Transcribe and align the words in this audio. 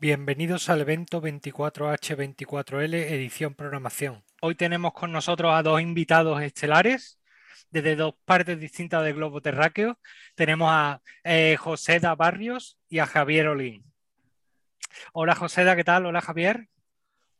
Bienvenidos 0.00 0.70
al 0.70 0.80
evento 0.80 1.20
24H24L 1.20 2.94
edición 2.94 3.54
programación. 3.54 4.24
Hoy 4.40 4.54
tenemos 4.54 4.94
con 4.94 5.12
nosotros 5.12 5.52
a 5.52 5.62
dos 5.62 5.78
invitados 5.82 6.40
estelares 6.40 7.20
desde 7.70 7.96
dos 7.96 8.14
partes 8.24 8.58
distintas 8.58 9.04
del 9.04 9.16
globo 9.16 9.42
terráqueo. 9.42 9.98
Tenemos 10.34 10.70
a 10.72 11.02
eh, 11.22 11.54
José 11.58 12.00
da 12.00 12.14
Barrios 12.14 12.78
y 12.88 13.00
a 13.00 13.04
Javier 13.04 13.48
Olín. 13.48 13.84
Hola 15.12 15.34
José, 15.34 15.70
¿qué 15.76 15.84
tal? 15.84 16.06
Hola 16.06 16.22
Javier. 16.22 16.70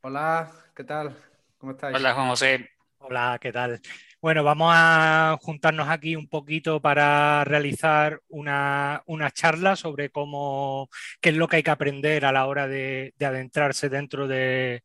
Hola, 0.02 0.52
¿qué 0.76 0.84
tal? 0.84 1.16
¿Cómo 1.56 1.72
estáis? 1.72 1.96
Hola 1.96 2.12
Juan 2.12 2.28
José. 2.28 2.70
Hola, 2.98 3.38
¿qué 3.40 3.52
tal? 3.52 3.80
Bueno, 4.22 4.44
vamos 4.44 4.70
a 4.74 5.38
juntarnos 5.40 5.88
aquí 5.88 6.14
un 6.14 6.28
poquito 6.28 6.80
para 6.82 7.42
realizar 7.44 8.20
una, 8.28 9.02
charla 9.32 9.76
sobre 9.76 10.10
cómo, 10.10 10.90
qué 11.22 11.30
es 11.30 11.36
lo 11.36 11.48
que 11.48 11.56
hay 11.56 11.62
que 11.62 11.70
aprender 11.70 12.26
a 12.26 12.32
la 12.32 12.46
hora 12.46 12.68
de, 12.68 13.14
adentrarse 13.18 13.88
dentro 13.88 14.28
del 14.28 14.82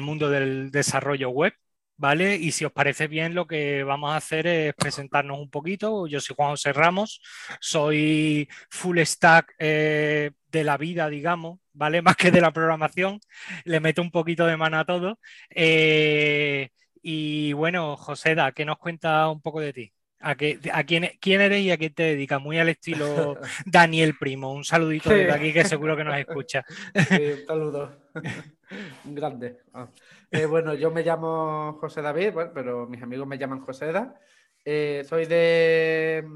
mundo 0.00 0.28
del 0.28 0.70
desarrollo 0.70 1.30
web. 1.30 1.52
¿Vale? 2.00 2.36
Y 2.36 2.52
si 2.52 2.64
os 2.64 2.72
parece 2.72 3.08
bien, 3.08 3.34
lo 3.34 3.46
que 3.48 3.82
vamos 3.82 4.12
a 4.12 4.16
hacer 4.16 4.46
es 4.46 4.74
presentarnos 4.74 5.38
un 5.40 5.50
poquito. 5.50 6.06
Yo 6.06 6.20
soy 6.20 6.36
Juan 6.36 6.50
José 6.50 6.72
Ramos, 6.72 7.20
soy 7.60 8.48
full 8.70 9.00
stack 9.00 9.54
eh, 9.58 10.30
de 10.46 10.64
la 10.64 10.76
vida, 10.76 11.08
digamos, 11.08 11.58
¿vale? 11.72 12.02
Más 12.02 12.16
que 12.16 12.30
de 12.30 12.40
la 12.40 12.52
programación, 12.52 13.20
le 13.64 13.80
meto 13.80 14.00
un 14.02 14.12
poquito 14.12 14.46
de 14.46 14.56
mano 14.56 14.78
a 14.78 14.84
todo. 14.84 15.18
Eh, 15.50 16.70
y 17.02 17.52
bueno, 17.52 17.96
Joseda, 17.96 18.52
¿qué 18.52 18.64
nos 18.64 18.78
cuenta 18.78 19.28
un 19.28 19.40
poco 19.40 19.60
de 19.60 19.72
ti? 19.72 19.92
¿A, 20.20 20.34
qué, 20.34 20.58
a 20.72 20.82
quién, 20.84 21.10
quién, 21.20 21.40
eres 21.40 21.60
y 21.60 21.70
a 21.70 21.76
qué 21.76 21.90
te 21.90 22.02
dedicas? 22.02 22.40
Muy 22.40 22.58
al 22.58 22.68
estilo 22.68 23.38
Daniel 23.66 24.16
Primo. 24.18 24.52
Un 24.52 24.64
saludito 24.64 25.10
desde 25.10 25.32
aquí 25.32 25.52
que 25.52 25.64
seguro 25.64 25.96
que 25.96 26.04
nos 26.04 26.16
escucha. 26.18 26.64
un 26.94 27.46
saludo. 27.46 28.10
Grande. 29.04 29.60
Ah. 29.72 29.88
Eh, 30.30 30.46
bueno, 30.46 30.74
yo 30.74 30.90
me 30.90 31.02
llamo 31.02 31.78
José 31.80 32.02
David, 32.02 32.32
pero 32.52 32.86
mis 32.86 33.02
amigos 33.02 33.26
me 33.26 33.38
llaman 33.38 33.60
Joseda. 33.60 34.18
Eh, 34.64 35.04
soy 35.08 35.26
de, 35.26 36.28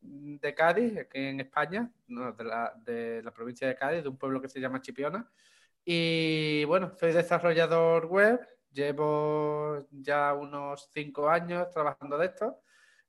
de 0.00 0.54
Cádiz, 0.54 0.98
aquí 0.98 1.18
en 1.18 1.40
España, 1.40 1.90
de, 2.08 2.44
la, 2.44 2.72
de 2.84 3.22
la 3.22 3.30
provincia 3.30 3.68
de 3.68 3.76
Cádiz, 3.76 4.02
de 4.02 4.08
un 4.08 4.16
pueblo 4.16 4.40
que 4.40 4.48
se 4.48 4.60
llama 4.60 4.80
Chipiona. 4.80 5.30
Y 5.84 6.64
bueno, 6.64 6.92
soy 6.98 7.12
desarrollador 7.12 8.06
web, 8.06 8.40
Llevo 8.76 9.86
ya 9.90 10.34
unos 10.34 10.90
cinco 10.92 11.30
años 11.30 11.70
trabajando 11.70 12.18
de 12.18 12.26
esto, 12.26 12.60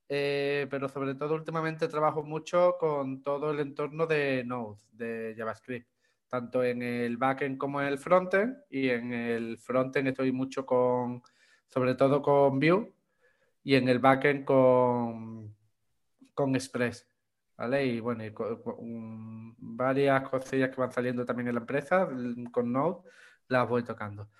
eh, 0.08 0.66
pero 0.70 0.88
sobre 0.88 1.14
todo 1.14 1.34
últimamente 1.34 1.88
trabajo 1.88 2.22
mucho 2.22 2.76
con 2.80 3.22
todo 3.22 3.50
el 3.50 3.60
entorno 3.60 4.06
de 4.06 4.44
Node, 4.46 4.78
de 4.92 5.34
JavaScript, 5.36 5.86
tanto 6.26 6.64
en 6.64 6.80
el 6.80 7.18
backend 7.18 7.58
como 7.58 7.82
en 7.82 7.88
el 7.88 7.98
frontend. 7.98 8.56
Y 8.70 8.88
en 8.88 9.12
el 9.12 9.58
frontend 9.58 10.08
estoy 10.08 10.32
mucho 10.32 10.64
con, 10.64 11.22
sobre 11.68 11.94
todo 11.94 12.22
con 12.22 12.58
Vue, 12.58 12.94
y 13.62 13.74
en 13.74 13.90
el 13.90 13.98
backend 13.98 14.46
con, 14.46 15.54
con 16.32 16.54
Express. 16.54 17.06
¿Vale? 17.58 17.84
Y 17.84 18.00
bueno, 18.00 18.24
varias 19.58 20.28
cosillas 20.30 20.70
que 20.70 20.80
van 20.80 20.92
saliendo 20.92 21.26
también 21.26 21.48
en 21.48 21.56
la 21.56 21.60
empresa 21.60 22.08
con 22.52 22.72
Node 22.72 23.02
las 23.48 23.68
voy 23.68 23.82
tocando. 23.82 24.30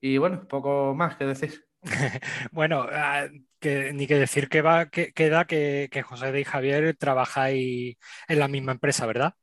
Y 0.00 0.18
bueno, 0.18 0.46
poco 0.48 0.94
más 0.94 1.16
que 1.16 1.26
decir. 1.26 1.66
bueno, 2.52 2.86
ah, 2.90 3.26
que, 3.58 3.92
ni 3.92 4.06
que 4.06 4.16
decir 4.16 4.48
que 4.48 4.62
va, 4.62 4.86
que, 4.90 5.12
queda 5.12 5.46
que, 5.46 5.88
que 5.90 6.02
José 6.02 6.38
y 6.38 6.44
Javier 6.44 6.96
trabajáis 6.96 7.96
en 8.28 8.38
la 8.38 8.48
misma 8.48 8.72
empresa, 8.72 9.06
¿verdad? 9.06 9.34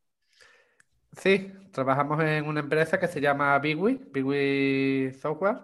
Sí, 1.18 1.52
trabajamos 1.72 2.22
en 2.24 2.46
una 2.46 2.60
empresa 2.60 3.00
que 3.00 3.08
se 3.08 3.22
llama 3.22 3.58
Bigwi, 3.60 4.02
Bigwi 4.12 5.14
Software, 5.14 5.60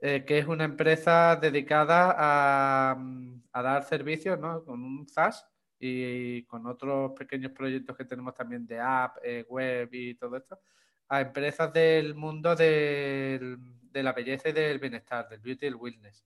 eh, 0.00 0.24
que 0.24 0.38
es 0.38 0.46
una 0.46 0.64
empresa 0.64 1.36
dedicada 1.36 2.14
a, 2.16 2.96
dar 3.52 3.82
servicios 3.82 4.38
¿no? 4.38 4.64
con 4.64 4.84
un 4.84 5.08
SaaS 5.08 5.44
y 5.80 6.44
con 6.44 6.66
otros 6.66 7.12
pequeños 7.18 7.50
proyectos 7.52 7.96
que 7.96 8.04
tenemos 8.04 8.34
también 8.34 8.66
de 8.66 8.78
app, 8.78 9.16
eh, 9.24 9.44
web 9.48 9.88
y 9.92 10.14
todo 10.14 10.36
esto, 10.36 10.60
a 11.08 11.20
empresas 11.22 11.72
del 11.72 12.14
mundo 12.14 12.54
del 12.54 13.58
de 13.98 14.04
la 14.04 14.12
belleza 14.12 14.48
y 14.48 14.52
del 14.52 14.78
bienestar, 14.78 15.28
del 15.28 15.40
beauty 15.40 15.66
y 15.66 15.68
el 15.68 15.74
wellness. 15.74 16.24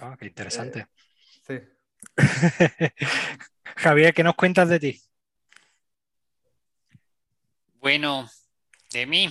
Ah, 0.00 0.16
qué 0.18 0.26
interesante. 0.26 0.86
Eh, 1.48 1.66
sí. 2.16 2.16
Javier, 3.76 4.12
¿qué 4.14 4.22
nos 4.22 4.34
cuentas 4.34 4.68
de 4.68 4.78
ti? 4.80 5.02
Bueno, 7.80 8.28
de 8.92 9.06
mí. 9.06 9.30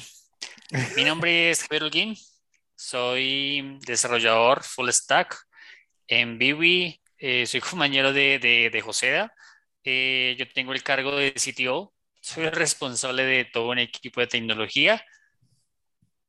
Mi 0.96 1.04
nombre 1.04 1.52
es 1.52 1.62
Javier 1.62 1.84
Holguín. 1.84 2.16
Soy 2.76 3.80
desarrollador 3.86 4.64
full 4.64 4.90
stack 4.90 5.38
en 6.08 6.38
Biwi. 6.38 7.00
Eh, 7.18 7.46
soy 7.46 7.62
compañero 7.62 8.12
de, 8.12 8.40
de, 8.40 8.70
de 8.72 8.82
Joseda. 8.82 9.34
Eh, 9.84 10.36
yo 10.38 10.52
tengo 10.52 10.74
el 10.74 10.84
cargo 10.84 11.16
de 11.16 11.34
CTO. 11.34 11.94
Soy 12.22 12.50
responsable 12.50 13.24
de 13.24 13.46
todo 13.46 13.70
un 13.70 13.80
equipo 13.80 14.20
de 14.20 14.28
tecnología. 14.28 15.04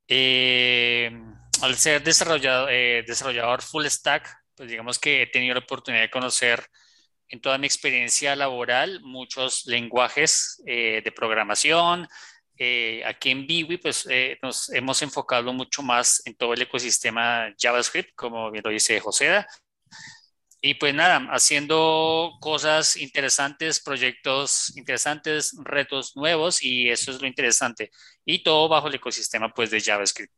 Eh, 0.07 1.11
al 1.63 1.77
ser 1.77 2.03
desarrollador, 2.03 2.71
eh, 2.73 3.05
desarrollador 3.07 3.63
full 3.63 3.87
stack, 3.87 4.29
pues 4.55 4.69
digamos 4.69 4.99
que 4.99 5.23
he 5.23 5.27
tenido 5.27 5.55
la 5.55 5.61
oportunidad 5.61 6.03
de 6.03 6.11
conocer 6.11 6.67
en 7.29 7.41
toda 7.41 7.59
mi 7.59 7.67
experiencia 7.67 8.37
laboral 8.37 9.01
muchos 9.03 9.67
lenguajes 9.67 10.63
eh, 10.67 11.03
de 11.05 11.13
programación. 11.13 12.07
Eh, 12.57 13.03
aquí 13.05 13.31
en 13.31 13.47
Biwi, 13.47 13.79
pues 13.79 14.07
nos 14.43 14.71
hemos 14.71 15.03
enfocado 15.03 15.53
mucho 15.53 15.83
más 15.83 16.23
en 16.25 16.37
todo 16.37 16.53
el 16.55 16.63
ecosistema 16.63 17.53
JavaScript, 17.59 18.15
como 18.15 18.51
bien 18.51 18.63
lo 18.65 18.71
dice 18.71 19.01
José. 19.01 19.45
Y 20.61 20.75
pues 20.75 20.95
nada, 20.95 21.29
haciendo 21.31 22.33
cosas 22.41 22.97
interesantes, 22.97 23.81
proyectos 23.81 24.75
interesantes, 24.79 25.55
retos 25.63 26.17
nuevos, 26.17 26.63
y 26.63 26.89
eso 26.89 27.11
es 27.11 27.21
lo 27.21 27.27
interesante. 27.27 27.91
Y 28.25 28.43
todo 28.43 28.69
bajo 28.69 28.89
el 28.89 28.95
ecosistema 28.95 29.53
pues 29.53 29.71
de 29.71 29.81
JavaScript. 29.81 30.33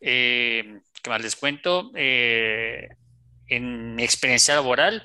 Eh, 0.00 0.80
¿Qué 1.02 1.10
más 1.10 1.22
les 1.22 1.36
cuento? 1.36 1.90
Eh, 1.94 2.88
en 3.48 3.94
mi 3.94 4.04
experiencia 4.04 4.54
laboral, 4.54 5.02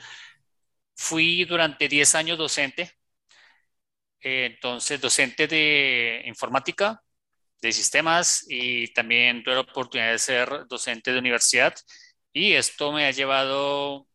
fui 0.95 1.45
durante 1.45 1.87
10 1.87 2.15
años 2.15 2.37
docente. 2.37 2.91
Eh, 4.21 4.45
entonces, 4.53 5.01
docente 5.01 5.47
de 5.47 6.23
informática, 6.25 7.01
de 7.61 7.71
sistemas 7.73 8.45
y 8.49 8.93
también 8.93 9.43
tuve 9.43 9.55
la 9.55 9.61
oportunidad 9.61 10.11
de 10.11 10.19
ser 10.19 10.67
docente 10.67 11.11
de 11.13 11.19
universidad. 11.19 11.75
Y 12.33 12.53
esto 12.53 12.91
me 12.91 13.05
ha 13.07 13.11
llevado 13.11 14.07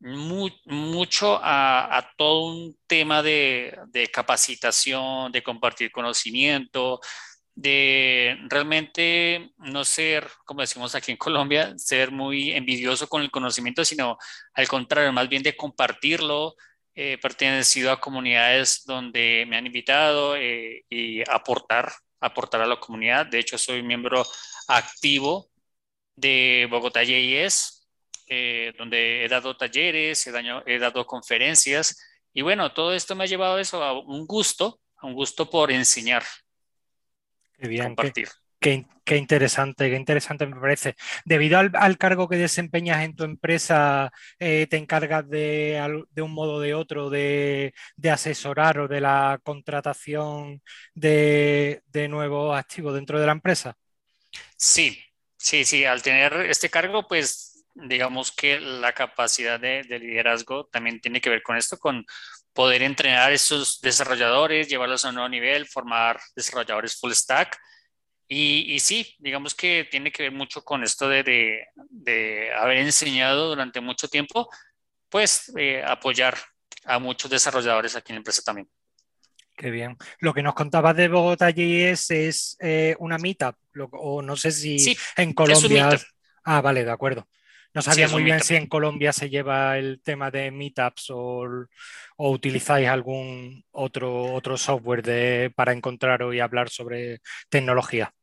mucho 0.00 1.40
a, 1.42 2.10
todo 2.16 2.46
un 2.46 2.76
tema 2.86 3.22
de, 3.22 3.76
de 3.88 4.08
capacitación, 4.08 5.32
de 5.32 5.42
compartir 5.42 5.90
conocimiento, 5.92 7.00
de 7.54 8.36
realmente 8.48 9.52
no 9.58 9.84
ser, 9.84 10.28
como 10.44 10.60
decimos 10.62 10.94
aquí 10.94 11.12
en 11.12 11.18
Colombia, 11.18 11.72
ser 11.76 12.10
muy 12.10 12.52
envidioso 12.52 13.08
con 13.08 13.22
el 13.22 13.30
conocimiento, 13.30 13.84
sino 13.84 14.18
al 14.54 14.68
contrario, 14.68 15.12
más 15.12 15.28
bien 15.28 15.42
de 15.42 15.56
compartirlo. 15.56 16.56
He 16.94 17.18
pertenecido 17.18 17.90
a 17.92 18.00
comunidades 18.00 18.84
donde 18.84 19.44
me 19.48 19.56
han 19.56 19.66
invitado 19.66 20.36
eh, 20.36 20.84
y 20.88 21.22
aportar, 21.28 21.92
aportar 22.20 22.62
a 22.62 22.66
la 22.66 22.80
comunidad. 22.80 23.26
De 23.26 23.38
hecho, 23.40 23.58
soy 23.58 23.82
miembro 23.82 24.24
activo 24.68 25.48
de 26.16 26.68
Bogotá 26.70 27.02
JS, 27.02 27.88
eh, 28.28 28.72
donde 28.78 29.24
he 29.24 29.28
dado 29.28 29.56
talleres, 29.56 30.26
he, 30.26 30.32
he 30.66 30.78
dado 30.78 31.06
conferencias. 31.06 31.98
Y 32.32 32.42
bueno, 32.42 32.72
todo 32.72 32.94
esto 32.94 33.14
me 33.14 33.24
ha 33.24 33.26
llevado 33.28 33.56
a 33.56 33.60
eso, 33.60 33.82
a 33.82 33.92
un 34.00 34.26
gusto, 34.26 34.80
a 34.96 35.06
un 35.06 35.14
gusto 35.14 35.48
por 35.50 35.70
enseñar, 35.70 36.24
Qué 37.58 37.68
bien, 37.68 37.94
Qué, 39.04 39.16
interesante, 39.18 39.90
qué 39.90 39.96
interesante 39.96 40.46
me 40.46 40.58
parece. 40.58 40.96
Debido 41.26 41.58
al, 41.58 41.98
cargo 41.98 42.26
que 42.26 42.36
desempeñas 42.36 43.04
en 43.04 43.14
tu 43.14 43.24
empresa, 43.24 44.10
eh, 44.38 44.66
¿te 44.70 44.78
encargas 44.78 45.28
de, 45.28 45.78
un 46.16 46.32
modo 46.32 46.54
o 46.54 46.60
de 46.60 46.72
otro 46.72 47.10
de, 47.10 47.74
asesorar 48.10 48.78
o 48.78 48.88
de 48.88 49.02
la 49.02 49.38
contratación 49.42 50.62
de, 50.94 51.82
nuevos 52.08 52.56
activos 52.56 52.94
dentro 52.94 53.20
de 53.20 53.26
la 53.26 53.32
empresa? 53.32 53.76
Sí, 54.56 54.98
sí, 55.36 55.66
sí. 55.66 55.84
Al 55.84 56.00
tener 56.00 56.32
este 56.48 56.70
cargo, 56.70 57.06
pues 57.06 57.66
digamos 57.74 58.32
que 58.32 58.58
la 58.58 58.94
capacidad 58.94 59.60
de, 59.60 59.82
de 59.82 59.98
liderazgo 59.98 60.64
también 60.72 61.00
tiene 61.02 61.20
que 61.20 61.28
ver 61.28 61.42
con 61.42 61.58
esto, 61.58 61.76
con 61.76 62.06
poder 62.54 62.82
entrenar 62.82 63.30
a 63.30 63.34
esos 63.34 63.80
desarrolladores, 63.80 64.68
llevarlos 64.68 65.04
a 65.04 65.08
un 65.08 65.16
nuevo 65.16 65.28
nivel, 65.28 65.66
formar 65.66 66.20
desarrolladores 66.34 66.96
full 66.98 67.12
stack. 67.12 67.58
Y, 68.26 68.72
y 68.72 68.80
sí, 68.80 69.14
digamos 69.18 69.54
que 69.54 69.86
tiene 69.90 70.10
que 70.10 70.24
ver 70.24 70.32
mucho 70.32 70.64
con 70.64 70.82
esto 70.82 71.08
de, 71.08 71.66
de, 71.90 72.52
haber 72.54 72.78
enseñado 72.78 73.48
durante 73.48 73.80
mucho 73.80 74.08
tiempo, 74.08 74.48
pues 75.10 75.52
eh, 75.58 75.82
apoyar 75.86 76.38
a 76.86 76.98
muchos 76.98 77.30
desarrolladores 77.30 77.96
aquí 77.96 78.12
en 78.12 78.16
la 78.16 78.20
empresa 78.20 78.42
también. 78.42 78.68
Qué 79.56 79.70
bien. 79.70 79.96
Lo 80.18 80.32
que 80.32 80.42
nos 80.42 80.54
contabas 80.54 80.96
de 80.96 81.08
Bogotá 81.08 81.50
JS 81.50 82.10
es 82.10 82.56
eh, 82.60 82.96
una 82.98 83.18
meetup, 83.18 83.56
o 83.92 84.22
no 84.22 84.36
sé 84.36 84.50
si 84.50 84.96
en 85.16 85.32
Colombia. 85.32 85.90
Ah, 86.44 86.60
vale, 86.60 86.84
de 86.84 86.90
acuerdo. 86.90 87.28
No 87.74 87.82
sabía 87.82 88.08
muy 88.08 88.22
bien 88.22 88.40
si 88.40 88.54
en 88.54 88.68
Colombia 88.68 89.12
se 89.12 89.28
lleva 89.28 89.76
el 89.76 90.00
tema 90.00 90.30
de 90.30 90.52
meetups 90.52 91.06
o, 91.10 91.66
utilizáis 92.18 92.88
algún 92.88 93.64
otro, 93.72 94.32
otro 94.32 94.56
software 94.56 95.52
para 95.54 95.72
encontraros 95.72 96.32
y 96.34 96.40
hablar 96.40 96.68
sobre 96.70 97.20
tecnología. 97.48 98.14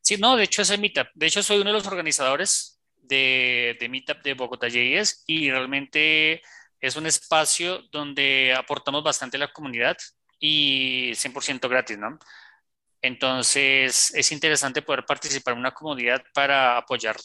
Sí, 0.00 0.16
no, 0.16 0.36
de 0.36 0.44
hecho 0.44 0.62
es 0.62 0.70
el 0.70 0.80
Meetup. 0.80 1.08
De 1.14 1.26
hecho, 1.26 1.42
soy 1.42 1.58
uno 1.58 1.70
de 1.70 1.78
los 1.78 1.86
organizadores 1.86 2.80
de, 2.96 3.76
de 3.80 3.88
Meetup 3.88 4.22
de 4.22 4.34
Bogotá 4.34 4.68
JS 4.68 5.24
y 5.26 5.50
realmente 5.50 6.42
es 6.80 6.96
un 6.96 7.06
espacio 7.06 7.82
donde 7.90 8.54
aportamos 8.56 9.02
bastante 9.02 9.36
a 9.36 9.40
la 9.40 9.52
comunidad 9.52 9.96
y 10.38 11.12
100% 11.14 11.68
gratis, 11.68 11.98
¿no? 11.98 12.18
Entonces, 13.02 14.12
es 14.14 14.32
interesante 14.32 14.82
poder 14.82 15.04
participar 15.04 15.54
en 15.54 15.60
una 15.60 15.74
comunidad 15.74 16.22
para 16.34 16.76
apoyar 16.76 17.16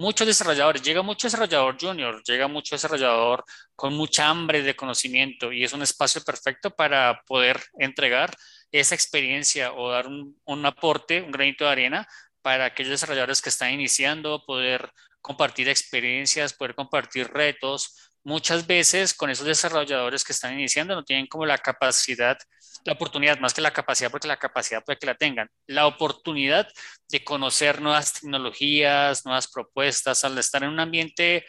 muchos 0.00 0.26
desarrolladores. 0.26 0.82
Llega 0.82 1.02
mucho 1.02 1.26
desarrollador 1.26 1.76
junior, 1.78 2.22
llega 2.24 2.48
mucho 2.48 2.74
desarrollador 2.74 3.44
con 3.76 3.94
mucha 3.94 4.28
hambre 4.28 4.62
de 4.62 4.74
conocimiento 4.74 5.52
y 5.52 5.62
es 5.62 5.74
un 5.74 5.82
espacio 5.82 6.22
perfecto 6.22 6.70
para 6.70 7.22
poder 7.26 7.60
entregar 7.78 8.34
esa 8.72 8.94
experiencia 8.94 9.72
o 9.74 9.90
dar 9.90 10.06
un, 10.06 10.40
un 10.44 10.66
aporte, 10.66 11.20
un 11.20 11.30
granito 11.30 11.64
de 11.64 11.70
arena 11.70 12.08
para 12.40 12.64
aquellos 12.64 12.92
desarrolladores 12.92 13.42
que 13.42 13.50
están 13.50 13.72
iniciando, 13.72 14.42
poder 14.46 14.90
compartir 15.20 15.68
experiencias, 15.68 16.54
poder 16.54 16.74
compartir 16.74 17.28
retos, 17.28 18.10
muchas 18.24 18.66
veces 18.66 19.12
con 19.12 19.28
esos 19.28 19.46
desarrolladores 19.46 20.24
que 20.24 20.32
están 20.32 20.54
iniciando 20.54 20.94
no 20.94 21.04
tienen 21.04 21.26
como 21.26 21.44
la 21.44 21.58
capacidad, 21.58 22.38
la 22.84 22.92
oportunidad, 22.94 23.38
más 23.38 23.54
que 23.54 23.60
la 23.60 23.72
capacidad, 23.72 24.10
porque 24.10 24.28
la 24.28 24.38
capacidad 24.38 24.84
puede 24.84 24.98
que 24.98 25.06
la 25.06 25.14
tengan, 25.14 25.48
la 25.66 25.86
oportunidad 25.86 26.68
de 27.08 27.24
conocer 27.24 27.80
nuevas 27.80 28.14
tecnologías, 28.14 29.24
nuevas 29.24 29.48
propuestas, 29.48 30.24
al 30.24 30.38
estar 30.38 30.62
en 30.62 30.70
un 30.70 30.80
ambiente, 30.80 31.44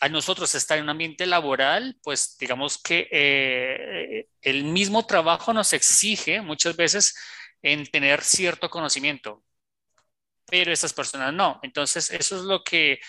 a 0.00 0.08
nosotros 0.08 0.54
estar 0.54 0.78
en 0.78 0.84
un 0.84 0.90
ambiente 0.90 1.26
laboral, 1.26 1.96
pues 2.02 2.36
digamos 2.38 2.80
que 2.82 3.08
eh, 3.10 4.26
el 4.40 4.64
mismo 4.64 5.06
trabajo 5.06 5.52
nos 5.52 5.72
exige 5.72 6.40
muchas 6.40 6.76
veces 6.76 7.14
en 7.62 7.86
tener 7.86 8.22
cierto 8.22 8.70
conocimiento, 8.70 9.44
pero 10.46 10.72
esas 10.72 10.92
personas 10.92 11.32
no. 11.32 11.60
Entonces, 11.62 12.10
eso 12.10 12.36
es 12.36 12.42
lo 12.42 12.64
que, 12.64 13.00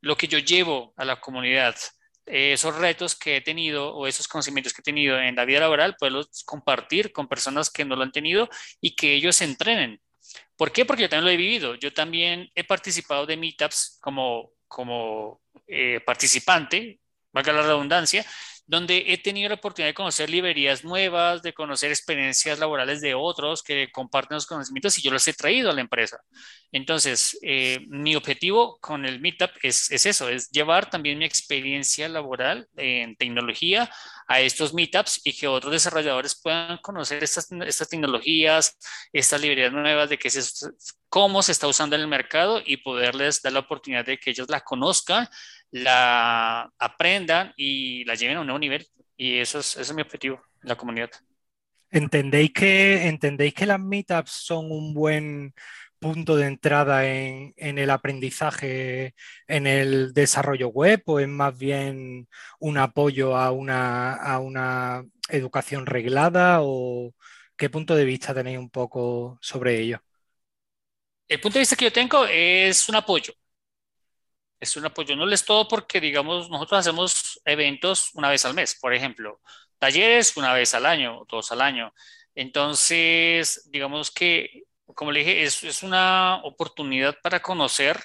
lo 0.00 0.16
que 0.16 0.28
yo 0.28 0.38
llevo 0.38 0.92
a 0.96 1.04
la 1.04 1.20
comunidad 1.20 1.76
esos 2.30 2.76
retos 2.76 3.14
que 3.14 3.36
he 3.36 3.40
tenido 3.40 3.94
o 3.94 4.06
esos 4.06 4.28
conocimientos 4.28 4.72
que 4.72 4.80
he 4.80 4.84
tenido 4.84 5.18
en 5.20 5.36
la 5.36 5.44
vida 5.44 5.60
laboral, 5.60 5.96
poderlos 5.98 6.44
compartir 6.44 7.12
con 7.12 7.28
personas 7.28 7.70
que 7.70 7.84
no 7.84 7.96
lo 7.96 8.02
han 8.02 8.12
tenido 8.12 8.48
y 8.80 8.94
que 8.94 9.14
ellos 9.14 9.40
entrenen. 9.40 10.00
¿Por 10.56 10.72
qué? 10.72 10.84
Porque 10.84 11.02
yo 11.02 11.08
también 11.08 11.24
lo 11.24 11.30
he 11.30 11.36
vivido. 11.36 11.74
Yo 11.74 11.92
también 11.92 12.50
he 12.54 12.64
participado 12.64 13.26
de 13.26 13.36
meetups 13.36 13.98
como, 14.00 14.52
como 14.68 15.40
eh, 15.66 16.00
participante, 16.00 17.00
valga 17.32 17.52
la 17.52 17.62
redundancia, 17.62 18.24
donde 18.70 19.02
he 19.08 19.18
tenido 19.18 19.48
la 19.48 19.56
oportunidad 19.56 19.88
de 19.88 19.94
conocer 19.94 20.30
librerías 20.30 20.84
nuevas, 20.84 21.42
de 21.42 21.52
conocer 21.52 21.90
experiencias 21.90 22.60
laborales 22.60 23.00
de 23.00 23.16
otros 23.16 23.64
que 23.64 23.90
comparten 23.90 24.36
los 24.36 24.46
conocimientos 24.46 24.96
y 24.96 25.02
yo 25.02 25.10
los 25.10 25.26
he 25.26 25.32
traído 25.32 25.70
a 25.70 25.72
la 25.74 25.80
empresa. 25.80 26.20
Entonces, 26.70 27.36
eh, 27.42 27.80
mi 27.88 28.14
objetivo 28.14 28.78
con 28.80 29.06
el 29.06 29.18
Meetup 29.18 29.50
es, 29.64 29.90
es, 29.90 30.06
eso, 30.06 30.28
es 30.28 30.50
llevar 30.52 30.88
también 30.88 31.18
mi 31.18 31.24
experiencia 31.24 32.08
laboral 32.08 32.68
en 32.76 33.16
tecnología 33.16 33.90
a 34.28 34.40
estos 34.40 34.72
Meetups 34.72 35.22
y 35.24 35.36
que 35.36 35.48
otros 35.48 35.72
desarrolladores 35.72 36.40
puedan 36.40 36.78
conocer 36.78 37.24
estas, 37.24 37.50
estas 37.66 37.88
tecnologías, 37.88 38.78
estas 39.12 39.40
librerías 39.40 39.72
nuevas, 39.72 40.08
de 40.08 40.16
qué 40.16 40.28
es, 40.28 40.70
cómo 41.08 41.42
se 41.42 41.50
está 41.50 41.66
usando 41.66 41.96
en 41.96 42.02
el 42.02 42.08
mercado 42.08 42.62
y 42.64 42.76
poderles 42.76 43.42
dar 43.42 43.52
la 43.52 43.58
oportunidad 43.58 44.06
de 44.06 44.18
que 44.18 44.30
ellos 44.30 44.48
la 44.48 44.60
conozcan 44.60 45.28
la 45.70 46.70
aprendan 46.78 47.52
y 47.56 48.04
la 48.04 48.14
lleven 48.14 48.36
a 48.36 48.40
un 48.40 48.46
nuevo 48.46 48.58
nivel. 48.58 48.86
Y 49.16 49.38
eso 49.38 49.58
es, 49.58 49.76
es 49.76 49.92
mi 49.92 50.02
objetivo, 50.02 50.42
la 50.62 50.76
comunidad. 50.76 51.10
¿Entendéis 51.90 52.52
que, 52.52 53.08
¿Entendéis 53.08 53.54
que 53.54 53.66
las 53.66 53.80
meetups 53.80 54.30
son 54.30 54.70
un 54.70 54.94
buen 54.94 55.54
punto 55.98 56.36
de 56.36 56.46
entrada 56.46 57.06
en, 57.06 57.54
el 57.56 57.90
aprendizaje 57.90 59.14
en 59.46 59.66
el 59.66 60.14
desarrollo 60.14 60.68
web 60.68 61.02
o 61.06 61.20
es 61.20 61.28
más 61.28 61.56
bien 61.56 62.28
un 62.58 62.78
apoyo 62.78 63.36
a 63.36 63.52
una, 63.52 64.14
a 64.14 64.38
una 64.38 65.04
educación 65.28 65.86
reglada 65.86 66.60
o 66.62 67.12
qué 67.56 67.68
punto 67.68 67.94
de 67.94 68.06
vista 68.06 68.32
tenéis 68.32 68.58
un 68.58 68.70
poco 68.70 69.38
sobre 69.42 69.78
ello? 69.78 70.00
El 71.28 71.40
punto 71.40 71.58
de 71.58 71.60
vista 71.60 71.76
que 71.76 71.84
yo 71.84 71.92
tengo 71.92 72.24
es 72.26 72.88
un 72.88 72.96
apoyo 72.96 73.34
es 74.60 74.76
un 74.76 74.86
apoyo. 74.86 75.16
No 75.16 75.26
les 75.26 75.44
todo 75.44 75.66
porque, 75.68 76.00
digamos, 76.00 76.50
nosotros 76.50 76.80
hacemos 76.80 77.40
eventos 77.44 78.10
una 78.14 78.30
vez 78.30 78.44
al 78.44 78.54
mes, 78.54 78.78
por 78.80 78.94
ejemplo, 78.94 79.40
talleres 79.78 80.36
una 80.36 80.52
vez 80.54 80.74
al 80.74 80.86
año, 80.86 81.24
dos 81.28 81.50
al 81.52 81.62
año. 81.62 81.92
Entonces, 82.34 83.68
digamos 83.70 84.10
que, 84.10 84.64
como 84.94 85.12
le 85.12 85.20
dije, 85.20 85.42
es, 85.42 85.62
es 85.64 85.82
una 85.82 86.36
oportunidad 86.44 87.16
para 87.22 87.40
conocer 87.42 87.98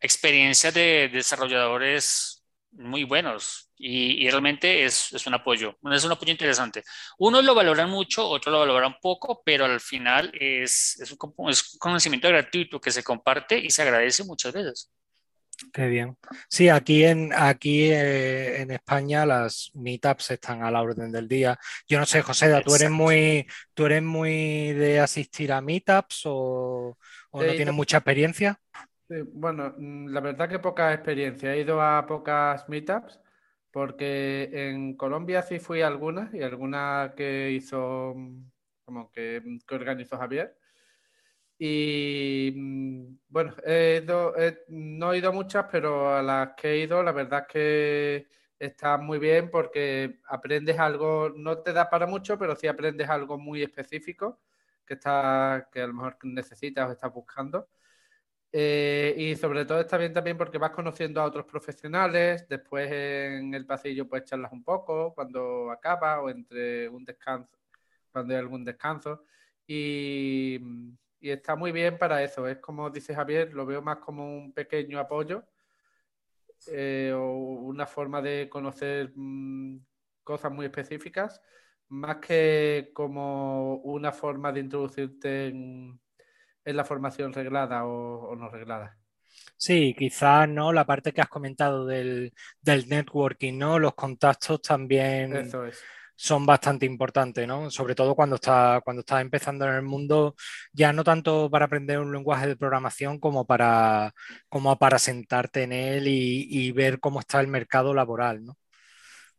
experiencias 0.00 0.74
de 0.74 1.10
desarrolladores 1.12 2.44
muy 2.72 3.04
buenos 3.04 3.70
y, 3.76 4.28
realmente 4.30 4.84
es, 4.84 5.12
es, 5.12 5.26
un 5.26 5.34
apoyo, 5.34 5.78
es 5.92 6.04
un 6.04 6.12
apoyo 6.12 6.32
interesante. 6.32 6.82
Unos 7.18 7.44
lo 7.44 7.54
valoran 7.54 7.90
mucho, 7.90 8.26
otros 8.28 8.52
lo 8.52 8.60
valoran 8.60 8.96
poco, 9.00 9.42
pero 9.44 9.64
al 9.64 9.80
final 9.80 10.32
es, 10.34 10.98
es, 11.00 11.12
un, 11.12 11.50
es 11.50 11.74
un 11.74 11.78
conocimiento 11.78 12.28
gratuito 12.28 12.80
que 12.80 12.90
se 12.90 13.04
comparte 13.04 13.58
y 13.58 13.70
se 13.70 13.82
agradece 13.82 14.24
muchas 14.24 14.52
veces. 14.52 14.90
Qué 15.72 15.88
bien. 15.88 16.16
Sí, 16.48 16.68
aquí 16.68 17.04
en, 17.04 17.32
aquí 17.34 17.90
eh, 17.90 18.62
en 18.62 18.70
España 18.70 19.26
las 19.26 19.70
meetups 19.74 20.32
están 20.32 20.62
a 20.62 20.70
la 20.70 20.82
orden 20.82 21.12
del 21.12 21.28
día. 21.28 21.58
Yo 21.88 21.98
no 21.98 22.06
sé, 22.06 22.22
José, 22.22 22.62
¿tú 22.64 22.74
eres 22.74 22.90
muy, 22.90 23.46
tú 23.74 23.86
eres 23.86 24.02
muy 24.02 24.72
de 24.72 25.00
asistir 25.00 25.52
a 25.52 25.60
meetups 25.60 26.22
o, 26.26 26.96
no 27.32 27.40
tienes 27.40 27.74
mucha 27.74 27.98
experiencia? 27.98 28.58
bueno, 29.32 29.74
mm, 29.76 30.08
la 30.08 30.20
verdad 30.20 30.48
que 30.48 30.58
poca 30.58 30.92
experiencia. 30.92 31.54
He 31.54 31.60
ido 31.60 31.80
a 31.82 32.06
pocas 32.06 32.68
meetups 32.68 33.20
porque 33.70 34.50
en 34.52 34.96
Colombia 34.96 35.42
sí 35.42 35.58
fui 35.58 35.82
a 35.82 35.88
algunas 35.88 36.32
y 36.32 36.42
algunas 36.42 37.12
que 37.14 37.50
hizo, 37.50 38.14
mm, 38.14 38.50
como 38.84 39.10
que, 39.10 39.42
que 39.66 39.74
organizó 39.74 40.16
Javier. 40.16 40.56
Y 41.58 42.52
mm, 42.56 43.18
bueno, 43.28 43.54
no 44.68 45.12
he 45.12 45.18
ido 45.18 45.28
a 45.30 45.32
muchas, 45.32 45.66
pero 45.70 46.14
a 46.14 46.22
las 46.22 46.54
que 46.56 46.70
he 46.72 46.78
ido, 46.80 47.02
la 47.02 47.12
verdad 47.12 47.46
es 47.48 47.52
que 47.52 48.28
está 48.58 48.96
muy 48.98 49.18
bien 49.18 49.50
porque 49.50 50.20
aprendes 50.28 50.78
algo, 50.78 51.30
no 51.30 51.58
te 51.58 51.72
da 51.72 51.90
para 51.90 52.06
mucho, 52.06 52.38
pero 52.38 52.56
sí 52.56 52.66
aprendes 52.66 53.08
algo 53.08 53.38
muy 53.38 53.62
específico 53.62 54.40
que, 54.86 54.94
está, 54.94 55.68
que 55.72 55.82
a 55.82 55.86
lo 55.86 55.94
mejor 55.94 56.16
necesitas 56.24 56.88
o 56.88 56.92
estás 56.92 57.12
buscando. 57.12 57.68
Eh, 58.52 59.14
y 59.18 59.36
sobre 59.36 59.64
todo 59.64 59.80
está 59.80 59.96
bien 59.98 60.12
también 60.12 60.38
porque 60.38 60.58
vas 60.58 60.70
conociendo 60.70 61.20
a 61.20 61.24
otros 61.24 61.44
profesionales, 61.46 62.46
después 62.48 62.88
en 62.90 63.52
el 63.52 63.66
pasillo 63.66 64.08
puedes 64.08 64.26
charlas 64.30 64.52
un 64.52 64.62
poco 64.62 65.12
cuando 65.12 65.72
acaba 65.72 66.20
o 66.20 66.30
entre 66.30 66.88
un 66.88 67.04
descanso, 67.04 67.58
cuando 68.12 68.34
hay 68.34 68.40
algún 68.40 68.64
descanso. 68.64 69.24
Y, 69.66 70.60
y 71.24 71.30
está 71.30 71.56
muy 71.56 71.72
bien 71.72 71.96
para 71.96 72.22
eso. 72.22 72.46
Es 72.46 72.58
como 72.58 72.90
dice 72.90 73.14
Javier, 73.14 73.54
lo 73.54 73.64
veo 73.64 73.80
más 73.80 73.96
como 73.96 74.36
un 74.36 74.52
pequeño 74.52 74.98
apoyo 75.00 75.42
eh, 76.70 77.14
o 77.16 77.32
una 77.32 77.86
forma 77.86 78.20
de 78.20 78.50
conocer 78.50 79.10
mm, 79.14 79.78
cosas 80.22 80.52
muy 80.52 80.66
específicas, 80.66 81.40
más 81.88 82.18
que 82.18 82.90
como 82.92 83.76
una 83.76 84.12
forma 84.12 84.52
de 84.52 84.60
introducirte 84.60 85.46
en, 85.46 85.98
la 86.66 86.84
formación 86.84 87.32
reglada 87.32 87.86
o, 87.86 88.36
no 88.36 88.50
reglada. 88.50 88.98
Sí, 89.56 89.94
quizás 89.96 90.46
no, 90.46 90.74
la 90.74 90.84
parte 90.84 91.12
que 91.12 91.22
has 91.22 91.28
comentado 91.28 91.86
del, 91.86 92.34
del 92.60 92.86
networking, 92.86 93.56
¿no? 93.56 93.78
Los 93.78 93.94
contactos 93.94 94.60
también. 94.60 95.34
Eso 95.34 95.64
es 95.64 95.82
son 96.16 96.46
bastante 96.46 96.86
importantes, 96.86 97.46
¿no? 97.46 97.70
Sobre 97.70 97.94
todo 97.94 98.14
cuando 98.14 98.36
estás 98.36 98.82
cuando 98.82 99.00
estás 99.00 99.20
empezando 99.20 99.66
en 99.66 99.74
el 99.74 99.82
mundo, 99.82 100.34
ya 100.72 100.92
no 100.92 101.04
tanto 101.04 101.50
para 101.50 101.66
aprender 101.66 101.98
un 101.98 102.12
lenguaje 102.12 102.46
de 102.46 102.56
programación 102.56 103.18
como 103.18 103.46
para, 103.46 104.14
como 104.48 104.78
para 104.78 104.98
sentarte 104.98 105.62
en 105.64 105.72
él 105.72 106.06
y, 106.06 106.72
ver 106.72 106.98
cómo 106.98 107.20
está 107.20 107.40
el 107.40 107.48
mercado 107.48 107.94
laboral, 107.94 108.44
¿no? 108.44 108.56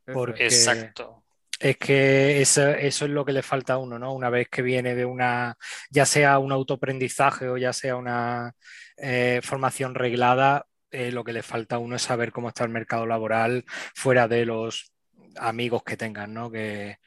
Porque 0.05 0.45
Exacto. 0.45 1.23
Es 1.59 1.77
que 1.77 2.41
eso, 2.41 2.69
es 2.69 3.01
lo 3.01 3.23
que 3.23 3.31
le 3.31 3.41
falta 3.41 3.73
a 3.73 3.77
uno, 3.77 3.97
¿no? 3.97 4.13
Una 4.13 4.29
vez 4.29 4.49
que 4.49 4.61
viene 4.61 4.93
de 4.93 5.05
una, 5.05 5.57
ya 5.89 6.05
sea 6.05 6.37
un 6.37 6.51
autoaprendizaje 6.51 7.47
o 7.47 7.57
ya 7.57 7.71
sea 7.71 7.95
una 7.95 8.53
eh, 8.97 9.39
formación 9.41 9.95
reglada, 9.95 10.65
eh, 10.91 11.11
lo 11.11 11.23
que 11.23 11.33
le 11.33 11.43
falta 11.43 11.77
a 11.77 11.79
uno 11.79 11.95
es 11.95 12.01
saber 12.01 12.31
cómo 12.31 12.49
está 12.49 12.65
el 12.65 12.71
mercado 12.71 13.05
laboral 13.05 13.63
fuera 13.95 14.27
de 14.27 14.45
los 14.45 14.94
amigos 15.37 15.83
que 15.83 15.97
tengan, 15.97 16.33
¿no? 16.33 16.51
Que, 16.51 16.97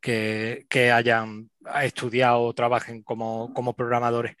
que, 0.00 0.90
hayan 0.92 1.50
estudiado 1.82 2.42
o 2.42 2.54
trabajen 2.54 3.02
como, 3.02 3.74
programadores. 3.76 4.36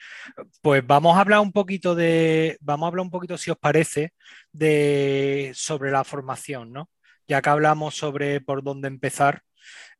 Pues 0.60 0.86
vamos 0.86 1.16
a 1.16 1.20
hablar 1.20 1.40
un 1.40 1.52
poquito 1.52 1.94
de, 1.94 2.58
vamos 2.60 2.86
a 2.86 2.88
hablar 2.88 3.04
un 3.04 3.10
poquito, 3.10 3.38
si 3.38 3.50
os 3.50 3.58
parece, 3.58 4.12
de 4.52 5.52
sobre 5.54 5.90
la 5.90 6.04
formación, 6.04 6.72
¿no? 6.72 6.90
Ya 7.28 7.40
que 7.42 7.50
hablamos 7.50 7.94
sobre 7.96 8.40
por 8.40 8.62
dónde 8.62 8.88
empezar, 8.88 9.42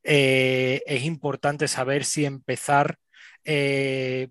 eh, 0.03 0.83
es 0.85 1.03
importante 1.05 1.67
saber 1.67 2.05
si 2.05 2.25
empezar 2.25 2.97
eh, 3.45 4.29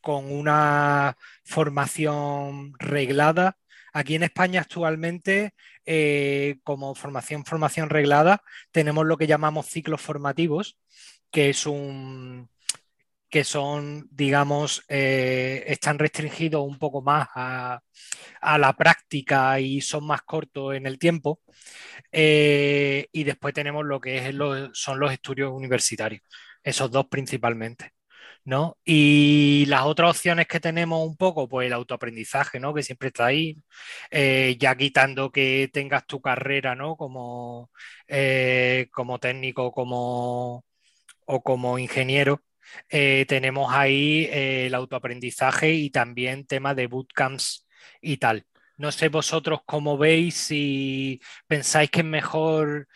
con 0.00 0.32
una 0.32 1.16
formación 1.44 2.72
reglada. 2.78 3.56
Aquí 3.98 4.14
en 4.14 4.22
España 4.22 4.60
actualmente, 4.60 5.54
eh, 5.84 6.58
como 6.62 6.94
formación, 6.94 7.44
formación 7.44 7.90
reglada, 7.90 8.42
tenemos 8.70 9.04
lo 9.04 9.16
que 9.16 9.26
llamamos 9.26 9.66
ciclos 9.66 10.00
formativos, 10.00 10.78
que 11.32 11.50
es 11.50 11.66
un 11.66 12.48
que 13.28 13.44
son, 13.44 14.08
digamos, 14.10 14.84
están 14.88 15.98
restringidos 15.98 16.62
un 16.66 16.78
poco 16.78 17.02
más 17.02 17.28
a, 17.34 17.82
la 18.58 18.72
práctica 18.74 19.60
y 19.60 19.80
son 19.80 20.06
más 20.06 20.22
cortos 20.22 20.74
en 20.76 20.86
el 20.86 20.98
tiempo. 20.98 21.40
y 22.12 23.24
después 23.24 23.54
tenemos 23.54 23.84
lo 23.84 24.00
que 24.00 24.28
es 24.28 24.34
son 24.74 25.00
los 25.00 25.12
estudios 25.12 25.52
universitarios, 25.52 26.22
esos 26.62 26.90
dos 26.90 27.06
principalmente. 27.08 27.97
¿No? 28.48 28.78
Y 28.84 29.66
las 29.66 29.82
otras 29.82 30.10
opciones 30.10 30.46
que 30.48 30.58
tenemos 30.60 31.06
un 31.06 31.16
poco, 31.18 31.48
pues 31.48 31.66
el 31.66 31.74
autoaprendizaje, 31.74 32.58
¿no? 32.60 32.72
Que 32.74 32.82
siempre 32.82 33.08
está 33.08 33.26
ahí, 33.26 33.58
eh, 34.10 34.56
ya 34.58 34.74
quitando 34.76 35.30
que 35.30 35.68
tengas 35.72 36.06
tu 36.06 36.20
carrera, 36.22 36.74
¿no? 36.74 36.96
Como, 36.96 37.70
eh, 38.08 38.88
como 38.92 39.18
técnico 39.18 39.70
como, 39.72 40.64
o 41.26 41.42
como 41.42 41.78
ingeniero. 41.78 42.42
Eh, 42.90 43.26
tenemos 43.28 43.72
ahí 43.72 44.28
el 44.32 44.74
autoaprendizaje 44.74 45.72
y 45.74 45.90
también 45.90 46.46
tema 46.46 46.74
de 46.74 46.86
bootcamps 46.86 47.66
y 48.00 48.16
tal. 48.18 48.46
No 48.78 48.92
sé 48.92 49.08
vosotros 49.08 49.60
cómo 49.66 49.98
veis, 49.98 50.36
si 50.36 51.20
pensáis 51.46 51.90
que 51.90 52.00
es 52.00 52.06
mejor 52.06 52.88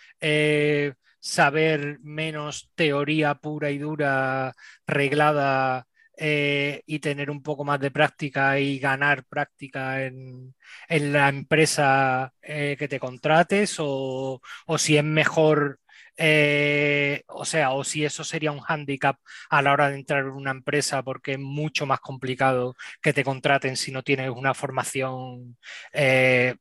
saber 1.22 2.00
menos 2.02 2.72
teoría 2.74 3.36
pura 3.36 3.70
y 3.70 3.78
dura, 3.78 4.54
reglada, 4.86 5.86
eh, 6.16 6.82
y 6.86 6.98
tener 7.00 7.30
un 7.30 7.42
poco 7.42 7.64
más 7.64 7.80
de 7.80 7.90
práctica 7.90 8.58
y 8.60 8.78
ganar 8.78 9.24
práctica 9.24 10.04
en, 10.04 10.54
la 10.88 11.28
empresa 11.28 12.32
eh, 12.42 12.76
que 12.78 12.88
te 12.88 13.00
contrates, 13.00 13.76
o, 13.78 14.40
si 14.78 14.96
es 14.96 15.04
mejor, 15.04 15.80
eh, 16.16 17.22
o 17.28 17.44
sea, 17.44 17.72
o 17.72 17.82
si 17.84 18.04
eso 18.04 18.24
sería 18.24 18.52
un 18.52 18.60
hándicap 18.60 19.16
a 19.50 19.62
la 19.62 19.72
hora 19.72 19.88
de 19.90 19.96
entrar 19.96 20.20
en 20.24 20.30
una 20.30 20.50
empresa 20.50 21.02
porque 21.02 21.32
es 21.32 21.38
mucho 21.38 21.86
más 21.86 22.00
complicado 22.00 22.74
que 23.00 23.12
te 23.12 23.24
contraten 23.24 23.76
si 23.76 23.90
no 23.92 24.02
tienes 24.02 24.30
una 24.30 24.54
formación 24.54 25.56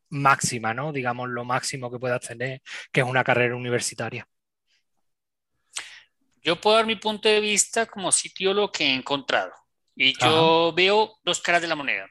máxima, 0.10 0.74
¿no? 0.74 0.92
Digamos, 0.94 1.30
lo 1.30 1.46
máximo 1.46 1.92
que 1.92 2.00
puedas 2.00 2.22
tener, 2.22 2.62
que 2.92 3.02
es 3.02 3.06
una 3.08 3.24
carrera 3.24 3.56
universitaria. 3.56 4.28
Yo 6.44 6.60
puedo 6.60 6.78
dar 6.78 6.86
mi 6.86 6.96
punto 6.96 7.30
de 7.30 7.40
vista 7.40 7.86
como 7.86 8.12
sitio 8.12 8.54
lo 8.54 8.72
que 8.72 8.86
he 8.86 8.94
encontrado. 8.94 9.54
Y 9.96 10.18
yo 10.20 10.74
veo 10.76 11.20
dos 11.24 11.42
caras 11.42 11.62
de 11.62 11.68
la 11.68 11.76
moneda. 11.76 12.08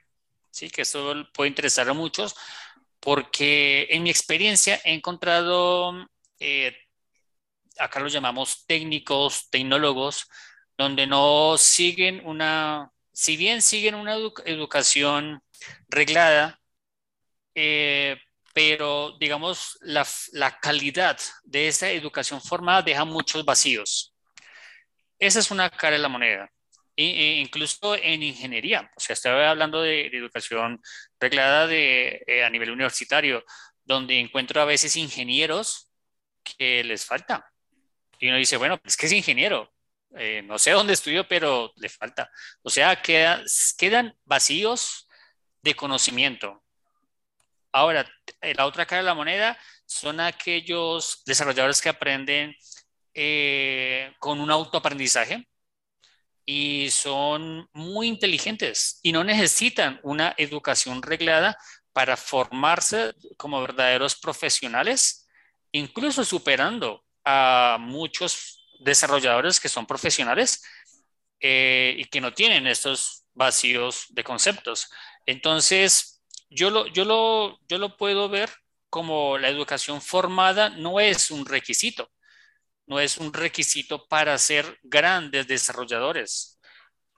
Sí, 0.51 0.71
que 0.71 0.83
eso 0.83 1.15
puede 1.33 1.49
interesar 1.49 1.89
a 1.89 1.95
muchos, 1.95 2.35
porque 3.01 3.87
en 3.91 4.03
mi 4.03 4.11
experiencia 4.11 4.81
he 4.85 4.93
encontrado, 4.93 6.07
eh, 6.39 6.77
acá 7.79 8.01
los 8.01 8.13
llamamos 8.13 8.67
técnicos, 8.67 9.49
tecnólogos, 9.51 10.29
donde 10.77 11.07
no 11.07 11.57
siguen 11.59 12.23
una, 12.25 12.91
si 13.13 13.37
bien 13.37 13.63
siguen 13.63 13.95
una 13.95 14.15
educación 14.15 15.43
reglada, 15.89 16.61
eh, 17.55 18.17
pero 18.55 19.17
digamos 19.19 19.79
la, 19.83 20.07
la, 20.33 20.59
calidad 20.59 21.19
de 21.45 21.69
esa 21.69 21.91
educación 21.91 22.41
formada 22.41 22.83
deja 22.83 23.05
muchos 23.05 23.45
vacíos. 23.45 24.10
Esa 25.21 25.39
es 25.39 25.51
una 25.51 25.71
cara 25.71 25.97
de 25.97 26.03
la 26.03 26.09
moneda. 26.09 26.51
E, 26.97 27.41
incluso 27.41 27.95
en 27.95 28.23
ingeniería, 28.23 28.91
o 28.97 29.01
sea, 29.01 29.15
estaba 29.15 29.51
hablando 29.51 29.83
de, 29.83 30.07
educación 30.07 30.81
reglada 31.21 31.67
de, 31.67 32.23
eh, 32.27 32.45
a 32.45 32.51
nivel 32.51 32.71
universitario, 32.71 33.45
donde 33.85 34.19
encuentro 34.19 34.61
a 34.61 34.65
veces 34.65 34.97
ingenieros 34.97 35.91
que 36.43 36.85
les 36.85 37.05
falta. 37.05 37.51
Y 38.19 38.29
uno 38.29 38.39
dice, 38.39 38.57
bueno, 38.57 38.81
es 38.85 38.97
que 38.97 39.07
es 39.07 39.13
ingeniero, 39.13 39.73
eh, 40.17 40.43
no 40.43 40.59
sé 40.59 40.73
dónde 40.73 40.95
estudió, 40.95 41.27
pero 41.29 41.73
le 41.77 41.89
falta. 41.89 42.31
O 42.63 42.71
sea, 42.71 43.01
quedan 43.03 44.15
vacíos 44.25 45.09
de 45.63 45.75
conocimiento. 45.75 46.63
Ahora, 47.73 48.11
la 48.41 48.67
otra 48.67 48.87
cara 48.87 49.03
de 49.03 49.07
la 49.07 49.15
moneda 49.15 49.59
son 49.87 50.21
aquellos 50.21 51.23
desarrolladores 51.25 51.81
que 51.81 51.89
aprenden 51.89 52.55
eh, 53.15 54.13
con 54.19 54.41
un 54.41 54.51
autoaprendizaje 54.51 55.49
y 56.47 56.91
son 56.91 57.69
muy 57.73 58.09
inteligentes 58.09 59.01
y 59.03 59.13
no 59.13 59.25
necesitan 59.25 60.01
una 60.03 60.35
educación 60.37 61.03
reglada 61.03 61.57
para 61.93 62.17
formarse 62.17 63.13
como 63.37 63.61
verdaderos 63.61 64.17
profesionales, 64.17 65.29
incluso 65.73 66.25
superando 66.25 67.05
a 67.25 67.79
muchos 67.81 68.67
desarrolladores 68.81 69.61
que 69.61 69.69
son 69.69 69.87
profesionales 69.87 70.63
eh, 71.41 71.95
y 71.99 72.05
que 72.05 72.21
no 72.21 72.33
tienen 72.33 72.67
estos 72.67 73.25
vacíos 73.35 74.07
de 74.11 74.25
conceptos. 74.25 74.91
Entonces, 75.27 76.23
yo 76.49 76.71
lo, 76.71 76.87
yo, 76.89 77.05
lo, 77.05 77.59
yo 77.69 77.79
lo 77.79 77.97
puedo 77.97 78.29
ver 78.29 78.51
como 78.89 79.39
la 79.39 79.49
educación 79.49 80.01
formada 80.01 80.71
no 80.71 81.01
es 81.01 81.31
un 81.31 81.47
requisito 81.47 82.11
no 82.91 82.99
es 82.99 83.19
un 83.19 83.33
requisito 83.33 84.09
para 84.09 84.37
ser 84.37 84.79
grandes 84.83 85.47
desarrolladores. 85.47 86.59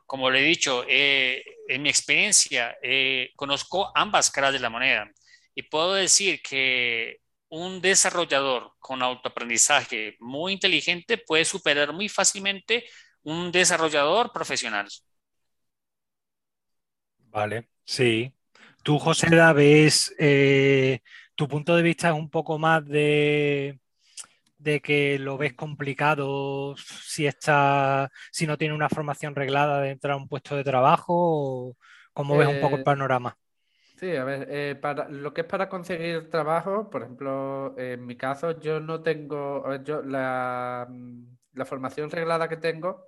Como 0.07 0.31
le 0.31 0.41
he 0.41 0.43
dicho, 0.45 0.85
eh, 0.87 1.43
en 1.67 1.83
mi 1.83 1.89
experiencia 1.89 2.77
eh, 2.83 3.31
conozco 3.37 3.91
ambas 3.97 4.31
caras 4.31 4.53
de 4.53 4.59
la 4.61 4.69
moneda 4.69 5.11
y 5.55 5.63
puedo 5.63 5.95
decir 5.95 6.43
que 6.43 7.21
un 7.49 7.81
desarrollador 7.81 8.73
con 8.81 9.03
autoaprendizaje 9.03 10.17
muy 10.21 10.53
inteligente 10.53 11.17
puede 11.17 11.47
superar 11.47 11.95
muy 11.95 12.11
fácilmente 12.11 12.85
un 13.23 13.51
desarrollador 13.51 14.31
profesional. 14.31 14.89
Vale, 17.31 17.69
sí. 17.87 18.35
Tú, 18.83 18.99
José, 18.99 19.29
ves, 19.55 20.15
eh, 20.19 21.01
tu 21.35 21.49
punto 21.49 21.75
de 21.77 21.83
vista 21.83 22.09
es 22.09 22.15
un 22.15 22.29
poco 22.29 22.59
más 22.59 22.85
de, 22.87 23.81
de 24.63 24.81
que 24.81 25.19
lo 25.19 25.37
ves 25.39 25.55
complicado 25.55 26.75
si 26.77 27.27
está, 27.27 28.11
si 28.31 28.47
no 28.47 28.57
tiene 28.57 28.75
una 28.75 28.89
formación 28.89 29.35
reglada 29.35 29.81
de 29.81 29.91
entrar 29.91 30.15
a 30.15 30.17
un 30.17 30.29
puesto 30.29 30.57
de 30.57 30.65
trabajo? 30.65 31.15
O 31.15 31.77
¿Cómo 32.13 32.37
ves 32.37 32.49
un 32.49 32.61
poco 32.61 32.77
el 32.77 32.83
eh, 32.83 32.85
panorama? 32.85 33.37
Sí, 33.97 34.17
a 34.17 34.25
ver, 34.25 34.49
eh, 34.51 34.75
para 34.75 35.09
lo 35.09 35.33
que 35.33 35.43
es 35.43 35.47
para 35.47 35.69
conseguir 35.69 36.29
trabajo, 36.29 36.91
por 36.91 37.03
ejemplo, 37.03 37.79
en 37.79 38.05
mi 38.05 38.17
caso, 38.17 38.59
yo 38.61 38.81
no 38.81 39.03
tengo, 39.03 39.65
yo 39.85 40.03
la, 40.03 40.89
la 41.55 41.65
formación 41.65 42.11
reglada 42.11 42.49
que 42.49 42.57
tengo 42.57 43.07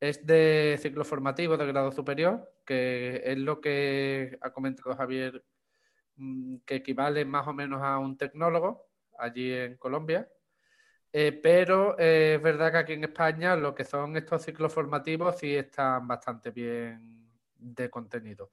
es 0.00 0.24
de 0.26 0.78
ciclo 0.80 1.04
formativo 1.04 1.56
de 1.56 1.66
grado 1.66 1.90
superior, 1.92 2.52
que 2.64 3.22
es 3.24 3.38
lo 3.38 3.60
que 3.60 4.38
ha 4.40 4.52
comentado 4.52 4.96
Javier, 4.96 5.44
mm, 6.16 6.58
que 6.66 6.76
equivale 6.76 7.24
más 7.24 7.46
o 7.48 7.52
menos 7.52 7.82
a 7.82 7.98
un 7.98 8.16
tecnólogo 8.16 8.88
allí 9.18 9.52
en 9.52 9.76
Colombia. 9.76 10.28
Eh, 11.12 11.32
pero 11.42 11.98
eh, 11.98 12.34
es 12.36 12.42
verdad 12.42 12.70
que 12.70 12.78
aquí 12.78 12.92
en 12.92 13.04
España 13.04 13.56
lo 13.56 13.74
que 13.74 13.84
son 13.84 14.16
estos 14.16 14.42
ciclos 14.42 14.72
formativos 14.72 15.38
sí 15.38 15.54
están 15.56 16.06
bastante 16.06 16.50
bien 16.50 17.30
de 17.56 17.90
contenido. 17.90 18.50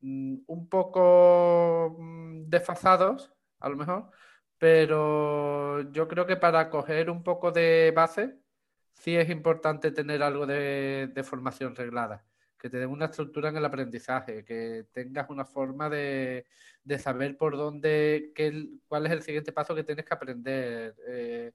Mm, 0.00 0.38
un 0.46 0.68
poco 0.68 1.96
mm, 1.98 2.48
desfasados, 2.48 3.32
a 3.60 3.68
lo 3.68 3.76
mejor, 3.76 4.10
pero 4.58 5.82
yo 5.92 6.08
creo 6.08 6.26
que 6.26 6.36
para 6.36 6.70
coger 6.70 7.10
un 7.10 7.22
poco 7.22 7.52
de 7.52 7.92
base 7.94 8.38
sí 8.92 9.16
es 9.16 9.30
importante 9.30 9.92
tener 9.92 10.22
algo 10.22 10.46
de, 10.46 11.12
formación 11.24 11.76
reglada, 11.76 12.24
que 12.58 12.70
te 12.70 12.78
den 12.78 12.90
una 12.90 13.06
estructura 13.06 13.50
en 13.50 13.56
el 13.56 13.64
aprendizaje, 13.64 14.44
que 14.44 14.86
tengas 14.92 15.30
una 15.30 15.44
forma 15.44 15.88
de, 15.90 16.46
saber 16.98 17.36
por 17.36 17.56
dónde, 17.56 18.32
qué, 18.34 18.68
cuál 18.88 19.06
es 19.06 19.12
el 19.12 19.22
siguiente 19.22 19.52
paso 19.52 19.74
que 19.74 19.84
tienes 19.84 20.04
que 20.04 20.14
aprender. 20.14 20.94
Eh, 21.08 21.52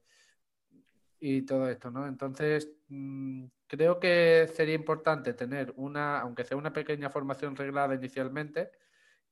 y 1.20 1.42
todo 1.42 1.68
esto, 1.68 1.90
¿no? 1.90 2.06
Entonces, 2.06 2.70
mm, 2.88 3.46
creo 3.66 3.98
que 4.00 4.48
sería 4.54 4.74
importante 4.74 5.34
tener 5.34 5.72
una, 5.76 6.20
aunque 6.20 6.44
sea 6.44 6.56
una 6.56 6.72
pequeña 6.72 7.10
formación 7.10 7.56
reglada 7.56 7.94
inicialmente, 7.94 8.70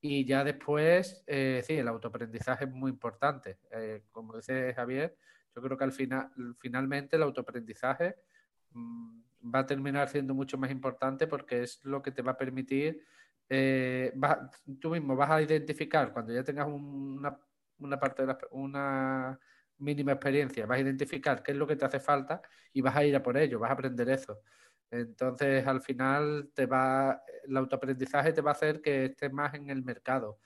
y 0.01 0.27
ya 0.27 0.45
después, 0.45 1.25
eh, 1.27 1.63
sí, 1.67 1.75
el 1.75 1.89
autoaprendizaje 1.89 2.65
es 2.67 2.71
muy 2.71 2.91
importante. 2.91 3.59
Eh, 3.71 4.05
como 4.13 4.37
dice 4.37 4.75
Javier, 4.75 5.17
Yo 5.55 5.63
creo 5.63 5.79
que 5.79 5.85
al 5.85 5.93
final, 5.93 6.31
finalmente 6.61 7.17
el 7.17 7.23
autoaprendizaje 7.23 8.17
mm, 8.73 9.23
va 9.55 9.61
a 9.61 9.67
terminar 9.67 10.09
siendo 10.09 10.35
mucho 10.35 10.59
más 10.59 10.71
importante 10.71 11.27
porque 11.27 11.63
es 11.63 11.81
lo 11.85 12.03
que 12.03 12.11
te 12.13 12.23
va 12.23 12.33
a 12.33 12.37
permitir, 12.39 13.03
eh, 13.49 14.13
tú 14.81 14.91
mismo 14.91 15.17
vas 15.17 15.31
a 15.31 15.43
identificar 15.43 16.13
cuando 16.13 16.33
ya 16.33 16.45
tengas 16.45 16.67
una, 16.67 17.39
una 17.79 17.99
parte 18.01 18.23
de 18.23 18.29
la, 18.29 18.39
una 18.51 19.39
mínima 19.85 20.13
experiencia, 20.13 20.67
vas 20.67 20.79
a 20.79 20.83
identificar 20.83 21.43
qué 21.43 21.53
es 21.53 21.59
lo 21.59 21.67
que 21.67 21.77
te 21.77 21.85
hace 21.85 22.01
falta 22.01 22.43
y 22.73 22.81
vas 22.81 22.97
a 22.97 23.05
ir 23.05 23.15
a 23.17 23.23
por 23.23 23.37
ello, 23.37 23.59
vas 23.59 23.71
a 23.71 23.75
aprender 23.75 24.09
eso. 24.11 24.41
Entonces, 24.91 25.67
al 25.67 25.81
final, 25.83 26.51
te 26.55 26.67
va, 26.67 27.23
el 27.47 27.57
autoaprendizaje 27.57 28.33
te 28.33 28.41
va 28.41 28.51
a 28.53 28.55
hacer 28.55 28.81
que 28.81 29.07
estés 29.07 29.33
más 29.33 29.55
en 29.55 29.71
el 29.71 29.83
mercado, 29.85 30.39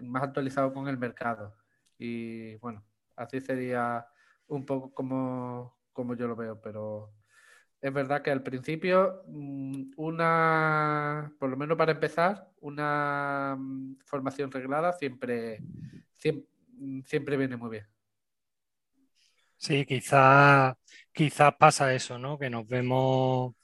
más 0.00 0.22
actualizado 0.22 0.72
con 0.72 0.88
el 0.88 0.98
mercado. 0.98 1.56
Y 1.98 2.56
bueno, 2.56 2.84
así 3.16 3.40
sería 3.40 4.06
un 4.48 4.66
poco 4.66 4.92
como, 4.94 5.78
como 5.92 6.14
yo 6.14 6.28
lo 6.28 6.36
veo, 6.36 6.60
pero 6.60 7.12
es 7.80 7.92
verdad 7.92 8.22
que 8.22 8.30
al 8.30 8.42
principio, 8.42 9.24
mm, 9.28 9.92
una, 9.96 11.32
por 11.38 11.50
lo 11.50 11.56
menos 11.56 11.76
para 11.76 11.92
empezar, 11.92 12.50
una 12.60 13.56
mm, 13.58 13.96
formación 14.04 14.50
reglada 14.52 14.92
siempre, 14.92 15.60
siempre, 16.16 16.48
siempre 17.06 17.36
viene 17.36 17.56
muy 17.56 17.70
bien. 17.70 17.86
Sí, 19.62 19.86
quizás 19.86 20.74
quizás 21.12 21.54
pasa 21.58 21.94
eso, 21.94 22.18
¿no? 22.18 22.38
Que 22.38 22.50
nos 22.50 22.66
vemos 22.66 23.54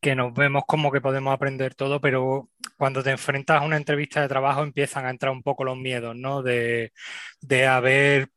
que 0.00 0.14
nos 0.14 0.34
vemos 0.34 0.64
como 0.66 0.92
que 0.92 1.00
podemos 1.00 1.32
aprender 1.32 1.74
todo, 1.74 2.00
pero 2.00 2.50
cuando 2.76 3.02
te 3.02 3.10
enfrentas 3.10 3.62
a 3.62 3.64
una 3.64 3.76
entrevista 3.78 4.20
de 4.20 4.28
trabajo 4.28 4.62
empiezan 4.62 5.06
a 5.06 5.10
entrar 5.10 5.32
un 5.32 5.42
poco 5.42 5.64
los 5.64 5.76
miedos, 5.78 6.14
¿no? 6.14 6.42
De, 6.42 6.92
de 7.40 7.66
haber, 7.66 8.28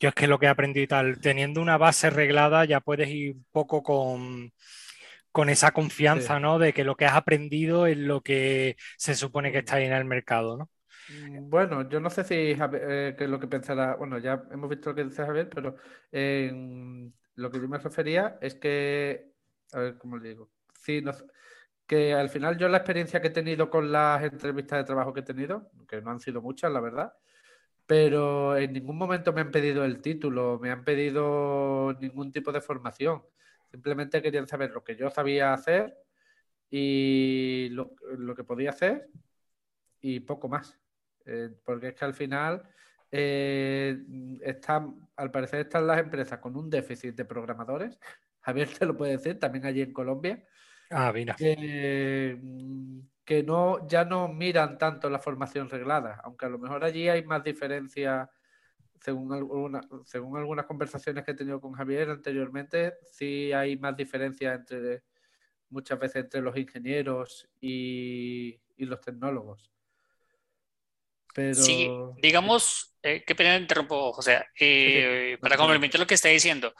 yo 0.00 0.08
es 0.10 0.14
que 0.14 0.26
lo 0.26 0.38
que 0.38 0.46
he 0.46 0.48
aprendido 0.48 0.84
y 0.84 0.86
tal, 0.88 1.20
teniendo 1.20 1.60
una 1.62 1.76
base 1.78 2.10
reglada 2.10 2.64
ya 2.64 2.80
puedes 2.80 3.08
ir 3.08 3.34
un 3.36 3.46
poco 3.52 3.82
con, 3.82 4.52
con 5.32 5.50
esa 5.50 5.72
confianza, 5.72 6.40
¿no? 6.40 6.58
De 6.58 6.72
que 6.74 6.84
lo 6.84 6.96
que 6.96 7.06
has 7.06 7.16
aprendido 7.16 7.86
es 7.86 7.98
lo 7.98 8.22
que 8.22 8.76
se 8.98 9.14
supone 9.14 9.52
que 9.52 9.58
está 9.58 9.76
ahí 9.76 9.86
en 9.86 9.92
el 9.92 10.04
mercado, 10.06 10.56
¿no? 10.58 10.70
Mm, 11.08 11.50
bueno, 11.50 11.88
yo 11.88 12.00
no 12.00 12.10
sé 12.10 12.24
si 12.24 12.34
eh, 12.34 13.16
es 13.18 13.28
lo 13.28 13.38
que 13.38 13.46
pensará, 13.46 13.96
bueno, 13.96 14.18
ya 14.18 14.44
hemos 14.50 14.70
visto 14.70 14.90
lo 14.90 14.96
que 14.96 15.04
dice 15.04 15.24
Javier, 15.24 15.48
pero 15.48 15.76
lo 17.36 17.50
que 17.50 17.60
yo 17.60 17.68
me 17.68 17.78
refería 17.78 18.38
es 18.40 18.54
que, 18.54 19.32
a 19.72 19.80
ver 19.80 19.98
cómo 19.98 20.16
le 20.16 20.30
digo, 20.30 20.50
sí, 20.80 21.02
que 21.86 22.14
al 22.14 22.30
final 22.30 22.56
yo 22.56 22.68
la 22.68 22.78
experiencia 22.78 23.20
que 23.20 23.28
he 23.28 23.30
tenido 23.30 23.68
con 23.68 23.92
las 23.92 24.22
entrevistas 24.22 24.78
de 24.78 24.84
trabajo 24.84 25.12
que 25.12 25.20
he 25.20 25.24
tenido, 25.24 25.70
que 25.86 26.00
no 26.00 26.10
han 26.10 26.20
sido 26.20 26.40
muchas, 26.40 26.72
la 26.72 26.80
verdad, 26.80 27.14
pero 27.86 28.56
en 28.56 28.72
ningún 28.72 28.96
momento 28.96 29.32
me 29.32 29.42
han 29.42 29.50
pedido 29.50 29.84
el 29.84 30.00
título, 30.00 30.58
me 30.60 30.70
han 30.70 30.84
pedido 30.84 31.92
ningún 32.00 32.32
tipo 32.32 32.50
de 32.52 32.62
formación. 32.62 33.22
Simplemente 33.70 34.22
querían 34.22 34.48
saber 34.48 34.70
lo 34.70 34.82
que 34.84 34.96
yo 34.96 35.10
sabía 35.10 35.52
hacer 35.52 35.98
y 36.70 37.68
lo 37.70 38.34
que 38.34 38.44
podía 38.44 38.70
hacer 38.70 39.08
y 40.00 40.20
poco 40.20 40.48
más. 40.48 40.78
Eh, 41.26 41.50
porque 41.64 41.88
es 41.88 41.94
que 41.94 42.04
al 42.04 42.14
final 42.14 42.62
eh, 43.10 43.96
están, 44.42 45.08
al 45.16 45.30
parecer 45.30 45.60
están 45.60 45.86
las 45.86 46.00
empresas 46.00 46.38
con 46.38 46.56
un 46.56 46.68
déficit 46.68 47.14
de 47.14 47.24
programadores. 47.24 47.98
Javier 48.40 48.68
te 48.68 48.86
lo 48.86 48.96
puede 48.96 49.12
decir, 49.12 49.38
también 49.38 49.64
allí 49.64 49.82
en 49.82 49.92
Colombia. 49.92 50.44
Ah, 50.90 51.12
mira. 51.12 51.34
Que, 51.34 52.38
que 53.24 53.42
no, 53.42 53.88
ya 53.88 54.04
no 54.04 54.28
miran 54.28 54.76
tanto 54.78 55.08
la 55.08 55.18
formación 55.18 55.70
reglada, 55.70 56.20
aunque 56.24 56.46
a 56.46 56.50
lo 56.50 56.58
mejor 56.58 56.84
allí 56.84 57.08
hay 57.08 57.24
más 57.24 57.42
diferencia, 57.42 58.30
según, 59.00 59.80
según 60.04 60.36
algunas 60.36 60.66
conversaciones 60.66 61.24
que 61.24 61.30
he 61.30 61.34
tenido 61.36 61.60
con 61.60 61.72
Javier 61.72 62.10
anteriormente, 62.10 62.94
sí 63.06 63.52
hay 63.52 63.78
más 63.78 63.96
diferencia 63.96 64.54
entre 64.54 65.04
muchas 65.70 65.98
veces 65.98 66.24
entre 66.24 66.42
los 66.42 66.56
ingenieros 66.56 67.48
y, 67.60 68.60
y 68.76 68.84
los 68.84 69.00
tecnólogos. 69.00 69.73
Sí, 71.52 71.88
digamos, 72.22 72.94
eh, 73.02 73.24
qué 73.26 73.34
pena 73.34 73.56
interrumpo, 73.56 74.12
José, 74.12 74.44
eh, 74.58 75.36
para 75.40 75.56
complementar 75.56 76.00
lo 76.00 76.06
que 76.06 76.14
está 76.14 76.28
diciendo. 76.28 76.72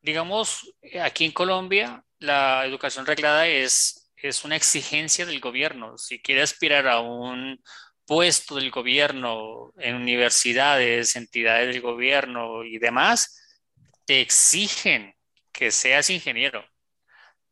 Digamos, 0.00 0.74
eh, 0.82 1.00
aquí 1.00 1.24
en 1.24 1.32
Colombia 1.32 2.04
la 2.18 2.64
educación 2.66 3.06
reglada 3.06 3.46
es, 3.46 4.10
es 4.16 4.44
una 4.44 4.56
exigencia 4.56 5.26
del 5.26 5.40
gobierno. 5.40 5.98
Si 5.98 6.20
quiere 6.20 6.42
aspirar 6.42 6.88
a 6.88 7.00
un 7.00 7.62
puesto 8.06 8.56
del 8.56 8.70
gobierno 8.70 9.72
en 9.78 9.94
universidades, 9.96 11.16
entidades 11.16 11.68
del 11.68 11.80
gobierno 11.82 12.64
y 12.64 12.78
demás, 12.78 13.40
te 14.06 14.20
exigen 14.20 15.14
que 15.52 15.70
seas 15.70 16.10
ingeniero. 16.10 16.64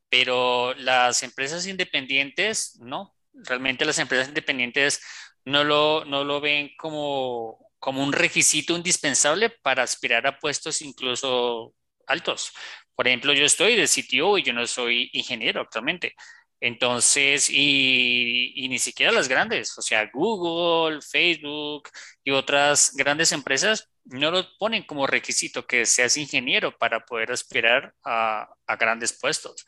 Pero 0.09 0.75
las 0.75 1.23
empresas 1.23 1.67
independientes, 1.67 2.79
no. 2.81 3.15
Realmente 3.33 3.85
las 3.87 3.99
empresas 3.99 4.29
independientes 4.29 5.01
no 5.45 5.65
lo, 5.65 6.05
no 6.05 6.25
lo 6.25 6.41
ven 6.41 6.71
como, 6.79 7.71
como 7.79 8.03
un 8.03 8.13
requisito 8.13 8.77
indispensable 8.77 9.51
para 9.51 9.83
aspirar 9.83 10.27
a 10.27 10.39
puestos 10.39 10.83
incluso 10.83 11.75
altos. 12.07 12.53
Por 12.95 13.09
ejemplo, 13.09 13.33
yo 13.33 13.45
estoy 13.45 13.77
de 13.77 13.89
CTO 13.89 14.39
y 14.39 14.43
yo 14.43 14.53
no 14.53 14.67
soy 14.67 15.11
ingeniero 15.13 15.61
actualmente. 15.61 16.15
Entonces, 16.61 17.51
y, 17.51 18.53
y, 18.55 18.69
ni 18.69 18.79
siquiera 18.79 19.11
las 19.11 19.27
grandes, 19.29 19.77
o 19.79 19.83
sea, 19.83 20.09
Google, 20.13 21.01
Facebook 21.03 21.89
y 22.23 22.31
otras 22.31 22.93
grandes 22.95 23.33
empresas 23.33 23.91
no 24.05 24.31
lo 24.31 24.47
ponen 24.59 24.85
como 24.85 25.09
requisito 25.09 25.67
que 25.67 25.87
seas 25.87 26.17
ingeniero 26.17 26.77
para 26.79 27.05
poder 27.05 27.33
aspirar 27.33 27.95
a, 28.05 28.49
a 28.67 28.77
grandes 28.77 29.13
puestos. 29.19 29.65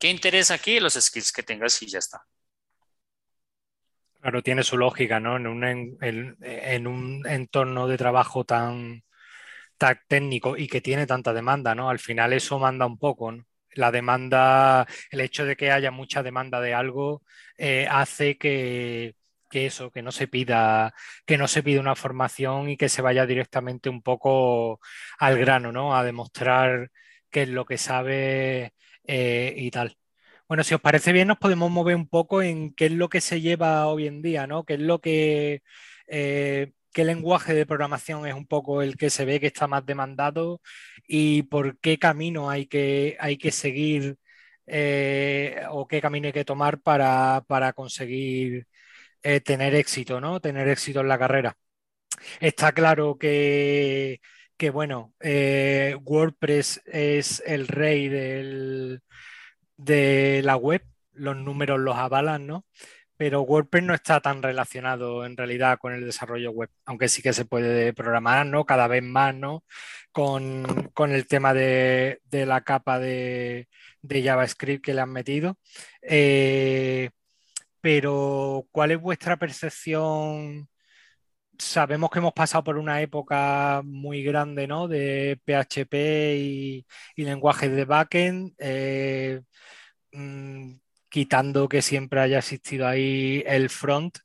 ¿Qué 0.00 0.08
interesa 0.10 0.54
aquí? 0.54 0.80
Los 0.80 0.94
skills 0.94 1.30
que 1.30 1.44
tengas 1.44 1.80
y 1.82 1.86
ya 1.86 2.00
está. 2.00 2.26
Claro, 4.22 4.42
tiene 4.42 4.62
su 4.62 4.76
lógica, 4.78 5.18
¿no? 5.18 5.36
En 5.36 5.48
un, 5.48 5.64
en, 5.64 6.86
un 6.86 7.26
entorno 7.26 7.88
de 7.88 7.98
trabajo 7.98 8.44
tan, 8.44 9.02
tan, 9.78 9.98
técnico 10.08 10.56
y 10.56 10.68
que 10.68 10.80
tiene 10.80 11.06
tanta 11.06 11.32
demanda, 11.34 11.74
¿no? 11.74 11.90
Al 11.90 11.98
final 12.00 12.32
eso 12.32 12.58
manda 12.60 12.86
un 12.86 12.98
poco, 12.98 13.32
¿no? 13.32 13.44
La 13.74 13.90
demanda, 13.92 14.86
el 15.10 15.20
hecho 15.22 15.44
de 15.46 15.56
que 15.56 15.72
haya 15.72 15.90
mucha 15.90 16.22
demanda 16.22 16.60
de 16.60 16.74
algo 16.74 17.22
eh, 17.58 17.88
hace 17.90 18.38
que, 18.38 19.16
que, 19.50 19.66
eso, 19.66 19.90
que 19.90 20.02
no 20.02 20.12
se 20.12 20.28
pida, 20.28 20.94
que 21.26 21.38
no 21.38 21.48
se 21.48 21.62
pida 21.64 21.80
una 21.80 21.96
formación 21.96 22.70
y 22.70 22.76
que 22.76 22.88
se 22.88 23.02
vaya 23.02 23.26
directamente 23.26 23.90
un 23.90 24.02
poco 24.02 24.80
al 25.18 25.38
grano, 25.38 25.72
¿no? 25.72 25.96
A 25.96 26.04
demostrar 26.04 26.90
qué 27.30 27.42
es 27.42 27.48
lo 27.48 27.64
que 27.66 27.78
sabe 27.78 28.74
eh, 29.04 29.54
y 29.56 29.70
tal. 29.70 29.96
Bueno, 30.52 30.64
si 30.64 30.74
os 30.74 30.82
parece 30.82 31.12
bien, 31.12 31.28
nos 31.28 31.38
podemos 31.38 31.70
mover 31.70 31.96
un 31.96 32.06
poco 32.06 32.42
en 32.42 32.74
qué 32.74 32.84
es 32.86 32.92
lo 32.92 33.08
que 33.08 33.22
se 33.22 33.40
lleva 33.40 33.86
hoy 33.86 34.06
en 34.06 34.20
día, 34.20 34.46
¿no? 34.46 34.64
¿Qué 34.66 34.74
es 34.74 34.80
lo 34.80 35.00
que, 35.00 35.62
eh, 36.06 36.72
qué 36.92 37.04
lenguaje 37.06 37.54
de 37.54 37.64
programación 37.64 38.26
es 38.26 38.34
un 38.34 38.46
poco 38.46 38.82
el 38.82 38.98
que 38.98 39.08
se 39.08 39.24
ve 39.24 39.40
que 39.40 39.46
está 39.46 39.66
más 39.66 39.86
demandado 39.86 40.60
y 41.08 41.44
por 41.44 41.78
qué 41.80 41.98
camino 41.98 42.50
hay 42.50 42.66
que, 42.66 43.16
hay 43.18 43.38
que 43.38 43.50
seguir 43.50 44.18
eh, 44.66 45.62
o 45.70 45.88
qué 45.88 46.02
camino 46.02 46.26
hay 46.26 46.34
que 46.34 46.44
tomar 46.44 46.80
para, 46.82 47.72
conseguir 47.74 48.66
eh, 49.22 49.40
tener 49.40 49.74
éxito, 49.74 50.20
¿no? 50.20 50.40
Tener 50.40 50.68
éxito 50.68 51.00
en 51.00 51.08
la 51.08 51.18
carrera. 51.18 51.56
Está 52.40 52.72
claro 52.72 53.16
que, 53.18 54.20
que 54.58 54.70
bueno, 54.70 55.14
WordPress 56.04 56.82
es 56.86 57.42
el 57.46 57.68
rey 57.68 58.08
del 58.08 59.02
de 59.76 60.42
la 60.44 60.56
web, 60.56 60.82
los 61.12 61.36
números 61.36 61.80
los 61.80 61.96
avalan, 61.96 62.46
¿no? 62.46 62.66
Pero 63.16 63.42
WordPress 63.42 63.84
no 63.84 63.94
está 63.94 64.20
tan 64.20 64.42
relacionado 64.42 65.24
en 65.24 65.36
realidad 65.36 65.78
con 65.78 65.92
el 65.92 66.04
desarrollo 66.04 66.50
web, 66.50 66.70
aunque 66.86 67.08
sí 67.08 67.22
que 67.22 67.32
se 67.32 67.44
puede 67.44 67.92
programar, 67.92 68.46
¿no? 68.46 68.64
Cada 68.66 68.88
vez 68.88 69.02
más, 69.02 69.34
¿no? 69.34 69.64
Con, 70.12 70.64
el 71.12 71.26
tema 71.26 71.54
de, 71.54 72.20
la 72.30 72.62
capa 72.62 72.98
de, 72.98 73.68
JavaScript 74.02 74.84
que 74.84 74.94
le 74.94 75.00
han 75.02 75.12
metido. 75.12 75.58
Eh, 76.02 77.10
pero, 77.80 78.66
¿cuál 78.72 78.92
es 78.92 79.00
vuestra 79.00 79.36
percepción? 79.36 80.68
Sabemos 81.58 82.10
que 82.10 82.18
hemos 82.18 82.32
pasado 82.32 82.64
por 82.64 82.76
una 82.78 83.00
época 83.02 83.82
muy 83.84 84.22
grande, 84.22 84.66
¿no? 84.66 84.88
De 84.88 85.38
PHP 85.44 85.94
y, 86.36 86.86
lenguajes 87.16 87.70
de 87.74 87.84
backend. 87.84 88.54
Eh, 88.58 89.42
Mm, 90.12 90.74
quitando 91.08 91.68
que 91.68 91.82
siempre 91.82 92.20
haya 92.20 92.38
existido 92.38 92.86
ahí 92.86 93.42
el 93.46 93.70
front, 93.70 94.18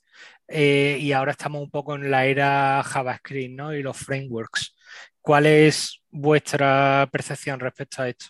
eh, 0.48 0.98
y 1.00 1.12
ahora 1.14 1.32
estamos 1.32 1.62
un 1.62 1.72
poco 1.72 1.96
en 1.96 2.10
la 2.12 2.26
era 2.26 2.84
JavaScript 2.84 3.54
¿no? 3.54 3.74
y 3.74 3.82
los 3.84 3.98
frameworks. 3.98 4.76
¿Cuál 5.22 5.46
es 5.46 6.02
vuestra 6.10 7.08
percepción 7.12 7.60
respecto 7.60 8.02
a 8.02 8.10
esto? 8.10 8.28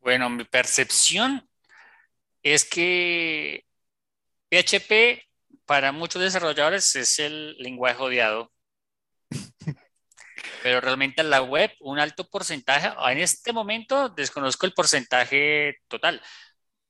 Bueno, 0.00 0.30
mi 0.30 0.44
percepción 0.44 1.48
es 2.42 2.64
que 2.64 3.64
PHP 4.48 5.27
para 5.68 5.92
muchos 5.92 6.22
desarrolladores 6.22 6.96
es 6.96 7.18
el 7.18 7.56
lenguaje 7.58 8.02
odiado. 8.02 8.50
pero 10.62 10.80
realmente 10.80 11.20
en 11.22 11.30
la 11.30 11.42
web 11.42 11.70
un 11.80 11.98
alto 11.98 12.28
porcentaje, 12.28 12.90
en 13.12 13.18
este 13.18 13.52
momento 13.52 14.08
desconozco 14.08 14.66
el 14.66 14.72
porcentaje 14.72 15.76
total, 15.88 16.22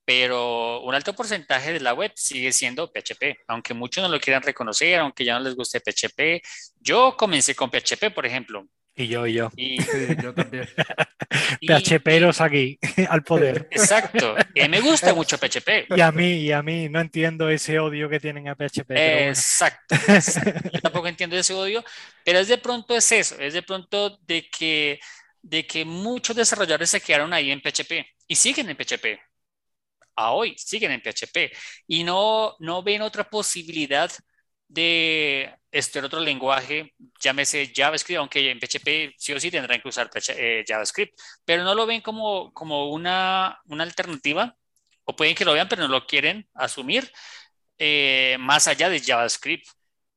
pero 0.05 0.83
un 0.83 0.95
alto 0.95 1.13
porcentaje 1.15 1.73
de 1.73 1.81
la 1.81 1.95
web 1.95 2.13
sigue 2.17 2.53
siendo 2.53 2.91
PHP, 2.93 3.39
aunque 3.49 3.75
muchos 3.75 4.03
no 4.03 4.09
lo 4.09 4.21
quieran 4.21 4.43
reconocer, 4.43 5.01
aunque 5.01 5.25
ya 5.25 5.35
no 5.35 5.41
les 5.45 5.57
guste 5.57 5.81
PHP. 5.81 6.43
Yo 6.81 7.17
comencé 7.17 7.55
con 7.57 7.71
PHP, 7.71 8.13
por 8.15 8.27
ejemplo. 8.27 8.67
Y 8.99 9.07
yo, 9.07 9.27
y 9.29 9.35
yo. 9.35 9.51
Y, 9.57 9.79
yo 10.21 10.35
también. 10.35 10.69
PHPeros 11.67 12.41
aquí, 12.41 12.79
al 13.09 13.23
poder. 13.23 13.69
Exacto. 13.71 14.35
Me 14.55 14.81
gusta 14.81 15.15
mucho 15.15 15.39
PHP. 15.39 15.97
Y 15.97 16.01
a 16.01 16.11
mí, 16.11 16.33
y 16.41 16.53
a 16.53 16.63
mí, 16.63 16.89
no 16.89 17.01
entiendo 17.01 17.49
ese 17.49 17.79
odio 17.79 18.09
que 18.09 18.19
tienen 18.19 18.49
a 18.49 18.57
PHP. 18.57 18.91
exacto, 18.91 19.95
exacto. 19.95 20.71
Yo 20.73 20.81
tampoco 20.81 21.07
entiendo 21.07 21.37
ese 21.37 21.55
odio, 21.55 21.85
pero 22.25 22.41
es 22.41 22.49
de 22.49 22.59
pronto 22.59 22.97
es 22.97 23.13
eso, 23.13 23.39
es 23.39 23.55
de 23.55 23.63
pronto 23.63 24.19
de 24.27 24.49
que, 24.51 24.99
de 25.43 25.65
que 25.65 25.85
muchos 25.85 26.35
desarrolladores 26.35 26.91
se 26.91 27.01
quedaron 27.01 27.33
ahí 27.33 27.53
en 27.53 27.61
PHP 27.61 28.05
y 28.27 28.35
siguen 28.35 28.69
en 28.69 28.77
PHP 28.77 29.21
a 30.17 30.33
hoy 30.33 30.57
siguen 30.59 30.91
en 30.91 31.01
PHP 31.01 31.53
y 31.87 32.03
no, 32.03 32.57
no 32.59 32.83
ven 32.83 33.03
otra 33.03 33.31
posibilidad 33.31 34.11
de 34.69 35.55
este 35.71 36.01
otro 36.01 36.21
lenguaje, 36.21 36.95
llámese 37.21 37.73
JavaScript, 37.75 38.19
aunque 38.19 38.51
en 38.51 38.61
PHP 38.61 39.15
sí 39.19 39.33
o 39.33 39.41
sí 39.41 39.51
tendrán 39.51 39.81
que 39.81 39.89
usar 39.89 40.11
eh, 40.37 40.65
JavaScript, 40.67 41.19
pero 41.45 41.65
no 41.65 41.75
lo 41.75 41.87
ven 41.87 42.01
como, 42.01 42.53
como 42.53 42.91
una, 42.91 43.61
una, 43.67 43.85
alternativa, 43.85 44.57
o 45.05 45.17
pueden 45.17 45.35
que 45.35 45.45
lo 45.45 45.55
vean, 45.55 45.69
pero 45.69 45.83
no 45.83 45.89
lo 45.89 46.07
quieren 46.07 46.49
asumir 46.55 47.11
eh, 47.79 48.37
más 48.41 48.69
allá 48.69 48.89
de 48.89 49.01
JavaScript, 49.01 49.67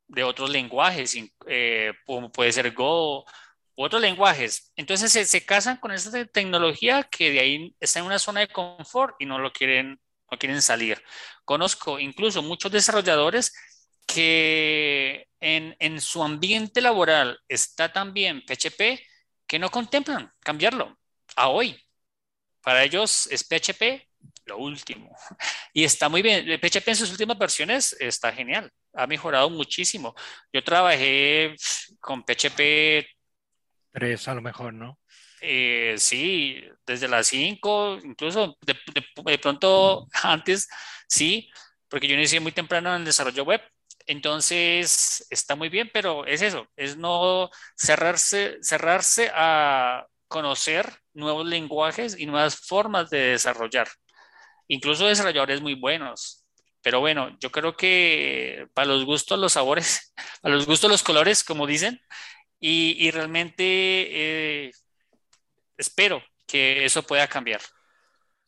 de 0.07 0.23
otros 0.23 0.49
lenguajes, 0.49 1.15
eh, 1.47 1.93
como 2.05 2.31
puede 2.31 2.51
ser 2.51 2.71
Go 2.73 3.25
otros 3.75 4.01
lenguajes. 4.01 4.71
Entonces 4.75 5.11
se, 5.11 5.45
casan 5.45 5.77
con 5.77 5.91
esta 5.91 6.25
tecnología 6.25 7.03
que 7.03 7.31
de 7.31 7.39
ahí 7.39 7.75
está 7.79 7.99
en 7.99 8.05
una 8.05 8.19
zona 8.19 8.41
de 8.41 8.47
confort 8.47 9.15
y 9.19 9.25
no 9.25 9.39
lo 9.39 9.51
quieren, 9.51 9.99
no 10.29 10.37
quieren 10.37 10.61
salir. 10.61 11.01
Conozco 11.45 11.99
incluso 11.99 12.41
muchos 12.41 12.71
desarrolladores 12.71 13.53
que 14.05 15.27
en, 15.39 15.75
en 15.79 16.01
su 16.01 16.23
ambiente 16.23 16.81
laboral 16.81 17.39
está 17.47 17.91
también 17.91 18.43
PHP 18.45 18.99
que 19.47 19.59
no 19.59 19.69
contemplan 19.69 20.31
cambiarlo 20.39 20.97
a 21.35 21.49
hoy. 21.49 21.81
Para 22.61 22.83
ellos 22.83 23.27
es 23.27 23.43
PHP 23.43 24.07
lo 24.45 24.57
último. 24.57 25.15
Y 25.73 25.85
está 25.85 26.09
muy 26.09 26.21
bien. 26.21 26.59
PHP 26.59 26.89
en 26.89 26.95
sus 26.97 27.11
últimas 27.11 27.37
versiones 27.37 27.95
está 27.99 28.33
genial. 28.33 28.69
Ha 28.93 29.07
mejorado 29.07 29.49
muchísimo. 29.49 30.13
Yo 30.51 30.61
trabajé 30.61 31.55
con 32.01 32.23
PHP 32.23 33.07
Tres 33.91 34.27
a 34.27 34.33
lo 34.33 34.41
mejor, 34.41 34.73
¿no? 34.73 34.99
Eh, 35.41 35.95
sí, 35.97 36.63
desde 36.85 37.07
las 37.07 37.27
cinco, 37.27 37.97
incluso 38.03 38.57
de, 38.61 39.37
pronto 39.39 40.07
antes, 40.23 40.69
sí, 41.07 41.49
porque 41.89 42.07
yo 42.07 42.13
inicié 42.13 42.39
muy 42.39 42.51
temprano 42.51 42.89
en 42.91 43.01
el 43.01 43.05
desarrollo 43.05 43.43
web. 43.43 43.61
Entonces, 44.11 45.25
está 45.29 45.55
muy 45.55 45.69
bien, 45.69 45.89
pero 45.93 46.25
es 46.25 46.41
eso, 46.41 46.67
es 46.75 46.97
no 46.97 47.49
cerrarse, 47.77 48.57
cerrarse 48.61 49.31
a 49.33 50.05
conocer 50.27 50.85
nuevos 51.13 51.45
lenguajes 51.47 52.19
y 52.19 52.25
nuevas 52.25 52.57
formas 52.57 53.09
de 53.09 53.19
desarrollar. 53.19 53.87
Incluso 54.67 55.07
desarrolladores 55.07 55.61
muy 55.61 55.75
buenos. 55.75 56.45
Pero 56.81 56.99
bueno, 56.99 57.37
yo 57.39 57.53
creo 57.53 57.77
que 57.77 58.67
para 58.73 58.87
los 58.89 59.05
gustos, 59.05 59.39
los 59.39 59.53
sabores, 59.53 60.13
a 60.43 60.49
los 60.49 60.65
gustos, 60.65 60.91
los 60.91 61.03
colores, 61.03 61.41
como 61.45 61.65
dicen, 61.65 62.01
y, 62.59 63.09
realmente 63.11 63.63
eh, 63.63 64.71
espero 65.77 66.21
que 66.45 66.83
eso 66.83 67.01
pueda 67.03 67.27
cambiar. 67.27 67.61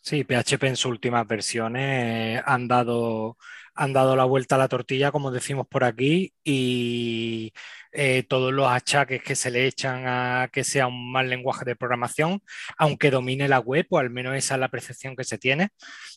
Sí, 0.02 0.26
PHP 0.26 0.64
en 0.68 0.76
sus 0.76 0.92
últimas 0.92 1.26
versiones 1.26 2.44
han 2.46 2.68
dado, 2.68 3.38
han 3.76 3.94
dado 3.94 4.16
la 4.16 4.26
vuelta 4.26 4.56
a 4.56 4.58
la 4.60 4.68
tortilla, 4.68 5.12
como 5.12 5.32
decimos 5.32 5.68
por 5.68 5.84
aquí, 5.84 6.34
y 6.44 7.54
eh, 7.92 8.24
todos 8.24 8.54
los 8.54 8.68
achaques 8.68 9.24
que 9.24 9.36
se 9.36 9.52
le 9.52 9.66
echan 9.68 10.06
a 10.08 10.50
que 10.52 10.64
sea 10.64 10.88
un 10.88 11.12
mal 11.12 11.30
lenguaje 11.30 11.66
de 11.66 11.76
programación, 11.76 12.42
aunque 12.78 13.12
domine 13.12 13.48
la 13.48 13.60
web, 13.60 13.88
o 13.90 14.00
al 14.00 14.10
menos 14.10 14.36
esa 14.36 14.56
es 14.56 14.60
la 14.60 14.70
percepción 14.70 15.16
que 15.16 15.24
se 15.24 15.38
tiene, 15.38 15.70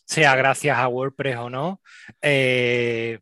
sea 0.05 0.35
gracias 0.35 0.77
a 0.77 0.87
WordPress 0.87 1.37
o 1.37 1.49
no, 1.49 1.81
eh, 2.21 3.19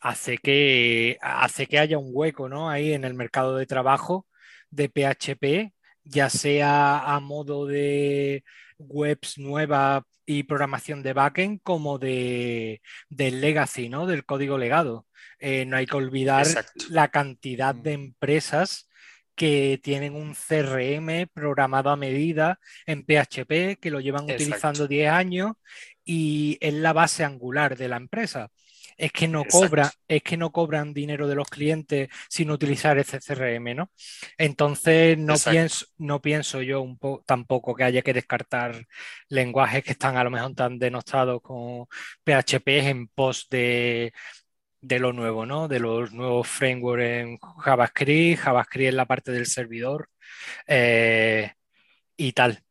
hace 0.00 0.38
que, 0.38 1.18
hace 1.20 1.66
que 1.66 1.78
haya 1.78 1.98
un 1.98 2.10
hueco 2.12 2.48
¿no? 2.48 2.70
ahí 2.70 2.92
en 2.92 3.04
el 3.04 3.14
mercado 3.14 3.56
de 3.56 3.66
trabajo 3.66 4.26
de 4.70 4.88
PHP, 4.88 5.74
ya 6.04 6.30
sea 6.30 6.98
a 7.00 7.20
modo 7.20 7.66
de 7.66 8.44
webs 8.78 9.38
nuevas 9.38 10.02
y 10.24 10.42
programación 10.42 11.02
de 11.02 11.12
backend 11.12 11.60
como 11.62 11.98
de, 11.98 12.82
del 13.08 13.40
legacy, 13.40 13.88
¿no? 13.88 14.06
del 14.06 14.24
código 14.24 14.58
legado. 14.58 15.06
Eh, 15.38 15.64
no 15.66 15.76
hay 15.76 15.86
que 15.86 15.96
olvidar 15.96 16.46
la 16.90 17.08
cantidad 17.08 17.74
de 17.74 17.96
mm. 17.96 18.00
empresas 18.00 18.88
que 19.34 19.78
tienen 19.82 20.14
un 20.14 20.34
CRM 20.34 21.28
programado 21.32 21.90
a 21.90 21.96
medida 21.96 22.58
en 22.86 23.04
PHP, 23.04 23.78
que 23.78 23.90
lo 23.90 24.00
llevan 24.00 24.24
utilizando 24.24 24.88
10 24.88 25.10
años 25.10 25.52
y 26.04 26.56
es 26.60 26.72
la 26.72 26.94
base 26.94 27.22
angular 27.22 27.76
de 27.76 27.88
la 27.88 27.96
empresa 27.96 28.50
es 28.96 29.12
que 29.12 29.28
no 29.28 29.44
cobra, 29.44 29.92
es 30.08 30.22
que 30.22 30.36
no 30.36 30.50
cobran 30.50 30.94
dinero 30.94 31.28
de 31.28 31.34
los 31.34 31.48
clientes 31.48 32.08
sin 32.28 32.50
utilizar 32.50 32.98
ese 32.98 33.20
CRM, 33.20 33.74
¿no? 33.74 33.90
Entonces 34.38 35.18
no 35.18 35.34
pienso, 35.36 35.86
no 35.98 36.20
pienso 36.20 36.62
yo 36.62 36.80
un 36.80 36.98
tampoco 37.26 37.74
que 37.74 37.84
haya 37.84 38.02
que 38.02 38.14
descartar 38.14 38.86
lenguajes 39.28 39.84
que 39.84 39.92
están 39.92 40.16
a 40.16 40.24
lo 40.24 40.30
mejor 40.30 40.54
tan 40.54 40.78
denostados 40.78 41.40
como 41.42 41.88
PHP 42.24 42.68
en 42.88 43.08
pos 43.08 43.48
de, 43.50 44.12
lo 44.80 45.12
nuevo, 45.12 45.44
¿no? 45.46 45.68
De 45.68 45.80
los 45.80 46.12
nuevos 46.12 46.48
frameworks 46.48 47.04
en 47.04 47.38
JavaScript, 47.38 48.40
JavaScript 48.40 48.88
en 48.88 48.96
la 48.96 49.06
parte 49.06 49.32
del 49.32 49.46
servidor 49.46 50.08
eh, 50.66 51.52
y 52.16 52.32
tal. 52.32 52.65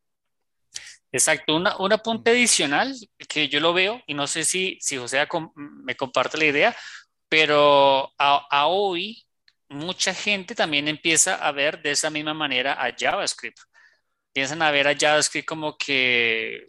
Exacto, 1.16 1.56
una, 1.56 1.78
un 1.78 1.94
apunte 1.94 2.32
adicional 2.32 2.94
que 3.30 3.48
yo 3.48 3.62
lo 3.62 3.74
veo, 3.74 4.02
y 4.06 4.14
no 4.14 4.28
sé 4.28 4.44
si, 4.44 4.78
si 4.82 4.98
José 4.98 5.26
me 5.56 5.96
comparte 5.96 6.38
la 6.38 6.46
idea, 6.46 6.76
pero 7.30 8.12
a, 8.18 8.68
hoy 8.68 9.26
mucha 9.70 10.14
gente 10.14 10.56
también 10.56 10.90
empieza 10.90 11.36
a 11.36 11.54
ver 11.54 11.82
de 11.82 11.92
esa 11.92 12.10
misma 12.10 12.34
manera 12.34 12.74
a 12.74 12.94
JavaScript. 12.98 13.58
Piensan 14.34 14.62
a 14.62 14.72
ver 14.72 14.88
a 14.90 14.98
JavaScript 14.98 15.48
como 15.48 15.78
que 15.78 16.68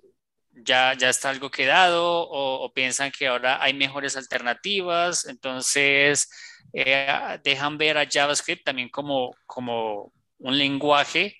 ya, 0.52 0.94
ya 0.94 1.10
está 1.10 1.30
algo 1.30 1.50
quedado 1.50 2.04
o, 2.30 2.72
piensan 2.72 3.10
que 3.10 3.26
ahora 3.28 3.62
hay 3.62 3.74
mejores 3.74 4.16
alternativas, 4.16 5.26
entonces 5.26 6.30
eh, 6.72 7.40
dejan 7.42 7.78
ver 7.78 7.98
a 7.98 8.08
JavaScript 8.08 8.64
también 8.64 8.90
como, 8.90 9.34
como 9.46 10.12
un 10.38 10.58
lenguaje, 10.58 11.36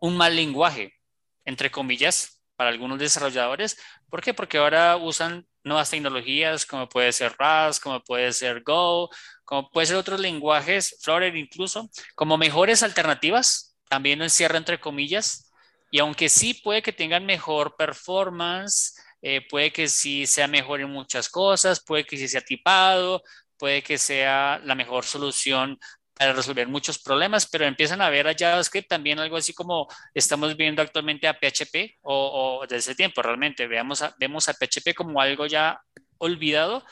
un 0.00 0.16
mal 0.16 0.34
lenguaje, 0.34 0.99
entre 1.44 1.70
comillas, 1.70 2.40
para 2.56 2.70
algunos 2.70 2.98
desarrolladores. 2.98 3.78
¿Por 4.10 4.22
qué? 4.22 4.34
Porque 4.34 4.58
ahora 4.58 4.96
usan 4.96 5.46
nuevas 5.64 5.90
tecnologías 5.90 6.66
como 6.66 6.88
puede 6.88 7.12
ser 7.12 7.34
Rust, 7.38 7.82
como 7.82 8.02
puede 8.02 8.32
ser 8.32 8.62
Go, 8.62 9.10
como 9.44 9.70
puede 9.70 9.86
ser 9.86 9.96
otros 9.96 10.20
lenguajes, 10.20 10.96
Flutter 11.02 11.34
incluso, 11.36 11.90
como 12.14 12.36
mejores 12.36 12.82
alternativas, 12.82 13.76
también 13.88 14.18
lo 14.18 14.24
encierra 14.24 14.58
entre 14.58 14.78
comillas, 14.78 15.50
y 15.90 15.98
aunque 15.98 16.28
sí 16.28 16.54
puede 16.54 16.82
que 16.82 16.92
tengan 16.92 17.26
mejor 17.26 17.76
performance, 17.76 18.94
eh, 19.22 19.46
puede 19.48 19.72
que 19.72 19.88
sí 19.88 20.26
sea 20.26 20.46
mejor 20.46 20.80
en 20.80 20.90
muchas 20.90 21.28
cosas, 21.28 21.82
puede 21.82 22.04
que 22.04 22.16
sí 22.16 22.28
sea 22.28 22.40
tipado, 22.40 23.22
puede 23.58 23.82
que 23.82 23.98
sea 23.98 24.60
la 24.64 24.74
mejor 24.74 25.04
solución 25.04 25.78
para 26.20 26.34
resolver 26.34 26.68
muchos 26.68 26.98
problemas, 26.98 27.46
pero 27.46 27.64
empiezan 27.64 28.02
a 28.02 28.10
ver 28.10 28.28
a 28.28 28.34
JavaScript 28.38 28.90
también 28.90 29.18
algo 29.18 29.38
así 29.38 29.54
como 29.54 29.88
estamos 30.12 30.54
viendo 30.54 30.82
actualmente 30.82 31.26
a 31.26 31.32
PHP 31.32 31.96
o, 32.02 32.60
desde 32.64 32.76
ese 32.76 32.94
tiempo 32.94 33.22
realmente. 33.22 33.66
Veamos 33.66 34.04
vemos 34.18 34.46
a 34.50 34.52
PHP 34.52 34.94
como 34.94 35.22
algo 35.22 35.46
ya 35.46 35.80
olvidado, 36.18 36.84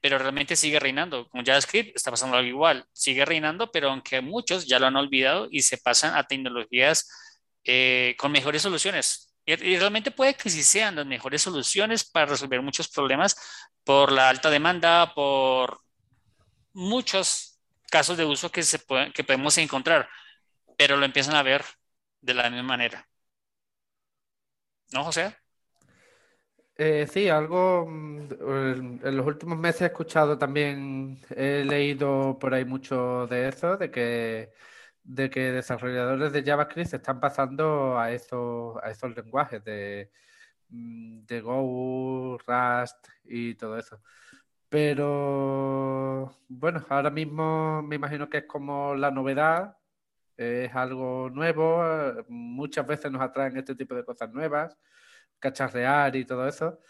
pero 0.00 0.16
realmente 0.16 0.54
sigue 0.54 0.78
reinando. 0.78 1.28
Con 1.28 1.44
JavaScript 1.44 1.96
está 1.96 2.12
pasando 2.12 2.36
algo 2.36 2.48
igual, 2.48 2.84
sigue 2.92 3.24
reinando, 3.24 3.72
pero 3.72 3.90
aunque 3.90 4.20
muchos 4.20 4.64
ya 4.68 4.78
lo 4.78 4.86
han 4.86 4.94
olvidado 4.94 5.48
y 5.50 5.62
se 5.62 5.78
pasan 5.78 6.14
a 6.14 6.28
tecnologías 6.28 7.10
eh, 7.64 8.14
con 8.16 8.30
mejores 8.30 8.62
soluciones. 8.62 9.34
Y, 9.44 9.54
y 9.54 9.76
realmente 9.76 10.12
puede 10.12 10.34
que 10.34 10.50
sí 10.50 10.62
sean 10.62 10.94
las 10.94 11.06
mejores 11.06 11.42
soluciones 11.42 12.08
para 12.08 12.26
resolver 12.26 12.62
muchos 12.62 12.86
problemas 12.88 13.36
por 13.82 14.12
la 14.12 14.28
alta 14.28 14.50
demanda, 14.50 15.14
por 15.16 15.80
muchos 16.72 17.47
casos 17.90 18.16
de 18.16 18.24
uso 18.24 18.50
que, 18.50 18.62
se 18.62 18.78
pueden, 18.78 19.12
que 19.12 19.24
podemos 19.24 19.56
encontrar, 19.58 20.08
pero 20.76 20.96
lo 20.96 21.04
empiezan 21.04 21.34
a 21.34 21.42
ver 21.42 21.64
de 22.20 22.34
la 22.34 22.50
misma 22.50 22.68
manera. 22.68 23.08
¿No, 24.92 25.04
José? 25.04 25.36
Eh, 26.76 27.08
sí, 27.12 27.28
algo 27.28 27.86
mm, 27.88 29.00
en 29.04 29.16
los 29.16 29.26
últimos 29.26 29.58
meses 29.58 29.82
he 29.82 29.86
escuchado 29.86 30.38
también, 30.38 31.20
he 31.30 31.64
leído 31.64 32.38
por 32.38 32.54
ahí 32.54 32.64
mucho 32.64 33.26
de 33.26 33.48
eso, 33.48 33.76
de 33.76 33.90
que 33.90 34.52
de 35.08 35.30
que 35.30 35.52
desarrolladores 35.52 36.32
de 36.32 36.42
JavaScript 36.44 36.90
se 36.90 36.96
están 36.96 37.20
pasando 37.20 37.98
a 37.98 38.12
esos, 38.12 38.76
a 38.82 38.90
esos 38.90 39.16
lenguajes 39.16 39.64
de, 39.64 40.10
mm, 40.70 41.24
de 41.26 41.40
Go, 41.40 42.38
Rust 42.46 43.08
y 43.24 43.54
todo 43.54 43.78
eso. 43.78 44.00
Pero 44.68 46.36
bueno, 46.48 46.84
ahora 46.88 47.10
mismo 47.10 47.82
me 47.82 47.96
imagino 47.96 48.28
que 48.28 48.38
es 48.38 48.44
como 48.44 48.94
la 48.94 49.10
novedad, 49.10 49.76
es 50.36 50.74
algo 50.74 51.30
nuevo, 51.30 51.82
muchas 52.28 52.86
veces 52.86 53.10
nos 53.10 53.22
atraen 53.22 53.56
este 53.56 53.74
tipo 53.74 53.94
de 53.94 54.04
cosas 54.04 54.32
nuevas, 54.32 54.76
cacharrear 55.38 56.16
y 56.16 56.24
todo 56.26 56.46
eso. 56.48 56.80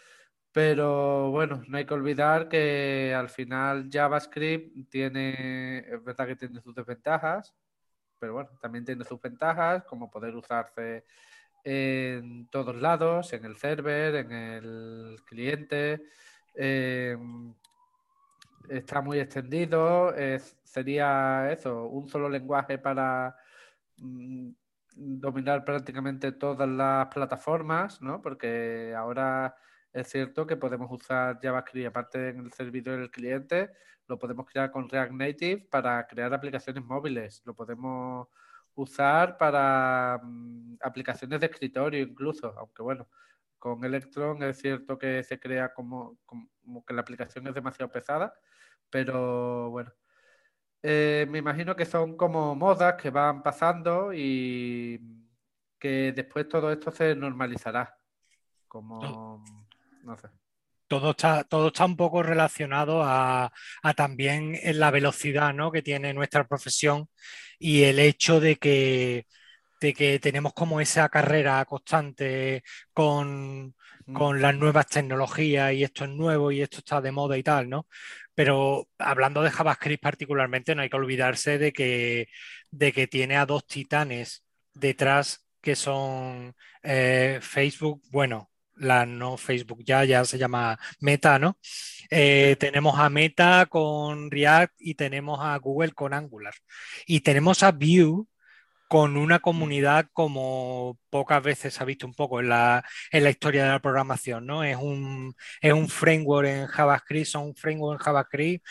Pero 0.51 1.31
bueno, 1.31 1.63
no 1.67 1.77
hay 1.77 1.85
que 1.85 1.93
olvidar 1.93 2.49
que 2.49 3.13
al 3.15 3.29
final 3.29 3.89
JavaScript 3.91 4.89
tiene, 4.89 5.79
es 5.79 6.03
verdad 6.03 6.27
que 6.27 6.35
tiene 6.35 6.61
sus 6.61 6.75
desventajas, 6.75 7.55
pero 8.19 8.33
bueno, 8.33 8.49
también 8.61 8.85
tiene 8.85 9.05
sus 9.05 9.21
ventajas, 9.21 9.83
como 9.85 10.11
poder 10.11 10.35
usarse 10.35 11.05
en 11.63 12.47
todos 12.49 12.75
lados, 12.75 13.33
en 13.33 13.45
el 13.45 13.57
server, 13.57 14.15
en 14.15 14.31
el 14.31 15.17
cliente. 15.25 16.03
Em, 16.55 17.53
está 18.67 19.01
muy 19.01 19.19
extendido. 19.19 20.13
sería 20.63 21.51
eso, 21.51 21.85
un 21.87 22.07
solo 22.07 22.29
lenguaje 22.29 22.77
para 22.77 23.35
mm, 23.97 24.49
dominar 24.95 25.63
prácticamente 25.65 26.31
todas 26.33 26.67
las 26.67 27.07
plataformas, 27.07 28.01
¿no? 28.01 28.21
Porque 28.21 28.93
ahora 28.95 29.55
es 29.93 30.07
cierto 30.09 30.45
que 30.45 30.57
podemos 30.57 30.91
usar 30.91 31.39
JavaScript 31.41 31.87
aparte 31.87 32.29
en 32.29 32.39
el 32.39 32.53
servidor 32.53 32.99
del 32.99 33.11
cliente, 33.11 33.71
lo 34.07 34.19
podemos 34.19 34.45
crear 34.47 34.71
con 34.71 34.89
React 34.89 35.13
Native 35.13 35.67
para 35.69 36.05
crear 36.07 36.33
aplicaciones 36.33 36.83
móviles, 36.83 37.41
lo 37.45 37.53
podemos 37.55 38.27
usar 38.75 39.37
para 39.37 40.19
mm, 40.23 40.77
aplicaciones 40.81 41.39
de 41.39 41.47
escritorio 41.47 42.01
incluso, 42.01 42.53
aunque 42.57 42.81
bueno, 42.81 43.07
con 43.59 43.83
Electron 43.83 44.41
es 44.43 44.57
cierto 44.57 44.97
que 44.97 45.23
se 45.23 45.39
crea 45.39 45.73
como, 45.73 46.17
que 46.87 46.93
la 46.93 47.01
aplicación 47.01 47.45
es 47.47 47.53
demasiado 47.53 47.91
pesada, 47.91 48.33
pero 48.89 49.69
bueno. 49.69 49.91
Eh, 50.81 51.27
me 51.29 51.39
imagino 51.39 51.75
que 51.75 51.85
son 51.85 52.15
como 52.15 52.55
modas 52.55 52.95
que 52.95 53.09
van 53.09 53.43
pasando 53.43 54.13
y 54.13 54.99
que 55.77 56.13
después 56.13 56.47
todo 56.47 56.71
esto 56.71 56.89
se 56.89 57.15
normalizará. 57.15 57.97
Como, 58.67 59.43
no 60.03 60.17
sé. 60.17 60.29
Todo 60.87 61.11
está, 61.11 61.43
todo 61.43 61.67
está 61.67 61.85
un 61.85 61.95
poco 61.95 62.23
relacionado 62.23 63.03
a, 63.03 63.51
también 63.95 64.57
en 64.61 64.79
la 64.79 64.89
velocidad 64.89 65.53
¿no? 65.53 65.71
que 65.71 65.83
tiene 65.83 66.13
nuestra 66.13 66.47
profesión 66.47 67.07
y 67.59 67.83
el 67.83 67.99
hecho 67.99 68.39
de 68.39 68.55
que 68.55 69.27
de 69.79 69.93
que 69.93 70.19
tenemos 70.19 70.53
como 70.53 70.81
esa 70.81 71.09
carrera 71.09 71.63
constante 71.65 72.63
con, 72.93 73.75
con 74.13 74.41
las 74.41 74.55
nuevas 74.55 74.87
tecnologías 74.87 75.73
y 75.73 75.83
esto 75.83 76.05
es 76.05 76.11
nuevo 76.11 76.51
y 76.51 76.61
esto 76.61 76.77
está 76.79 77.01
de 77.01 77.11
moda 77.11 77.37
y 77.37 77.43
tal, 77.43 77.69
¿no? 77.69 77.87
Pero 78.35 78.87
hablando 78.97 79.41
de 79.41 79.51
JavaScript 79.51 80.03
particularmente, 80.03 80.75
no 80.75 80.81
hay 80.81 80.89
que 80.89 80.97
olvidarse 80.97 81.57
de 81.57 81.73
que, 81.73 82.29
de 82.71 82.91
que 82.93 83.07
tiene 83.07 83.37
a 83.37 83.45
dos 83.45 83.65
titanes 83.67 84.45
detrás 84.73 85.45
que 85.61 85.75
son 85.75 86.55
eh, 86.83 87.39
Facebook, 87.41 88.01
bueno, 88.11 88.49
la 88.75 89.05
no 89.05 89.37
Facebook 89.37 89.83
ya, 89.85 90.05
ya 90.05 90.23
se 90.25 90.37
llama 90.37 90.79
Meta, 91.01 91.37
¿no? 91.37 91.57
Eh, 92.09 92.55
tenemos 92.59 92.97
a 92.97 93.09
Meta 93.09 93.67
con 93.67 94.31
React 94.31 94.73
y 94.79 94.95
tenemos 94.95 95.39
a 95.41 95.57
Google 95.57 95.91
con 95.91 96.13
Angular. 96.13 96.53
Y 97.05 97.19
tenemos 97.21 97.61
a 97.63 97.71
Vue 97.71 98.25
con 98.89 99.17
una 99.17 99.39
comunidad 99.39 100.07
como 100.13 100.99
pocas 101.11 101.43
veces 101.43 101.73
se 101.75 101.83
ha 101.83 101.85
visto 101.85 102.07
un 102.07 102.15
poco 102.15 102.41
en 102.41 102.49
la, 102.49 102.83
en 103.11 103.23
la 103.23 103.29
historia 103.31 103.63
de 103.65 103.69
la 103.71 103.81
programación, 103.81 104.45
¿no? 104.47 104.63
Es 104.63 104.77
un, 104.77 105.35
es 105.61 105.73
un 105.73 105.89
framework 105.89 106.47
en 106.49 106.67
JavaScript, 106.67 107.27
son 107.27 107.43
un 107.47 107.55
framework 107.55 108.01
en 108.01 108.05
JavaScript 108.05 108.65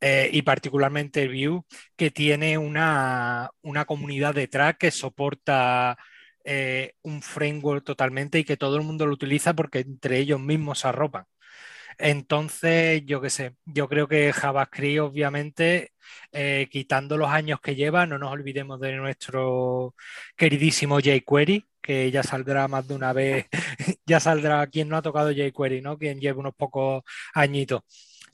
eh, 0.00 0.30
y 0.32 0.42
particularmente 0.42 1.28
Vue 1.28 1.62
que 1.96 2.10
tiene 2.10 2.58
una, 2.58 3.50
una 3.62 3.84
comunidad 3.84 4.34
detrás 4.34 4.76
que 4.78 4.90
soporta 4.90 5.96
eh, 6.44 6.94
un 7.02 7.22
framework 7.22 7.84
totalmente 7.84 8.38
y 8.38 8.44
que 8.44 8.56
todo 8.56 8.76
el 8.76 8.82
mundo 8.82 9.06
lo 9.06 9.12
utiliza 9.14 9.54
porque 9.54 9.80
entre 9.80 10.18
ellos 10.18 10.40
mismos 10.40 10.80
se 10.80 10.88
arropan. 10.88 11.26
Entonces, 11.98 13.02
yo 13.06 13.20
qué 13.20 13.30
sé, 13.30 13.56
yo 13.66 13.88
creo 13.88 14.08
que 14.08 14.32
JavaScript, 14.32 15.00
obviamente, 15.00 15.92
eh, 16.32 16.68
quitando 16.70 17.16
los 17.16 17.28
años 17.28 17.60
que 17.60 17.74
lleva, 17.74 18.06
no 18.06 18.18
nos 18.18 18.32
olvidemos 18.32 18.80
de 18.80 18.96
nuestro 18.96 19.94
queridísimo 20.36 20.98
jQuery, 21.00 21.66
que 21.80 22.10
ya 22.10 22.22
saldrá 22.22 22.68
más 22.68 22.86
de 22.88 22.94
una 22.94 23.12
vez, 23.12 23.46
ya 24.06 24.20
saldrá 24.20 24.66
quien 24.66 24.88
no 24.88 24.96
ha 24.96 25.02
tocado 25.02 25.30
jQuery, 25.32 25.80
¿no? 25.82 25.98
Quien 25.98 26.20
lleve 26.20 26.38
unos 26.40 26.54
pocos 26.54 27.02
añitos. 27.34 27.82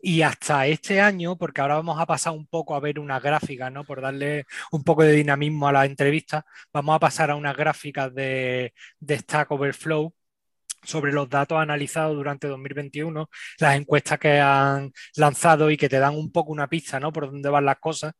Y 0.03 0.23
hasta 0.23 0.67
este 0.67 1.01
año, 1.01 1.37
porque 1.37 1.61
ahora 1.61 1.77
vamos 1.77 1.99
a 2.01 2.07
pasar 2.07 2.33
un 2.35 2.47
poco 2.47 2.75
a 2.75 2.81
ver 2.81 2.99
unas 3.01 3.23
gráficas, 3.23 3.73
¿no? 3.73 3.85
Por 3.85 4.01
darle 4.01 4.45
un 4.71 4.85
poco 4.85 5.03
de 5.03 5.13
dinamismo 5.13 5.69
a 5.69 5.73
la 5.73 5.87
entrevista, 5.87 6.45
vamos 6.73 6.95
a 6.97 7.01
pasar 7.01 7.31
a 7.31 7.37
unas 7.37 7.57
gráficas 7.57 8.15
de, 8.15 8.73
de 9.01 9.19
Stack 9.19 9.51
Overflow 9.51 10.13
sobre 10.87 11.13
los 11.13 11.29
datos 11.29 11.59
analizados 11.59 12.17
durante 12.17 12.49
2021, 12.49 13.29
las 13.59 13.77
encuestas 13.77 14.19
que 14.19 14.41
han 14.41 14.93
lanzado 15.17 15.71
y 15.71 15.77
que 15.77 15.89
te 15.89 15.99
dan 15.99 16.15
un 16.17 16.33
poco 16.33 16.53
una 16.53 16.69
pista 16.69 17.01
¿no? 17.01 17.13
por 17.13 17.27
dónde 17.31 17.49
van 17.51 17.65
las 17.67 17.79
cosas. 17.79 18.15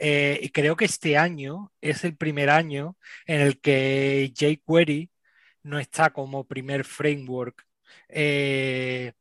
Eh, 0.00 0.38
y 0.42 0.50
creo 0.50 0.76
que 0.76 0.86
este 0.86 1.16
año 1.18 1.72
es 1.80 2.04
el 2.04 2.16
primer 2.16 2.50
año 2.50 2.96
en 3.26 3.40
el 3.40 3.60
que 3.60 4.32
jQuery 4.34 5.10
no 5.64 5.78
está 5.78 6.10
como 6.10 6.46
primer 6.46 6.84
framework 6.84 7.64
eh, 8.08 9.12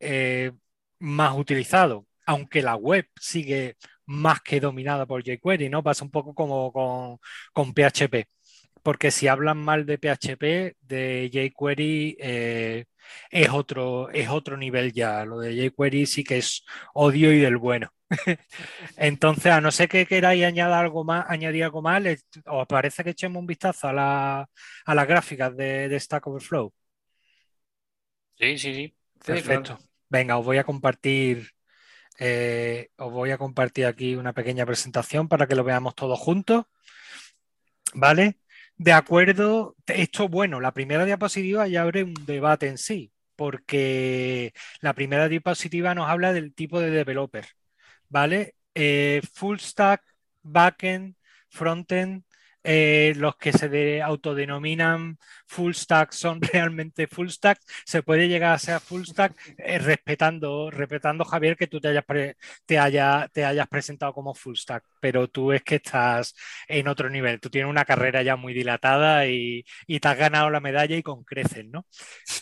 eh, 0.00 0.52
más 0.98 1.36
utilizado, 1.36 2.06
aunque 2.26 2.62
la 2.62 2.76
web 2.76 3.06
sigue 3.20 3.76
más 4.06 4.40
que 4.42 4.60
dominada 4.60 5.06
por 5.06 5.22
jQuery, 5.22 5.68
¿no? 5.68 5.82
Pasa 5.82 6.04
un 6.04 6.10
poco 6.10 6.34
como 6.34 6.72
con, 6.72 7.18
con 7.52 7.74
PHP 7.74 8.26
porque 8.88 9.10
si 9.10 9.28
hablan 9.28 9.58
mal 9.58 9.84
de 9.84 9.98
PHP, 9.98 10.78
de 10.80 11.30
jQuery 11.30 12.16
eh, 12.18 12.86
es, 13.30 13.50
otro, 13.50 14.08
es 14.08 14.30
otro 14.30 14.56
nivel 14.56 14.94
ya. 14.94 15.26
Lo 15.26 15.40
de 15.40 15.52
jQuery 15.54 16.06
sí 16.06 16.24
que 16.24 16.38
es 16.38 16.64
odio 16.94 17.30
y 17.30 17.38
del 17.38 17.58
bueno. 17.58 17.92
Entonces, 18.96 19.52
a 19.52 19.60
no 19.60 19.70
ser 19.72 19.90
que 19.90 20.06
queráis 20.06 20.42
añadir 20.42 20.72
algo 20.72 21.04
más, 21.04 21.26
añadir 21.28 21.64
algo 21.64 21.82
más, 21.82 22.02
¿os 22.46 22.66
parece 22.66 23.04
que 23.04 23.10
echemos 23.10 23.38
un 23.38 23.46
vistazo 23.46 23.88
a, 23.88 23.92
la, 23.92 24.50
a 24.86 24.94
las 24.94 25.06
gráficas 25.06 25.54
de, 25.54 25.94
Stack 26.00 26.26
Overflow? 26.26 26.72
Sí, 28.38 28.56
sí, 28.56 28.74
sí. 28.74 28.96
Perfecto. 29.22 29.78
Venga, 30.08 30.38
os 30.38 30.46
voy 30.46 30.56
a 30.56 30.64
compartir. 30.64 31.50
Eh, 32.18 32.88
os 32.96 33.12
voy 33.12 33.32
a 33.32 33.36
compartir 33.36 33.84
aquí 33.84 34.14
una 34.14 34.32
pequeña 34.32 34.64
presentación 34.64 35.28
para 35.28 35.46
que 35.46 35.56
lo 35.56 35.62
veamos 35.62 35.94
todos 35.94 36.18
juntos. 36.18 36.64
¿Vale? 37.92 38.38
De 38.78 38.92
acuerdo, 38.92 39.76
esto, 39.86 40.28
bueno, 40.28 40.60
la 40.60 40.72
primera 40.72 41.04
diapositiva 41.04 41.66
ya 41.66 41.82
abre 41.82 42.04
un 42.04 42.14
debate 42.26 42.68
en 42.68 42.78
sí, 42.78 43.12
porque 43.36 44.52
la 44.80 44.94
primera 44.94 45.28
diapositiva 45.28 45.94
nos 45.96 46.08
habla 46.08 46.32
del 46.32 46.54
tipo 46.54 46.78
de 46.80 46.90
developer, 46.90 47.46
¿vale? 48.08 48.54
Eh, 48.74 49.20
full 49.34 49.58
stack, 49.58 50.02
backend, 50.42 51.16
frontend, 51.50 52.24
eh, 52.70 53.14
los 53.16 53.34
que 53.36 53.50
se 53.50 54.02
autodenominan 54.02 55.16
full 55.46 55.72
stack 55.72 56.12
son 56.12 56.38
realmente 56.52 57.06
full 57.06 57.28
stack, 57.28 57.58
se 57.86 58.02
puede 58.02 58.28
llegar 58.28 58.52
a 58.52 58.58
ser 58.58 58.78
full 58.80 59.04
stack 59.04 59.34
eh, 59.56 59.78
respetando, 59.78 60.70
respetando, 60.70 61.24
Javier, 61.24 61.56
que 61.56 61.66
tú 61.66 61.80
te 61.80 61.88
hayas, 61.88 62.04
te, 62.66 62.78
haya, 62.78 63.26
te 63.32 63.46
hayas 63.46 63.66
presentado 63.68 64.12
como 64.12 64.34
full 64.34 64.54
stack, 64.54 64.84
pero 65.00 65.28
tú 65.28 65.52
es 65.52 65.62
que 65.62 65.76
estás 65.76 66.34
en 66.68 66.88
otro 66.88 67.08
nivel, 67.08 67.40
tú 67.40 67.48
tienes 67.48 67.70
una 67.70 67.86
carrera 67.86 68.22
ya 68.22 68.36
muy 68.36 68.52
dilatada 68.52 69.26
y, 69.26 69.64
y 69.86 70.00
te 70.00 70.08
has 70.08 70.18
ganado 70.18 70.50
la 70.50 70.60
medalla 70.60 70.94
y 70.94 71.02
con 71.02 71.24
creces, 71.24 71.64
¿no? 71.64 71.86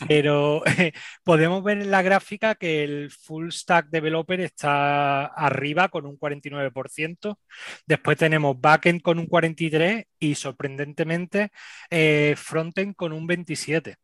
Pero 0.09 0.61
podemos 1.23 1.63
ver 1.63 1.77
en 1.81 1.89
la 1.89 2.01
gráfica 2.01 2.55
que 2.55 2.83
el 2.83 3.11
full 3.11 3.49
stack 3.51 3.87
developer 3.89 4.41
está 4.41 5.25
arriba 5.27 5.87
con 5.87 6.05
un 6.05 6.19
49%, 6.19 7.39
después 7.85 8.17
tenemos 8.17 8.59
backend 8.59 9.01
con 9.01 9.19
un 9.19 9.27
43% 9.27 10.16
y 10.19 10.35
sorprendentemente 10.35 11.51
eh, 11.89 12.35
frontend 12.37 12.95
con 12.95 13.13
un 13.13 13.27
27. 13.27 13.97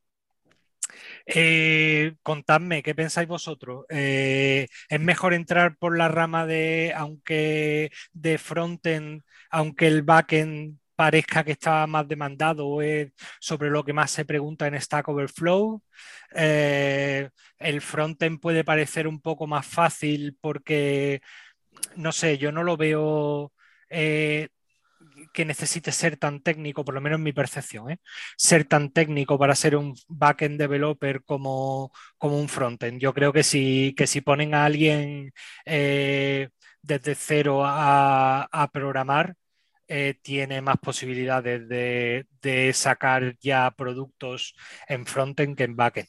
Eh, 1.26 2.16
contadme, 2.22 2.84
¿qué 2.84 2.94
pensáis 2.96 3.28
vosotros? 3.28 3.86
Eh, 3.90 4.68
¿Es 4.90 5.00
mejor 5.00 5.34
entrar 5.34 5.78
por 5.78 5.98
la 5.98 6.08
rama 6.08 6.46
de, 6.46 6.94
aunque 6.96 7.92
de 8.12 8.38
frontend, 8.38 9.24
aunque 9.50 9.88
el 9.88 10.04
backend 10.04 10.80
parezca 10.96 11.44
que 11.44 11.54
está 11.54 11.88
más 11.88 12.08
demandado 12.08 12.68
o 12.68 12.82
es 12.82 13.12
sobre 13.40 13.70
lo 13.70 13.84
que 13.84 13.94
más 13.94 14.12
se 14.12 14.26
pregunta 14.26 14.68
en 14.68 14.80
Stack 14.80 15.08
Overflow? 15.10 15.82
el 16.36 17.82
frontend 17.82 18.40
puede 18.40 18.64
parecer 18.64 19.08
un 19.08 19.22
poco 19.22 19.48
más 19.48 19.66
fácil 19.66 20.38
porque, 20.42 21.22
no 21.96 22.12
sé, 22.12 22.38
yo 22.38 22.52
no 22.52 22.64
lo 22.64 22.78
veo 22.78 23.54
que 25.34 25.46
necesite 25.46 25.92
ser 25.92 26.18
tan 26.18 26.42
técnico, 26.42 26.86
por 26.86 26.94
lo 26.96 27.02
menos 27.02 27.18
en 27.18 27.24
mi 27.24 27.34
percepción, 27.34 27.92
¿eh? 27.92 28.00
ser 28.38 28.66
tan 28.66 28.92
técnico 28.92 29.38
para 29.40 29.56
ser 29.56 29.76
un 29.76 29.96
backend 30.08 30.60
developer 30.60 31.24
como, 31.26 31.92
como 32.18 32.40
un 32.40 32.50
frontend. 32.50 33.00
Yo 33.02 33.14
creo 33.14 33.34
que 33.34 33.44
si, 33.44 33.94
que 33.98 34.08
si 34.08 34.22
ponen 34.22 34.54
a 34.56 34.66
alguien 34.66 35.34
eh, 35.66 36.50
desde 36.82 37.16
cero 37.16 37.64
a, 37.66 38.70
programar, 38.74 39.36
eh, 39.88 40.16
tiene 40.22 40.62
más 40.62 40.78
posibilidades 40.78 41.68
de, 41.70 42.72
sacar 42.74 43.36
ya 43.40 43.72
productos 43.72 44.56
en 44.88 45.06
frontend 45.06 45.58
que 45.58 45.64
en 45.66 45.76
backend. 45.76 46.08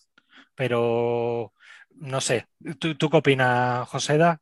Pero 0.54 1.52
no 1.96 2.20
sé, 2.20 2.46
¿tú, 2.78 2.96
tú 2.96 3.10
qué 3.10 3.16
opinas, 3.18 3.88
Joseda? 3.88 4.40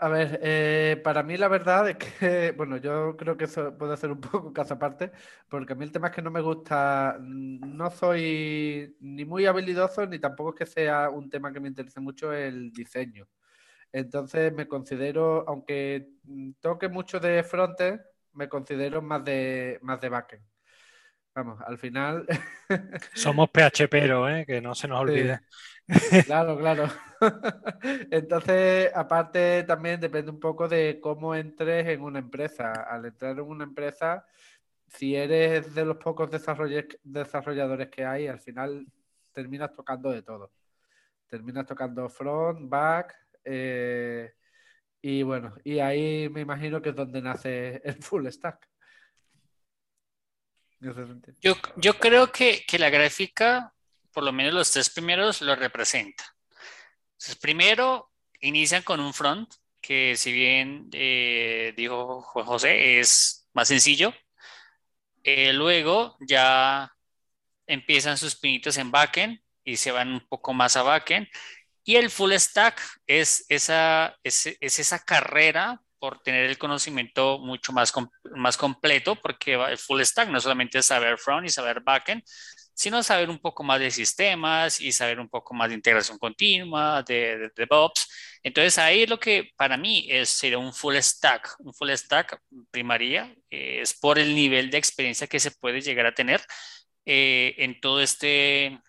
A 0.00 0.08
ver, 0.08 0.38
eh, 0.44 1.00
para 1.02 1.24
mí 1.24 1.36
la 1.36 1.48
verdad 1.48 1.88
es 1.88 1.96
que, 1.96 2.52
bueno, 2.56 2.76
yo 2.76 3.16
creo 3.16 3.36
que 3.36 3.44
eso 3.46 3.76
puede 3.76 3.96
ser 3.96 4.12
un 4.12 4.20
poco 4.20 4.52
caso 4.52 4.74
aparte, 4.74 5.10
porque 5.48 5.72
a 5.72 5.76
mí 5.76 5.84
el 5.84 5.90
tema 5.92 6.08
es 6.08 6.14
que 6.14 6.22
no 6.22 6.30
me 6.30 6.40
gusta, 6.40 7.16
no 7.20 7.90
soy 7.90 8.96
ni 9.00 9.24
muy 9.24 9.46
habilidoso, 9.46 10.06
ni 10.06 10.20
tampoco 10.20 10.50
es 10.50 10.56
que 10.56 10.66
sea 10.66 11.10
un 11.10 11.28
tema 11.28 11.52
que 11.52 11.58
me 11.60 11.68
interese 11.68 11.98
mucho 12.00 12.32
el 12.32 12.70
diseño. 12.72 13.26
Entonces 13.92 14.52
me 14.52 14.68
considero, 14.68 15.44
aunque 15.48 16.10
toque 16.60 16.88
mucho 16.88 17.20
de 17.20 17.42
frontend, 17.44 18.00
me 18.34 18.48
considero 18.48 19.02
más 19.02 19.24
de, 19.24 19.78
más 19.82 20.00
de 20.00 20.08
backend. 20.10 20.44
Vamos, 21.38 21.60
al 21.64 21.78
final. 21.78 22.26
Somos 23.14 23.48
PHP, 23.50 23.94
¿eh? 23.94 24.44
que 24.44 24.60
no 24.60 24.74
se 24.74 24.88
nos 24.88 25.00
olvide. 25.00 25.38
Claro, 26.26 26.58
claro. 26.58 26.88
Entonces, 28.10 28.90
aparte, 28.92 29.62
también 29.62 30.00
depende 30.00 30.32
un 30.32 30.40
poco 30.40 30.66
de 30.66 30.98
cómo 31.00 31.36
entres 31.36 31.86
en 31.86 32.00
una 32.02 32.18
empresa. 32.18 32.72
Al 32.72 33.04
entrar 33.06 33.38
en 33.38 33.44
una 33.44 33.62
empresa, 33.62 34.26
si 34.88 35.14
eres 35.14 35.72
de 35.72 35.84
los 35.84 35.98
pocos 35.98 36.28
desarrolladores 36.28 37.88
que 37.88 38.04
hay, 38.04 38.26
al 38.26 38.40
final 38.40 38.84
terminas 39.32 39.72
tocando 39.72 40.10
de 40.10 40.22
todo. 40.22 40.50
Terminas 41.28 41.66
tocando 41.66 42.08
front, 42.08 42.68
back, 42.68 43.14
eh, 43.44 44.32
y 45.00 45.22
bueno, 45.22 45.54
y 45.62 45.78
ahí 45.78 46.28
me 46.30 46.40
imagino 46.40 46.82
que 46.82 46.88
es 46.88 46.96
donde 46.96 47.22
nace 47.22 47.80
el 47.84 48.02
full 48.02 48.26
stack. 48.26 48.68
Yo, 51.40 51.94
creo 51.98 52.30
que, 52.30 52.64
que 52.66 52.78
la 52.78 52.90
gráfica 52.90 53.72
por 54.18 54.24
lo 54.24 54.32
menos 54.32 54.52
los 54.52 54.72
tres 54.72 54.90
primeros 54.90 55.42
lo 55.42 55.54
representa. 55.54 56.24
Entonces, 57.12 57.36
primero, 57.36 58.10
inician 58.40 58.82
con 58.82 58.98
un 58.98 59.14
front, 59.14 59.48
que 59.80 60.16
si 60.16 60.32
bien 60.32 60.88
eh, 60.92 61.72
dijo 61.76 62.22
José, 62.22 62.98
es 62.98 63.48
más 63.52 63.68
sencillo. 63.68 64.12
Eh, 65.22 65.52
luego 65.52 66.16
ya 66.20 66.92
empiezan 67.66 68.18
sus 68.18 68.34
pinitos 68.34 68.76
en 68.76 68.90
backend 68.90 69.40
y 69.62 69.76
se 69.76 69.92
van 69.92 70.12
un 70.12 70.26
poco 70.26 70.52
más 70.52 70.76
a 70.76 70.82
backend. 70.82 71.28
Y 71.84 71.94
el 71.94 72.10
full 72.10 72.32
stack 72.32 72.82
es 73.06 73.44
esa, 73.48 74.18
es, 74.24 74.46
es 74.60 74.78
esa 74.80 74.98
carrera 74.98 75.80
por 75.98 76.20
tener 76.20 76.44
el 76.44 76.58
conocimiento 76.58 77.38
mucho 77.38 77.72
más, 77.72 77.92
más 78.36 78.56
completo, 78.56 79.16
porque 79.16 79.54
el 79.54 79.78
full 79.78 80.00
stack 80.02 80.28
no 80.28 80.40
solamente 80.40 80.78
es 80.78 80.86
saber 80.86 81.18
front 81.18 81.46
y 81.46 81.50
saber 81.50 81.80
backend, 81.80 82.22
sino 82.78 83.02
saber 83.02 83.28
un 83.28 83.40
poco 83.40 83.64
más 83.64 83.80
de 83.80 83.90
sistemas 83.90 84.80
y 84.80 84.92
saber 84.92 85.18
un 85.18 85.28
poco 85.28 85.52
más 85.52 85.68
de 85.68 85.74
integración 85.74 86.16
continua, 86.16 87.02
de, 87.02 87.50
DevOps. 87.56 88.08
Entonces 88.42 88.78
ahí 88.78 89.04
lo 89.04 89.18
que 89.18 89.50
para 89.56 89.76
mí 89.76 90.06
es, 90.08 90.28
sería 90.28 90.58
un 90.58 90.72
full 90.72 90.96
stack. 90.96 91.56
Un 91.58 91.74
full 91.74 91.90
stack 91.90 92.40
primaria 92.70 93.34
eh, 93.50 93.80
es 93.82 93.94
por 93.94 94.18
el 94.18 94.32
nivel 94.32 94.70
de 94.70 94.78
experiencia 94.78 95.26
que 95.26 95.40
se 95.40 95.50
puede 95.50 95.80
llegar 95.80 96.06
a 96.06 96.14
tener 96.14 96.40
eh, 97.04 97.56
en 97.58 97.80
todo 97.80 98.00
este, 98.00 98.66
eh, 98.66 98.80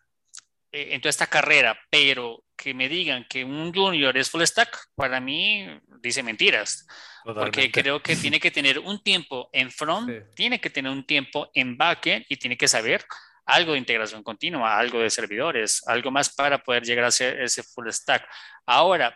en 0.71 1.01
toda 1.01 1.09
esta 1.09 1.27
carrera, 1.27 1.79
pero 1.89 2.43
que 2.61 2.73
me 2.73 2.89
digan 2.89 3.25
que 3.29 3.45
un 3.45 3.73
junior 3.73 4.17
es 4.17 4.29
full 4.29 4.43
stack, 4.43 4.89
para 4.95 5.21
mí 5.21 5.65
dice 6.01 6.21
mentiras. 6.21 6.85
Porque 7.23 7.71
creo 7.71 8.01
que 8.01 8.15
tiene 8.15 8.39
que 8.39 8.51
tener 8.51 8.79
un 8.79 9.01
tiempo 9.01 9.49
en 9.53 9.71
front, 9.71 10.11
tiene 10.35 10.59
que 10.59 10.69
tener 10.69 10.91
un 10.91 11.05
tiempo 11.05 11.49
en 11.53 11.77
backend 11.77 12.25
y 12.27 12.35
tiene 12.35 12.57
que 12.57 12.67
saber 12.67 13.05
algo 13.45 13.73
de 13.73 13.79
integración 13.79 14.23
continua, 14.23 14.77
algo 14.77 14.99
de 14.99 15.09
servidores, 15.09 15.81
algo 15.87 16.11
más 16.11 16.29
para 16.29 16.57
poder 16.59 16.83
llegar 16.83 17.05
a 17.05 17.11
ser 17.11 17.41
ese 17.41 17.63
full 17.63 17.89
stack. 17.89 18.27
Ahora, 18.65 19.15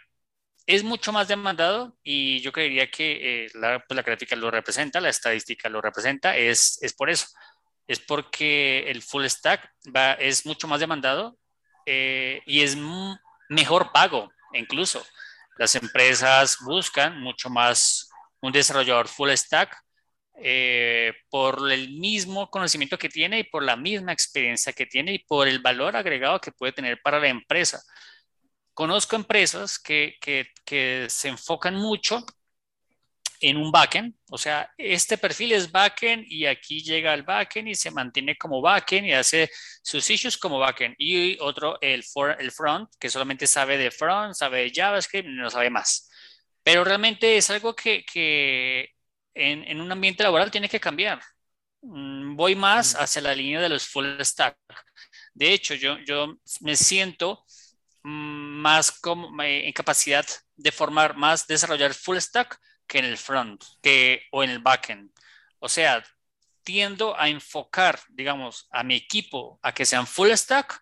es 0.65 0.83
mucho 0.83 1.11
más 1.11 1.27
demandado 1.27 1.97
y 2.01 2.39
yo 2.39 2.51
creería 2.51 2.89
que 2.89 3.45
eh, 3.45 3.49
la, 3.55 3.79
pues, 3.79 3.95
la, 3.95 4.03
gráfica 4.03 4.35
lo 4.35 4.49
representa, 4.49 5.01
la 5.01 5.09
estadística 5.09 5.67
lo 5.69 5.81
representa, 5.81 6.37
es, 6.37 6.81
es 6.81 6.93
por 6.93 7.09
eso. 7.09 7.27
Es 7.87 7.99
porque 7.99 8.89
el 8.89 9.01
full 9.01 9.25
stack 9.25 9.69
va, 9.93 10.13
es 10.13 10.45
mucho 10.45 10.67
más 10.67 10.79
demandado 10.79 11.37
eh, 11.85 12.41
y 12.45 12.61
es 12.61 12.75
mejor 13.49 13.91
pago 13.91 14.31
incluso. 14.53 15.03
Las 15.57 15.75
empresas 15.75 16.57
buscan 16.65 17.19
mucho 17.21 17.49
más 17.49 18.09
un 18.41 18.51
desarrollador 18.51 19.07
full 19.07 19.29
stack 19.31 19.83
eh, 20.35 21.13
por 21.29 21.71
el 21.71 21.91
mismo 21.99 22.49
conocimiento 22.49 22.97
que 22.97 23.09
tiene 23.09 23.39
y 23.39 23.43
por 23.43 23.63
la 23.63 23.75
misma 23.75 24.11
experiencia 24.11 24.73
que 24.73 24.87
tiene 24.87 25.13
y 25.13 25.19
por 25.19 25.47
el 25.47 25.59
valor 25.59 25.95
agregado 25.95 26.41
que 26.41 26.51
puede 26.51 26.73
tener 26.73 26.99
para 27.03 27.19
la 27.19 27.27
empresa. 27.27 27.81
Conozco 28.73 29.15
empresas 29.15 29.77
que, 29.77 30.15
que, 30.19 31.05
se 31.07 31.29
enfocan 31.29 31.75
mucho 31.75 32.25
en 33.43 33.57
un 33.57 33.71
backend, 33.71 34.15
o 34.31 34.37
sea, 34.37 34.71
este 34.77 35.17
perfil 35.17 35.51
es 35.51 35.69
backend 35.69 36.23
y 36.29 36.45
aquí 36.45 36.81
llega 36.81 37.11
al 37.11 37.23
backend 37.23 37.67
y 37.67 37.75
se 37.75 37.91
mantiene 37.91 38.37
como 38.37 38.61
backend 38.61 39.07
y 39.07 39.11
hace 39.11 39.49
sus 39.81 40.09
issues 40.09 40.37
como 40.37 40.59
backend. 40.59 40.95
Y 40.97 41.37
otro, 41.41 41.77
el, 41.81 42.03
for, 42.03 42.37
el 42.39 42.51
front, 42.53 42.89
que 42.97 43.09
solamente 43.09 43.45
sabe 43.45 43.77
de 43.77 43.91
front, 43.91 44.33
sabe 44.33 44.61
de 44.63 44.71
JavaScript 44.73 45.27
no 45.27 45.49
sabe 45.49 45.69
más. 45.69 46.09
Pero 46.63 46.85
realmente 46.85 47.35
es 47.35 47.49
algo 47.49 47.75
que, 47.75 48.05
que 48.05 48.89
en, 49.33 49.81
un 49.81 49.91
ambiente 49.91 50.23
laboral 50.23 50.49
tiene 50.49 50.69
que 50.69 50.79
cambiar. 50.79 51.21
Mm, 51.81 52.37
voy 52.37 52.55
más 52.55 52.95
hacia 52.95 53.21
la 53.21 53.35
línea 53.35 53.59
de 53.59 53.69
los 53.69 53.85
full 53.85 54.05
stack. 54.21 54.57
De 55.33 55.51
hecho, 55.53 55.75
yo, 55.75 55.97
yo 55.99 56.37
me 56.61 56.77
siento 56.77 57.43
mm, 58.03 58.61
más 58.61 58.91
como, 58.91 59.29
en 59.43 59.73
capacidad 59.73 60.25
de 60.55 60.71
formar 60.71 61.17
más, 61.17 61.45
desarrollar 61.47 61.93
full 61.93 62.17
stack 62.17 62.57
en 62.99 63.05
el 63.05 63.17
front 63.17 63.63
que, 63.81 64.23
o 64.31 64.43
en 64.43 64.49
el 64.49 64.59
backend. 64.59 65.11
O 65.59 65.69
sea, 65.69 66.03
tiendo 66.63 67.19
a 67.19 67.29
enfocar, 67.29 67.99
digamos, 68.09 68.67
a 68.71 68.83
mi 68.83 68.95
equipo 68.95 69.59
a 69.61 69.73
que 69.73 69.85
sean 69.85 70.07
full 70.07 70.31
stack, 70.31 70.81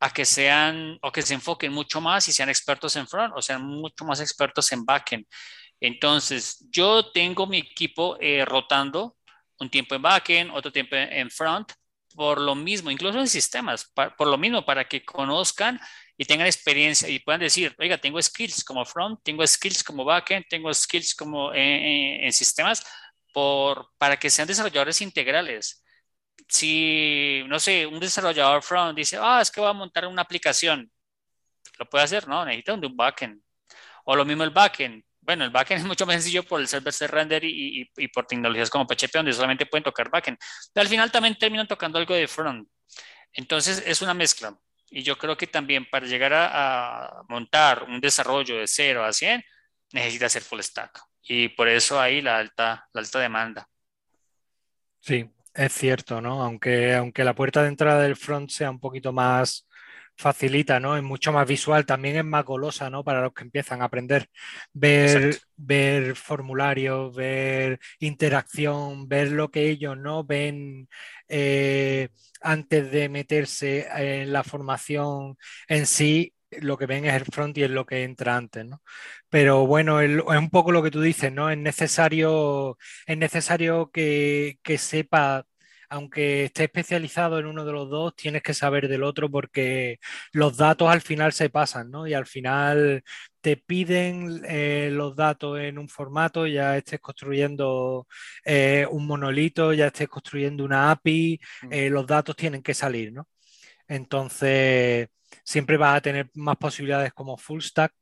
a 0.00 0.10
que 0.10 0.24
sean 0.24 0.98
o 1.02 1.12
que 1.12 1.22
se 1.22 1.34
enfoquen 1.34 1.72
mucho 1.72 2.00
más 2.00 2.26
y 2.28 2.32
sean 2.32 2.48
expertos 2.48 2.96
en 2.96 3.06
front 3.06 3.32
o 3.36 3.42
sean 3.42 3.62
mucho 3.64 4.04
más 4.04 4.20
expertos 4.20 4.72
en 4.72 4.84
backend. 4.84 5.26
Entonces, 5.80 6.64
yo 6.70 7.10
tengo 7.12 7.46
mi 7.46 7.58
equipo 7.58 8.16
eh, 8.20 8.44
rotando 8.44 9.16
un 9.58 9.70
tiempo 9.70 9.94
en 9.94 10.02
backend, 10.02 10.50
otro 10.52 10.72
tiempo 10.72 10.96
en 10.96 11.30
front, 11.30 11.72
por 12.14 12.40
lo 12.40 12.54
mismo, 12.54 12.90
incluso 12.90 13.18
en 13.18 13.28
sistemas, 13.28 13.92
por 13.94 14.26
lo 14.26 14.36
mismo, 14.36 14.64
para 14.64 14.88
que 14.88 15.04
conozcan 15.04 15.80
y 16.22 16.24
tengan 16.24 16.46
experiencia 16.46 17.08
y 17.08 17.18
puedan 17.18 17.40
decir, 17.40 17.74
oiga, 17.80 17.98
tengo 17.98 18.22
skills 18.22 18.62
como 18.62 18.84
front, 18.84 19.18
tengo 19.24 19.44
skills 19.44 19.82
como 19.82 20.04
backend, 20.04 20.46
tengo 20.48 20.72
skills 20.72 21.16
como 21.16 21.52
en, 21.52 22.32
sistemas, 22.32 22.84
por, 23.32 23.88
para 23.98 24.16
que 24.16 24.30
sean 24.30 24.46
desarrolladores 24.46 25.00
integrales. 25.00 25.84
Si, 26.48 27.42
no 27.48 27.58
sé, 27.58 27.86
un 27.86 27.98
desarrollador 27.98 28.62
front 28.62 28.96
dice, 28.96 29.18
ah, 29.20 29.40
es 29.42 29.50
que 29.50 29.60
voy 29.60 29.70
a 29.70 29.72
montar 29.72 30.06
una 30.06 30.22
aplicación, 30.22 30.92
lo 31.76 31.90
puede 31.90 32.04
hacer, 32.04 32.28
¿no? 32.28 32.44
Necesita 32.44 32.74
un 32.74 32.96
backend. 32.96 33.42
O 34.04 34.14
lo 34.14 34.24
mismo 34.24 34.44
el 34.44 34.50
backend, 34.50 35.02
bueno, 35.20 35.44
el 35.44 35.50
backend 35.50 35.80
es 35.80 35.86
mucho 35.86 36.06
más 36.06 36.14
sencillo 36.14 36.44
por 36.44 36.60
el 36.60 36.68
server-side 36.68 37.08
render 37.08 37.42
y, 37.44 37.84
por 38.14 38.26
tecnologías 38.26 38.70
como 38.70 38.86
PHP, 38.86 39.12
donde 39.12 39.32
solamente 39.32 39.66
pueden 39.66 39.82
tocar 39.82 40.08
backend. 40.08 40.38
Pero 40.72 40.82
al 40.82 40.88
final 40.88 41.10
también 41.10 41.36
terminan 41.36 41.66
tocando 41.66 41.98
algo 41.98 42.14
de 42.14 42.28
front. 42.28 42.68
Entonces 43.32 43.82
es 43.84 44.02
una 44.02 44.14
mezcla. 44.14 44.56
Y 44.94 45.02
yo 45.02 45.16
creo 45.16 45.38
que 45.38 45.46
también 45.46 45.88
para 45.90 46.06
llegar 46.06 46.34
a, 46.34 47.22
montar 47.26 47.84
un 47.84 47.98
desarrollo 47.98 48.58
de 48.58 48.66
0 48.66 49.02
a 49.02 49.12
100, 49.12 49.42
necesita 49.92 50.28
ser 50.28 50.42
full 50.42 50.60
stack. 50.60 51.00
Y 51.22 51.48
por 51.48 51.66
eso 51.66 51.98
ahí 51.98 52.20
la 52.20 52.36
alta, 52.36 52.86
la 52.92 53.00
alta 53.00 53.18
demanda. 53.18 53.66
Sí, 55.00 55.30
es 55.54 55.72
cierto, 55.72 56.20
¿no? 56.20 56.42
Aunque, 56.42 56.94
aunque 56.94 57.24
la 57.24 57.34
puerta 57.34 57.62
de 57.62 57.68
entrada 57.68 58.02
del 58.02 58.16
front 58.16 58.50
sea 58.50 58.70
un 58.70 58.80
poquito 58.80 59.14
más, 59.14 59.66
facilita, 60.22 60.80
¿no? 60.80 60.96
Es 60.96 61.02
mucho 61.02 61.32
más 61.32 61.46
visual, 61.46 61.84
también 61.84 62.16
es 62.16 62.24
más 62.24 62.44
golosa, 62.44 62.88
¿no? 62.90 63.04
Para 63.04 63.20
los 63.22 63.32
que 63.34 63.42
empiezan 63.44 63.82
a 63.82 63.86
aprender. 63.86 64.28
Ver, 64.72 65.38
ver 65.56 66.16
formularios, 66.16 67.14
ver 67.14 67.78
interacción, 67.98 69.08
ver 69.08 69.32
lo 69.32 69.50
que 69.50 69.68
ellos 69.68 69.96
no 69.98 70.24
ven 70.24 70.88
eh, 71.28 72.08
antes 72.40 72.90
de 72.90 73.08
meterse 73.08 73.88
en 73.96 74.32
la 74.32 74.44
formación 74.44 75.36
en 75.68 75.86
sí, 75.86 76.34
lo 76.60 76.76
que 76.76 76.86
ven 76.86 77.04
es 77.06 77.14
el 77.14 77.24
front 77.24 77.56
y 77.58 77.62
es 77.64 77.70
lo 77.70 77.86
que 77.86 78.04
entra 78.04 78.36
antes, 78.36 78.64
¿no? 78.64 78.82
Pero 79.28 79.66
bueno, 79.66 80.00
es 80.00 80.22
un 80.22 80.50
poco 80.50 80.72
lo 80.72 80.82
que 80.82 80.90
tú 80.90 81.00
dices, 81.00 81.32
¿no? 81.32 81.50
Es 81.50 81.58
necesario, 81.58 82.78
es 83.06 83.16
necesario 83.16 83.90
que, 83.90 84.58
que 84.62 84.78
sepa 84.78 85.46
aunque 85.92 86.44
esté 86.44 86.64
especializado 86.64 87.38
en 87.38 87.44
uno 87.46 87.66
de 87.66 87.72
los 87.72 87.90
dos, 87.90 88.16
tienes 88.16 88.42
que 88.42 88.54
saber 88.54 88.88
del 88.88 89.02
otro 89.02 89.30
porque 89.30 89.98
los 90.32 90.56
datos 90.56 90.88
al 90.88 91.02
final 91.02 91.34
se 91.34 91.50
pasan, 91.50 91.90
¿no? 91.90 92.06
Y 92.06 92.14
al 92.14 92.24
final 92.24 93.04
te 93.42 93.58
piden 93.58 94.42
eh, 94.48 94.88
los 94.90 95.14
datos 95.14 95.58
en 95.60 95.78
un 95.78 95.90
formato, 95.90 96.46
ya 96.46 96.78
estés 96.78 96.98
construyendo 96.98 98.06
eh, 98.44 98.86
un 98.90 99.06
monolito, 99.06 99.74
ya 99.74 99.88
estés 99.88 100.08
construyendo 100.08 100.64
una 100.64 100.90
API, 100.90 101.38
mm. 101.62 101.72
eh, 101.72 101.90
los 101.90 102.06
datos 102.06 102.36
tienen 102.36 102.62
que 102.62 102.72
salir, 102.72 103.12
¿no? 103.12 103.28
Entonces, 103.86 105.08
siempre 105.44 105.76
vas 105.76 105.98
a 105.98 106.00
tener 106.00 106.30
más 106.34 106.56
posibilidades 106.56 107.12
como 107.12 107.36
full 107.36 107.60
stack 107.60 107.92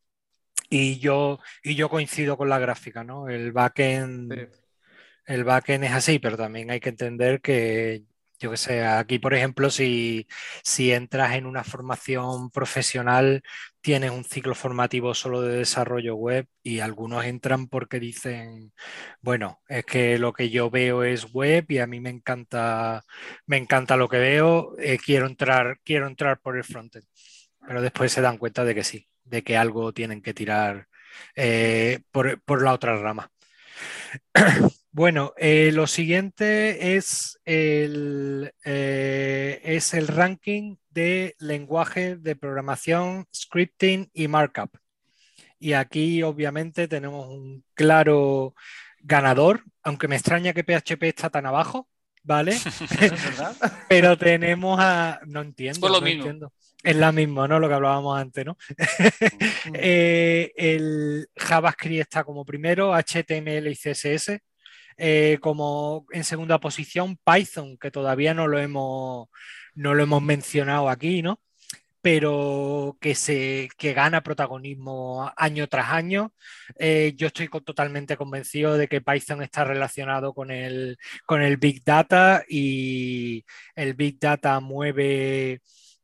y 0.69 1.01
yo, 1.01 1.41
y 1.65 1.75
yo 1.75 1.89
coincido 1.89 2.37
con 2.37 2.49
la 2.49 2.61
gráfica, 2.61 3.03
¿no? 3.03 3.29
El 3.29 3.51
backend 3.51 4.49
el 5.27 5.45
backend 5.45 5.85
es 5.85 5.93
así, 5.93 6.19
pero 6.19 6.37
también 6.37 6.71
hay 6.71 6.81
que 6.81 6.91
entender 6.91 7.41
que, 7.41 8.05
yo 8.41 8.51
que 8.51 8.57
sé, 8.57 8.85
aquí 8.85 9.19
por 9.19 9.35
ejemplo, 9.35 9.71
si, 9.71 10.27
si 10.65 10.93
entras 10.93 11.35
en 11.35 11.47
una 11.47 11.63
formación 11.65 12.51
profesional, 12.51 13.43
tienes 13.81 14.11
un 14.11 14.25
ciclo 14.25 14.55
formativo 14.55 15.15
solo 15.15 15.43
de 15.43 15.59
desarrollo 15.59 16.17
web 16.17 16.47
y 16.63 16.81
algunos 16.81 17.25
entran 17.25 17.69
porque 17.69 18.01
dicen, 18.01 18.73
bueno, 19.21 19.61
es 19.69 19.85
que 19.85 20.19
lo 20.19 20.33
que 20.33 20.51
yo 20.51 20.71
veo 20.71 21.05
es 21.05 21.33
web 21.33 21.67
y 21.69 21.79
a 21.79 21.87
mí 21.87 22.01
me 22.01 22.11
encanta, 22.11 23.05
me 23.47 23.57
encanta 23.59 23.97
lo 23.97 24.09
que 24.09 24.19
veo, 24.19 24.75
eh, 24.79 24.99
quiero, 24.99 25.27
entrar, 25.27 25.79
quiero 25.85 26.07
entrar 26.07 26.41
por 26.41 26.57
el 26.57 26.65
frontend. 26.65 27.05
Pero 27.67 27.83
después 27.83 28.13
se 28.13 28.23
dan 28.23 28.39
cuenta 28.39 28.65
de 28.65 28.75
que 28.75 28.85
sí, 28.85 29.07
de 29.25 29.43
que 29.43 29.57
algo 29.57 29.93
tienen 29.93 30.23
que 30.23 30.35
tirar 30.35 30.89
eh, 31.37 32.01
por, 32.11 32.41
por 32.43 32.63
la 32.63 32.73
otra 32.75 32.97
rama. 32.97 33.31
Bueno, 34.93 35.35
eh, 35.37 35.71
lo 35.73 35.87
siguiente 35.87 36.97
es 36.97 37.39
el, 37.45 38.53
eh, 38.65 39.61
es 39.63 39.95
el 39.95 40.09
ranking 40.09 40.77
de 40.91 41.37
lenguaje 41.39 42.17
de 42.17 42.35
programación, 42.35 43.27
scripting 43.33 44.11
y 44.13 44.27
markup. 44.27 44.71
Y 45.61 45.75
aquí 45.75 46.25
obviamente 46.25 46.89
tenemos 46.89 47.29
un 47.29 47.65
claro 47.75 48.55
ganador, 48.99 49.63
aunque 49.85 50.09
me 50.09 50.17
extraña 50.17 50.53
que 50.53 50.65
PHP 50.65 51.05
está 51.05 51.31
tan 51.31 51.47
abajo, 51.47 51.89
¿vale? 52.25 52.59
Pero 53.89 54.19
tenemos 54.19 54.81
a... 54.81 55.21
No 55.25 55.43
entiendo. 55.43 55.87
Es 55.87 55.93
lo 55.93 56.01
mismo. 56.01 56.53
Es 56.83 56.97
la 56.97 57.13
misma, 57.13 57.47
¿no? 57.47 57.61
Lo 57.61 57.69
que 57.69 57.75
hablábamos 57.75 58.19
antes, 58.19 58.45
¿no? 58.45 58.57
Eh, 59.75 60.53
el 60.57 61.29
JavaScript 61.37 62.01
está 62.01 62.25
como 62.25 62.45
primero, 62.45 62.93
HTML 62.93 63.69
y 63.69 63.77
CSS 63.77 64.41
eh, 65.03 65.39
como 65.41 66.07
en 66.13 66.25
segunda 66.25 66.61
posición 66.61 67.19
Python, 67.25 67.79
que 67.79 67.91
todavía 67.91 68.35
no 68.35 68.47
lo 68.47 68.59
hemos, 68.59 69.29
no 69.75 69.95
lo 69.95 70.03
hemos 70.03 70.23
mencionado 70.23 70.91
aquí, 70.91 71.23
¿no? 71.23 71.41
pero 72.03 72.97
que, 73.01 73.15
se, 73.15 73.69
que 73.77 73.93
gana 73.93 74.23
protagonismo 74.23 75.31
año 75.37 75.69
tras 75.69 75.91
año. 75.91 76.33
Eh, 76.79 77.15
yo 77.17 77.27
estoy 77.29 77.49
totalmente 77.49 78.17
convencido 78.17 78.77
de 78.77 78.89
que 78.89 79.01
Python 79.01 79.43
está 79.43 79.65
relacionado 79.65 80.33
con 80.35 80.51
el, 80.51 80.99
con 81.27 81.43
el 81.43 81.57
Big 81.59 81.85
Data 81.85 82.43
y 82.49 83.45
el 83.75 83.95
Big 83.95 84.19
Data 84.19 84.61
mueve 84.61 85.61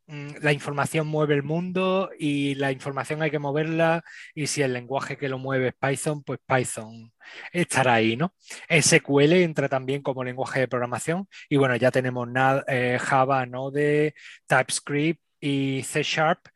la 0.07 0.53
información 0.53 1.07
mueve 1.07 1.35
el 1.35 1.43
mundo 1.43 2.11
y 2.19 2.55
la 2.55 2.71
información 2.71 3.23
hay 3.23 3.31
que 3.31 3.41
moverla 3.41 4.05
y 4.35 4.47
si 4.47 4.63
el 4.63 4.73
lenguaje 4.73 5.17
que 5.17 5.29
lo 5.29 5.39
mueve 5.39 5.69
es 5.69 5.75
Python, 5.75 6.23
pues 6.23 6.39
Python 6.47 7.13
estará 7.53 7.95
ahí, 7.95 8.17
¿no? 8.17 8.35
SQL 8.69 9.33
entra 9.33 9.69
también 9.69 10.03
como 10.03 10.23
lenguaje 10.23 10.61
de 10.61 10.69
programación 10.69 11.29
y 11.49 11.57
bueno, 11.57 11.75
ya 11.77 11.91
tenemos 11.91 12.29
eh, 12.69 12.99
Java, 13.01 13.47
Node, 13.47 14.15
TypeScript 14.47 15.21
y 15.41 15.83
C 15.83 16.03
Sharp 16.05 16.47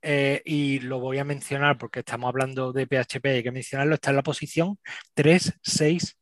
eh, 0.00 0.42
y 0.44 0.80
lo 0.80 0.98
voy 0.98 1.18
a 1.18 1.24
mencionar 1.24 1.76
porque 1.78 2.00
estamos 2.00 2.28
hablando 2.28 2.72
de 2.72 2.86
PHP, 2.86 3.26
hay 3.26 3.42
que 3.42 3.52
mencionarlo, 3.52 3.94
está 3.94 4.10
en 4.10 4.16
la 4.16 4.22
posición 4.22 4.78
3, 5.14 5.60
6, 5.62 6.18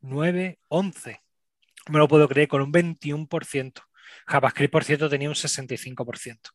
9, 0.00 0.58
11. 0.68 1.20
Me 1.90 1.98
lo 1.98 2.08
puedo 2.08 2.28
creer 2.28 2.48
con 2.48 2.62
un 2.62 2.72
21%. 2.72 3.82
JavaScript, 4.26 4.72
por 4.72 4.84
cierto, 4.84 5.08
tenía 5.08 5.28
un 5.28 5.34
65%. 5.34 6.50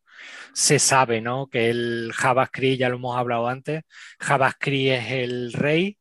Se 0.53 0.79
sabe, 0.79 1.21
¿no? 1.21 1.47
Que 1.49 1.69
el 1.69 2.11
JavaScript, 2.15 2.79
ya 2.79 2.89
lo 2.89 2.95
hemos 2.95 3.17
hablado 3.17 3.47
antes, 3.47 3.83
JavaScript 4.19 4.91
es 4.91 5.11
el 5.11 5.53
rey. 5.53 5.97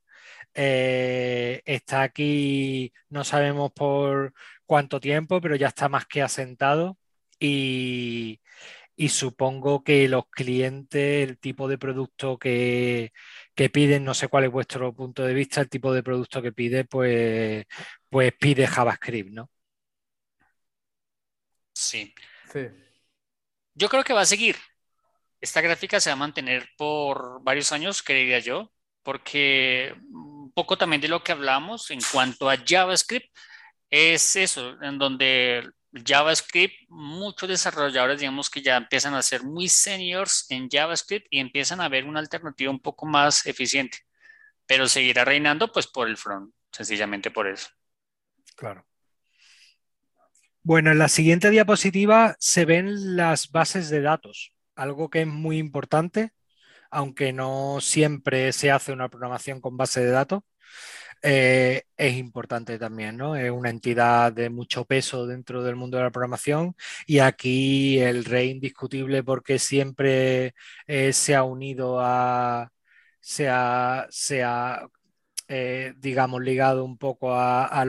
Eh, 0.54 1.62
está 1.64 2.02
aquí, 2.02 2.92
no 3.10 3.24
sabemos 3.24 3.72
por 3.72 4.32
cuánto 4.66 5.00
tiempo, 5.00 5.40
pero 5.40 5.56
ya 5.56 5.68
está 5.68 5.88
más 5.88 6.06
que 6.06 6.22
asentado. 6.22 6.98
Y, 7.40 8.40
supongo 9.08 9.84
que 9.84 10.08
los 10.08 10.24
clientes, 10.30 11.28
el 11.28 11.38
tipo 11.38 11.68
de 11.68 11.78
producto 11.78 12.38
que, 12.38 13.12
que, 13.54 13.70
piden, 13.70 14.04
no 14.04 14.14
sé 14.14 14.28
cuál 14.28 14.44
es 14.44 14.50
vuestro 14.50 14.92
punto 14.94 15.24
de 15.24 15.34
vista, 15.34 15.60
el 15.60 15.68
tipo 15.68 15.92
de 15.92 16.02
producto 16.02 16.42
que 16.42 16.52
pide, 16.52 16.84
pues, 16.84 17.64
pues 18.10 18.32
pide 18.38 18.66
JavaScript, 18.66 19.30
¿no? 19.30 19.50
Sí. 21.78 22.12
Yo 23.74 23.88
creo 23.88 24.02
que 24.02 24.12
va 24.12 24.22
a 24.22 24.26
seguir. 24.26 24.56
Esta 25.40 25.60
gráfica 25.60 26.00
se 26.00 26.10
va 26.10 26.14
a 26.14 26.16
mantener 26.16 26.68
por 26.76 27.42
varios 27.44 27.70
años, 27.70 28.02
creería 28.02 28.40
yo, 28.40 28.72
porque 29.04 29.94
un 30.10 30.50
poco 30.52 30.76
también 30.76 31.00
de 31.00 31.06
lo 31.06 31.22
que 31.22 31.30
hablamos 31.30 31.90
en 31.92 32.00
cuanto 32.12 32.50
a 32.50 32.56
JavaScript 32.56 33.32
es 33.90 34.34
eso, 34.34 34.76
en 34.82 34.98
donde 34.98 35.70
JavaScript, 35.92 36.74
muchos 36.88 37.48
desarrolladores, 37.48 38.18
digamos 38.18 38.50
que 38.50 38.60
ya 38.60 38.76
empiezan 38.76 39.14
a 39.14 39.22
ser 39.22 39.44
muy 39.44 39.68
seniors 39.68 40.46
en 40.50 40.68
JavaScript 40.68 41.28
y 41.30 41.38
empiezan 41.38 41.80
a 41.80 41.88
ver 41.88 42.04
una 42.04 42.18
alternativa 42.18 42.72
un 42.72 42.80
poco 42.80 43.06
más 43.06 43.46
eficiente, 43.46 43.98
pero 44.66 44.88
seguirá 44.88 45.24
reinando 45.24 45.72
pues 45.72 45.86
por 45.86 46.08
el 46.08 46.16
front, 46.16 46.52
sencillamente 46.72 47.30
por 47.30 47.46
eso. 47.46 47.68
Claro. 48.56 48.84
Bueno, 50.68 50.92
en 50.92 50.98
la 50.98 51.08
siguiente 51.08 51.48
diapositiva 51.48 52.36
se 52.40 52.66
ven 52.66 53.16
las 53.16 53.50
bases 53.52 53.88
de 53.88 54.02
datos, 54.02 54.52
algo 54.76 55.08
que 55.08 55.22
es 55.22 55.26
muy 55.26 55.56
importante, 55.56 56.32
aunque 56.90 57.32
no 57.32 57.78
siempre 57.80 58.52
se 58.52 58.70
hace 58.70 58.92
una 58.92 59.08
programación 59.08 59.62
con 59.62 59.78
base 59.78 60.00
de 60.04 60.10
datos. 60.10 60.42
Eh, 61.22 61.84
es 61.96 62.16
importante 62.18 62.78
también, 62.78 63.16
¿no? 63.16 63.34
Es 63.36 63.50
una 63.50 63.70
entidad 63.70 64.32
de 64.32 64.50
mucho 64.50 64.84
peso 64.84 65.26
dentro 65.26 65.64
del 65.64 65.76
mundo 65.76 65.98
de 65.98 66.04
la 66.04 66.10
programación 66.10 66.76
y 67.06 67.20
aquí 67.20 67.98
el 68.00 68.26
rey 68.26 68.50
indiscutible 68.50 69.24
porque 69.24 69.58
siempre 69.58 70.54
eh, 70.86 71.14
se 71.14 71.34
ha 71.34 71.44
unido 71.44 71.98
a, 72.00 72.70
se 73.20 73.48
ha, 73.48 74.06
se 74.10 74.42
ha 74.44 74.86
eh, 75.48 75.94
digamos, 75.96 76.42
ligado 76.42 76.84
un 76.84 76.98
poco 76.98 77.34
a, 77.34 77.86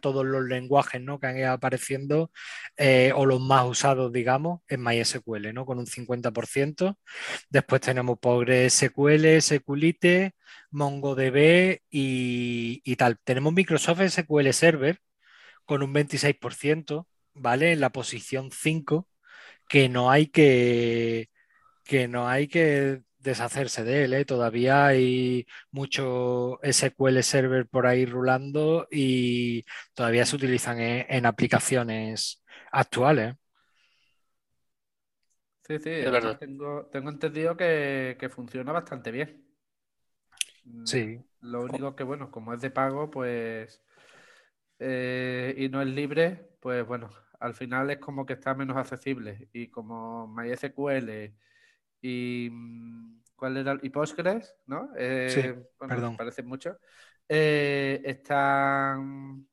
todos 0.00 0.26
los 0.26 0.44
lenguajes 0.44 1.00
¿no? 1.00 1.18
que 1.18 1.26
han 1.26 1.38
ido 1.38 1.52
apareciendo 1.52 2.30
eh, 2.76 3.12
o 3.14 3.24
los 3.26 3.40
más 3.40 3.66
usados, 3.66 4.12
digamos, 4.12 4.60
en 4.68 4.82
MySQL, 4.82 5.54
¿no? 5.54 5.64
con 5.66 5.78
un 5.78 5.86
50%. 5.86 6.98
Después 7.48 7.80
tenemos 7.80 8.18
PostgreSQL, 8.18 9.40
SQLite, 9.40 10.34
MongoDB 10.70 11.80
y, 11.90 12.96
tal. 12.96 13.18
Tenemos 13.24 13.52
Microsoft 13.54 14.02
SQL 14.08 14.52
Server 14.52 15.00
con 15.64 15.82
un 15.82 15.94
26%, 15.94 17.06
¿vale? 17.34 17.72
En 17.72 17.80
la 17.80 17.90
posición 17.90 18.50
5, 18.52 19.08
que 19.68 19.88
no 19.88 20.10
hay 20.10 20.28
que 20.28 21.30
que 21.84 22.06
no 22.08 22.28
hay 22.28 22.48
que 22.48 23.02
deshacerse 23.28 23.84
de 23.84 24.04
él. 24.04 24.14
¿eh? 24.14 24.24
Todavía 24.24 24.86
hay 24.86 25.46
mucho 25.70 26.58
SQL 26.62 27.20
Server 27.22 27.66
por 27.66 27.86
ahí 27.86 28.06
rulando 28.06 28.86
y 28.90 29.64
todavía 29.94 30.26
se 30.26 30.36
utilizan 30.36 30.80
en, 30.80 31.26
aplicaciones 31.26 32.42
actuales. 32.72 33.34
Sí, 35.66 35.78
sí, 35.78 35.90
es 35.90 36.10
verdad. 36.10 36.38
Tengo, 36.38 36.88
entendido 36.92 37.56
que, 37.56 38.30
funciona 38.30 38.72
bastante 38.72 39.10
bien. 39.10 39.44
Mm, 40.64 40.86
sí. 40.86 41.20
Lo 41.40 41.62
único 41.62 41.94
que, 41.94 42.04
bueno, 42.04 42.30
como 42.30 42.54
es 42.54 42.60
de 42.60 42.70
pago, 42.70 43.10
pues. 43.10 43.82
Eh, 44.80 45.54
y 45.58 45.68
no 45.68 45.82
es 45.82 45.88
libre, 45.88 46.50
pues 46.60 46.86
bueno, 46.86 47.10
al 47.40 47.54
final 47.54 47.90
es 47.90 47.98
como 47.98 48.24
que 48.24 48.34
está 48.34 48.54
menos 48.54 48.76
accesible. 48.76 49.48
Y 49.52 49.68
como 49.68 50.26
MySQL 50.28 51.34
y 52.00 52.48
mm, 52.50 53.22
¿cuál 53.36 53.56
era? 53.56 53.78
y 53.82 53.90
Postgres, 53.90 54.54
¿no? 54.66 54.90
Eh, 54.96 55.28
sí, 55.28 55.86
perdón. 55.86 56.16
Parece 56.16 56.42
mucho. 56.42 56.78
Eh, 57.28 58.00
están, 58.04 59.46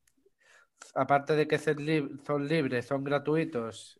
aparte 0.93 1.35
de 1.35 1.47
que 1.47 1.57
son 1.57 2.47
libres, 2.47 2.85
son 2.85 3.03
gratuitos, 3.03 3.99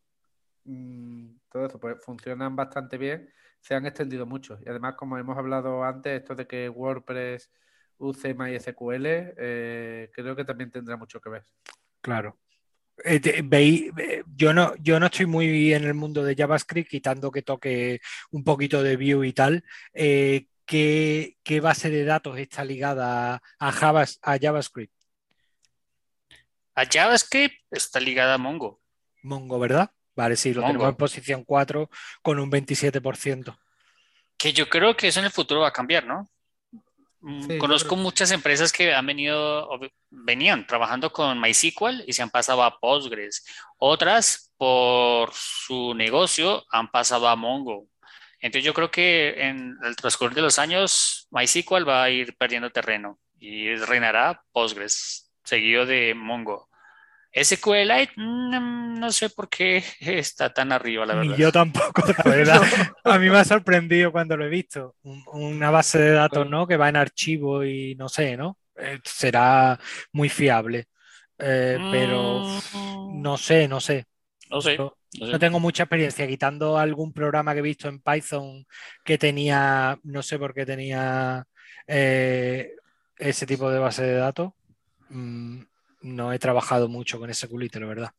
mm, 0.63 1.29
todo 1.49 1.65
eso, 1.65 1.79
pues 1.79 1.97
funcionan 2.03 2.55
bastante 2.55 2.97
bien. 2.97 3.29
se 3.59 3.73
han 3.73 3.87
extendido 3.87 4.27
mucho. 4.27 4.59
Y 4.63 4.69
además, 4.69 4.93
como 4.93 5.17
hemos 5.17 5.35
hablado 5.35 5.83
antes, 5.83 6.21
esto 6.21 6.35
de 6.35 6.45
que 6.45 6.69
WordPress 6.69 7.49
use 7.97 8.35
MySQL, 8.35 9.33
eh, 9.37 10.11
creo 10.13 10.35
que 10.35 10.45
también 10.45 10.69
tendrá 10.69 10.97
mucho 10.97 11.19
que 11.19 11.29
ver. 11.29 11.43
Claro. 12.01 12.37
Eh, 13.03 13.21
eh, 13.23 14.23
yo, 14.35 14.53
no, 14.53 14.73
yo 14.77 14.99
no 14.99 15.07
estoy 15.07 15.25
muy 15.25 15.73
en 15.73 15.83
el 15.83 15.93
mundo 15.93 16.23
de 16.23 16.35
JavaScript, 16.35 16.89
quitando 16.89 17.31
que 17.31 17.41
toque 17.41 18.01
un 18.31 18.43
poquito 18.43 18.81
de 18.81 18.95
Vue 18.95 19.27
y 19.27 19.33
tal. 19.33 19.63
¿qué, 19.93 21.59
base 21.61 21.89
de 21.89 22.05
datos 22.05 22.37
está 22.37 22.63
ligada 22.63 23.41
a, 23.59 23.69
a 23.69 24.39
JavaScript? 24.39 24.93
A 26.75 26.85
JavaScript 26.85 27.55
está 27.71 27.99
ligada 27.99 28.33
a 28.33 28.37
Mongo. 28.37 28.81
Mongo, 29.23 29.59
¿verdad? 29.59 29.91
Vale, 30.15 30.35
sí, 30.35 30.53
lo 30.53 30.61
tenemos 30.61 30.87
en 30.87 30.95
posición 30.95 31.43
4 31.43 31.89
con 32.21 32.39
un 32.39 32.49
27%. 32.49 33.57
Que 34.37 34.53
yo 34.53 34.69
creo 34.69 34.95
que 34.95 35.07
eso 35.07 35.19
en 35.19 35.25
el 35.25 35.31
futuro 35.31 35.61
va 35.61 35.69
a 35.69 35.73
cambiar, 35.73 36.05
¿no? 36.05 36.29
Mm, 37.27 37.57
conozco 37.57 37.95
muchas 37.95 38.29
empresas 38.29 38.71
que 38.71 38.93
han 38.93 39.03
venido, 39.03 39.67
venían 40.11 40.67
trabajando 40.67 41.11
con 41.11 41.41
MySQL 41.41 42.03
y 42.05 42.13
se 42.13 42.21
han 42.21 42.29
pasado 42.29 42.61
a 42.61 42.79
Postgres. 42.79 43.43
Otras, 43.79 44.53
por 44.57 45.31
su 45.33 45.95
negocio, 45.95 46.63
han 46.69 46.91
pasado 46.91 47.27
a 47.27 47.35
Mongo. 47.35 47.87
Entonces 48.39 48.63
yo 48.63 48.75
creo 48.75 48.91
que 48.91 49.41
en 49.41 49.75
el 49.83 49.95
transcurso 49.95 50.35
de 50.35 50.43
los 50.43 50.59
años, 50.59 51.27
MySQL 51.31 51.89
va 51.89 52.03
a 52.03 52.11
ir 52.11 52.37
perdiendo 52.37 52.69
terreno 52.69 53.19
y 53.39 53.73
reinará 53.73 54.43
Postgres, 54.51 55.31
seguido 55.43 55.87
de 55.87 56.13
Mongo. 56.13 56.69
SQLite, 57.35 58.13
mm, 58.15 58.99
no 58.99 59.11
sé 59.11 59.29
por 59.29 59.49
qué 59.49 59.83
está 59.99 60.53
tan 60.53 60.71
arriba, 60.71 61.05
la 61.05 61.15
verdad. 61.15 61.37
yo 61.37 61.51
tampoco, 61.51 62.03
la 62.07 62.23
verdad. 62.31 62.61
A 63.03 63.19
mí 63.19 63.29
me 63.29 63.37
ha 63.37 63.45
sorprendido 63.45 64.11
cuando 64.11 64.37
lo 64.37 64.45
he 64.45 64.49
visto. 64.49 64.95
Una 65.03 65.69
base 65.69 65.99
de 65.99 66.11
datos, 66.11 66.49
¿no? 66.49 66.65
Que 66.65 66.77
va 66.77 66.89
en 66.89 66.95
archivo 66.95 67.63
y 67.63 67.95
no 67.95 68.07
sé, 68.09 68.37
¿no? 68.37 68.57
Eh, 68.77 68.99
será 69.03 69.79
muy 70.11 70.29
fiable. 70.29 70.87
Eh, 71.37 71.77
pero 71.91 72.43
mm. 72.73 73.21
no 73.21 73.37
sé, 73.37 73.67
no 73.67 73.81
sé. 73.81 74.05
No 74.49 74.61
sé. 74.61 74.77
No, 74.77 75.39
tengo 75.39 75.59
mucha 75.59 75.83
experiencia, 75.83 76.27
quitando 76.27 76.77
algún 76.77 77.13
programa 77.13 77.53
que 77.53 77.59
he 77.59 77.63
visto 77.63 77.87
en 77.87 77.99
Python 77.99 78.65
que 79.03 79.17
tenía, 79.17 79.97
no 80.03 80.21
sé 80.21 80.37
por 80.37 80.53
qué 80.53 80.65
tenía 80.65 81.45
eh, 81.87 82.71
ese 83.17 83.45
tipo 83.45 83.69
de 83.69 83.79
base 83.79 84.03
de 84.03 84.15
datos. 84.15 84.51
Mm, 85.09 85.61
no 86.05 86.31
he 86.31 86.39
trabajado 86.39 86.87
mucho 86.87 87.19
con 87.19 87.29
ese 87.29 87.47
culito, 87.47 87.79
la 87.79 87.87
verdad. 87.87 88.11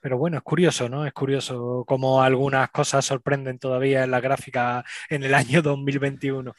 Pero 0.00 0.16
bueno, 0.16 0.38
es 0.38 0.42
curioso, 0.42 0.88
¿no? 0.88 1.06
Es 1.06 1.12
curioso 1.12 1.84
cómo 1.86 2.22
algunas 2.22 2.70
cosas 2.70 3.04
sorprenden 3.04 3.58
todavía 3.58 4.04
en 4.04 4.10
la 4.10 4.20
gráfica 4.20 4.84
en 5.08 5.24
el 5.24 5.34
año 5.34 5.62
2021. 5.62 6.54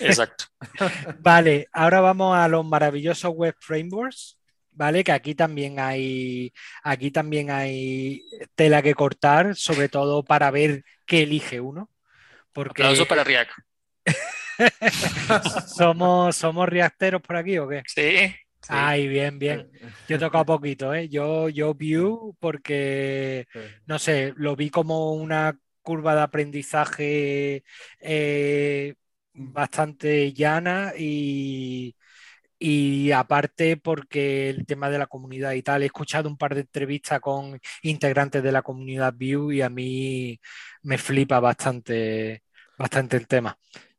Exacto. 0.00 0.46
vale, 1.20 1.68
ahora 1.72 2.00
vamos 2.00 2.36
a 2.36 2.46
los 2.48 2.64
maravillosos 2.64 3.32
web 3.32 3.56
frameworks, 3.58 4.38
¿vale? 4.70 5.02
Que 5.02 5.12
aquí 5.12 5.34
también 5.34 5.80
hay, 5.80 6.52
aquí 6.82 7.10
también 7.10 7.50
hay 7.50 8.22
tela 8.54 8.82
que 8.82 8.94
cortar, 8.94 9.56
sobre 9.56 9.88
todo 9.88 10.24
para 10.24 10.50
ver 10.50 10.84
qué 11.06 11.22
elige 11.22 11.60
uno. 11.60 11.90
Porque... 12.52 12.82
Aplauso 12.82 13.06
para 13.06 13.24
React. 13.24 13.50
¿Somos, 15.66 16.36
¿Somos 16.36 16.68
reacteros 16.68 17.20
por 17.20 17.36
aquí 17.36 17.58
o 17.58 17.68
qué? 17.68 17.82
Sí. 17.86 18.34
Ay, 18.68 19.06
bien, 19.08 19.38
bien. 19.38 19.64
Yo 20.06 20.16
he 20.16 20.18
tocado 20.18 20.44
poquito, 20.46 20.92
¿eh? 20.94 21.08
Yo, 21.08 21.48
yo 21.48 21.74
View 21.74 22.36
porque, 22.40 23.46
no 23.86 23.98
sé, 23.98 24.32
lo 24.36 24.56
vi 24.56 24.70
como 24.70 25.12
una 25.14 25.58
curva 25.82 26.14
de 26.16 26.20
aprendizaje 26.22 27.64
eh, 28.00 28.94
bastante 29.32 30.32
llana 30.32 30.92
y, 30.98 31.94
y 32.58 33.12
aparte 33.12 33.76
porque 33.78 34.50
el 34.50 34.66
tema 34.66 34.90
de 34.90 34.98
la 34.98 35.06
comunidad 35.08 35.52
y 35.52 35.62
tal, 35.62 35.82
he 35.82 35.86
escuchado 35.86 36.28
un 36.28 36.38
par 36.38 36.54
de 36.54 36.62
entrevistas 36.62 37.20
con 37.20 37.60
integrantes 37.82 38.42
de 38.42 38.52
la 38.52 38.62
comunidad 38.62 39.14
View 39.16 39.52
y 39.52 39.62
a 39.62 39.70
mí 39.70 40.40
me 40.82 40.98
flipa 40.98 41.40
bastante, 41.40 42.42
bastante 42.78 43.16
el 43.18 43.26
tema. 43.28 43.58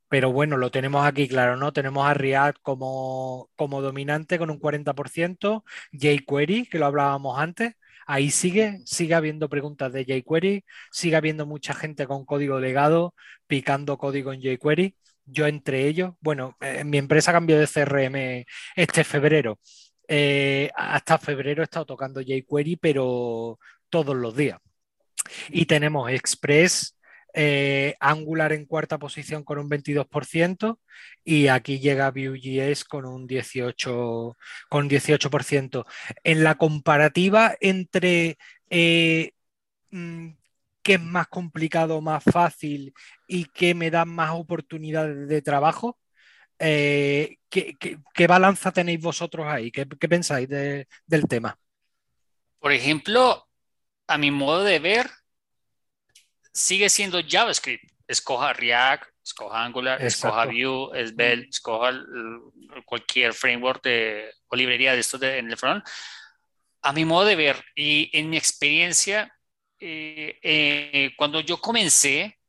Pero 0.10 0.32
bueno, 0.32 0.58
lo 0.58 0.72
tenemos 0.72 1.06
aquí 1.06 1.28
claro, 1.28 1.58
¿no? 1.58 1.74
Tenemos 1.74 2.06
a 2.08 2.14
React 2.14 2.60
como, 2.62 3.50
como 3.56 3.82
dominante 3.82 4.38
con 4.38 4.50
un 4.50 4.60
40%, 4.60 5.64
jQuery, 5.92 6.68
que 6.68 6.80
lo 6.80 6.86
hablábamos 6.86 7.40
antes, 7.40 7.76
ahí 8.06 8.32
sigue, 8.32 8.80
sigue 8.86 9.16
habiendo 9.16 9.50
preguntas 9.50 9.92
de 9.94 10.06
jQuery, 10.06 10.64
sigue 10.92 11.16
habiendo 11.16 11.46
mucha 11.46 11.74
gente 11.74 12.08
con 12.08 12.26
código 12.26 12.60
legado 12.60 13.14
picando 13.48 13.98
código 13.98 14.34
en 14.34 14.42
jQuery, 14.42 14.96
yo 15.26 15.46
entre 15.48 15.88
ellos, 15.88 16.14
bueno, 16.22 16.56
eh, 16.62 16.84
mi 16.86 16.98
empresa 16.98 17.34
cambió 17.34 17.60
de 17.60 17.68
CRM 17.68 18.46
este 18.76 19.04
febrero. 19.04 19.60
Eh, 20.08 20.72
hasta 20.76 21.18
febrero 21.18 21.62
he 21.62 21.66
estado 21.66 21.86
tocando 21.86 22.22
jQuery, 22.22 22.78
pero 22.78 23.60
todos 23.90 24.16
los 24.16 24.36
días. 24.36 24.60
Y 25.50 25.66
tenemos 25.66 26.10
Express, 26.12 26.97
eh, 27.40 27.96
Angular 28.00 28.52
en 28.52 28.66
cuarta 28.66 28.98
posición 28.98 29.44
con 29.44 29.60
un 29.60 29.70
22% 29.70 30.80
y 31.24 31.50
aquí 31.50 31.80
llega 31.80 32.10
Vue.js 32.10 32.84
con 32.84 33.06
un 33.06 33.28
18%. 33.28 34.36
Con 34.68 34.90
18%. 34.90 35.86
En 36.24 36.44
la 36.44 36.56
comparativa 36.56 37.56
entre 37.62 38.40
eh, 38.72 39.34
mm, 39.92 40.30
qué 40.82 40.94
es 40.96 41.02
más 41.02 41.28
complicado, 41.28 42.02
más 42.02 42.24
fácil 42.24 42.92
y 43.28 43.46
qué 43.46 43.76
me 43.76 43.92
da 43.92 44.06
más 44.06 44.32
oportunidades 44.32 45.28
de 45.28 45.42
trabajo, 45.44 46.00
eh, 46.58 47.38
¿qué, 47.50 48.28
balanza 48.28 48.72
tenéis 48.72 49.00
vosotros 49.00 49.46
ahí? 49.48 49.72
¿Qué, 49.72 49.86
pensáis 49.86 50.50
del 50.50 51.28
tema? 51.30 51.56
Por 52.58 52.72
ejemplo, 52.72 53.48
a 54.08 54.18
mi 54.18 54.32
modo 54.32 54.64
de 54.64 54.80
ver, 54.80 55.12
sigue 56.58 56.90
siendo 56.90 57.22
JavaScript. 57.22 57.84
Escoja 58.08 58.54
React, 58.54 59.04
escoja 59.24 59.64
Angular, 59.64 60.02
escoja 60.02 60.46
Vue, 60.46 61.08
Svelte, 61.08 61.50
escoja 61.50 61.92
cualquier 62.86 63.34
framework 63.34 63.84
de, 63.84 64.32
o 64.48 64.56
librería 64.56 64.94
de 64.94 65.00
estos 65.00 65.22
en 65.22 65.52
el 65.52 65.58
front. 65.58 65.86
A 66.82 66.94
mi 66.94 67.06
modo 67.06 67.26
de 67.26 67.36
ver 67.36 67.64
y 67.76 68.10
en 68.18 68.30
mi 68.30 68.38
experiencia, 68.38 69.32
eh, 69.80 70.40
eh, 70.42 71.12
cuando 71.18 71.42
yo 71.42 71.58
comencé, 71.58 72.40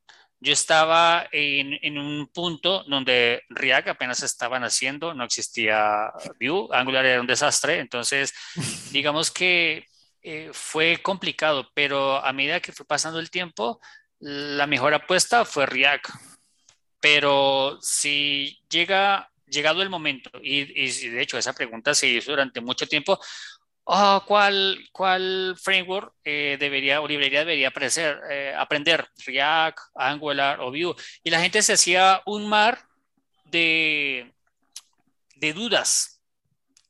yo 0.40 0.52
estaba 0.52 1.26
en, 1.32 1.76
en, 1.82 1.98
un 1.98 2.28
punto 2.28 2.84
donde 2.84 3.42
React 3.48 3.88
apenas 3.88 4.22
estaban 4.22 4.62
haciendo, 4.62 5.12
no 5.12 5.24
existía 5.24 6.12
Vue, 6.40 6.68
Angular 6.70 7.04
era 7.04 7.20
un 7.20 7.26
desastre, 7.26 7.80
entonces 7.80 8.32
digamos 8.92 9.32
que 9.32 9.84
eh, 10.22 10.50
fue 10.52 11.00
complicado, 11.00 11.70
pero 11.74 12.16
a 12.24 12.32
medida 12.32 12.60
que 12.60 12.72
fue 12.72 12.84
pasando 12.84 13.18
el 13.18 13.30
tiempo, 13.30 13.80
la 14.20 14.66
mejor 14.66 14.94
apuesta 14.94 15.44
fue 15.44 15.66
React. 15.66 16.08
Pero 17.00 17.78
si 17.80 18.58
llega, 18.68 19.30
llegado 19.46 19.82
el 19.82 19.90
momento, 19.90 20.30
y, 20.42 20.64
de 20.64 21.22
hecho 21.22 21.38
esa 21.38 21.52
pregunta 21.52 21.94
se 21.94 22.08
hizo 22.08 22.32
durante 22.32 22.60
mucho 22.60 22.86
tiempo, 22.88 23.20
oh, 23.84 24.22
¿cuál, 24.26 24.78
¿cuál, 24.92 25.56
framework 25.62 26.14
eh, 26.24 26.56
debería 26.58 27.00
o 27.00 27.08
librería 27.08 27.40
debería 27.40 27.68
aprender, 27.68 28.20
eh, 28.30 28.54
aprender? 28.56 29.06
React, 29.26 29.78
Angular 29.94 30.60
o 30.60 30.70
Vue. 30.70 30.94
Y 31.22 31.30
la 31.30 31.40
gente 31.40 31.62
se 31.62 31.74
hacía 31.74 32.20
un 32.26 32.48
mar 32.48 32.80
de, 33.44 34.32
de 35.36 35.52
dudas 35.52 36.20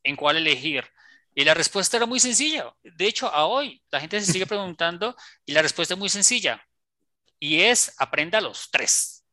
en 0.03 0.15
cuál 0.15 0.37
elegir. 0.37 0.85
Y 1.35 1.45
la 1.45 1.53
respuesta 1.53 1.97
era 1.97 2.07
muy 2.07 2.19
sencilla. 2.19 2.73
De 2.83 3.05
hecho, 3.05 3.27
a 3.33 3.45
hoy 3.45 3.81
la 3.91 3.99
gente 3.99 4.19
se 4.19 4.31
sigue 4.31 4.47
preguntando 4.47 5.15
y 5.45 5.53
la 5.53 5.61
respuesta 5.61 5.93
es 5.93 5.99
muy 5.99 6.09
sencilla 6.09 6.65
y 7.39 7.61
es 7.61 7.95
aprenda 7.97 8.41
los 8.41 8.69
tres. 8.69 9.25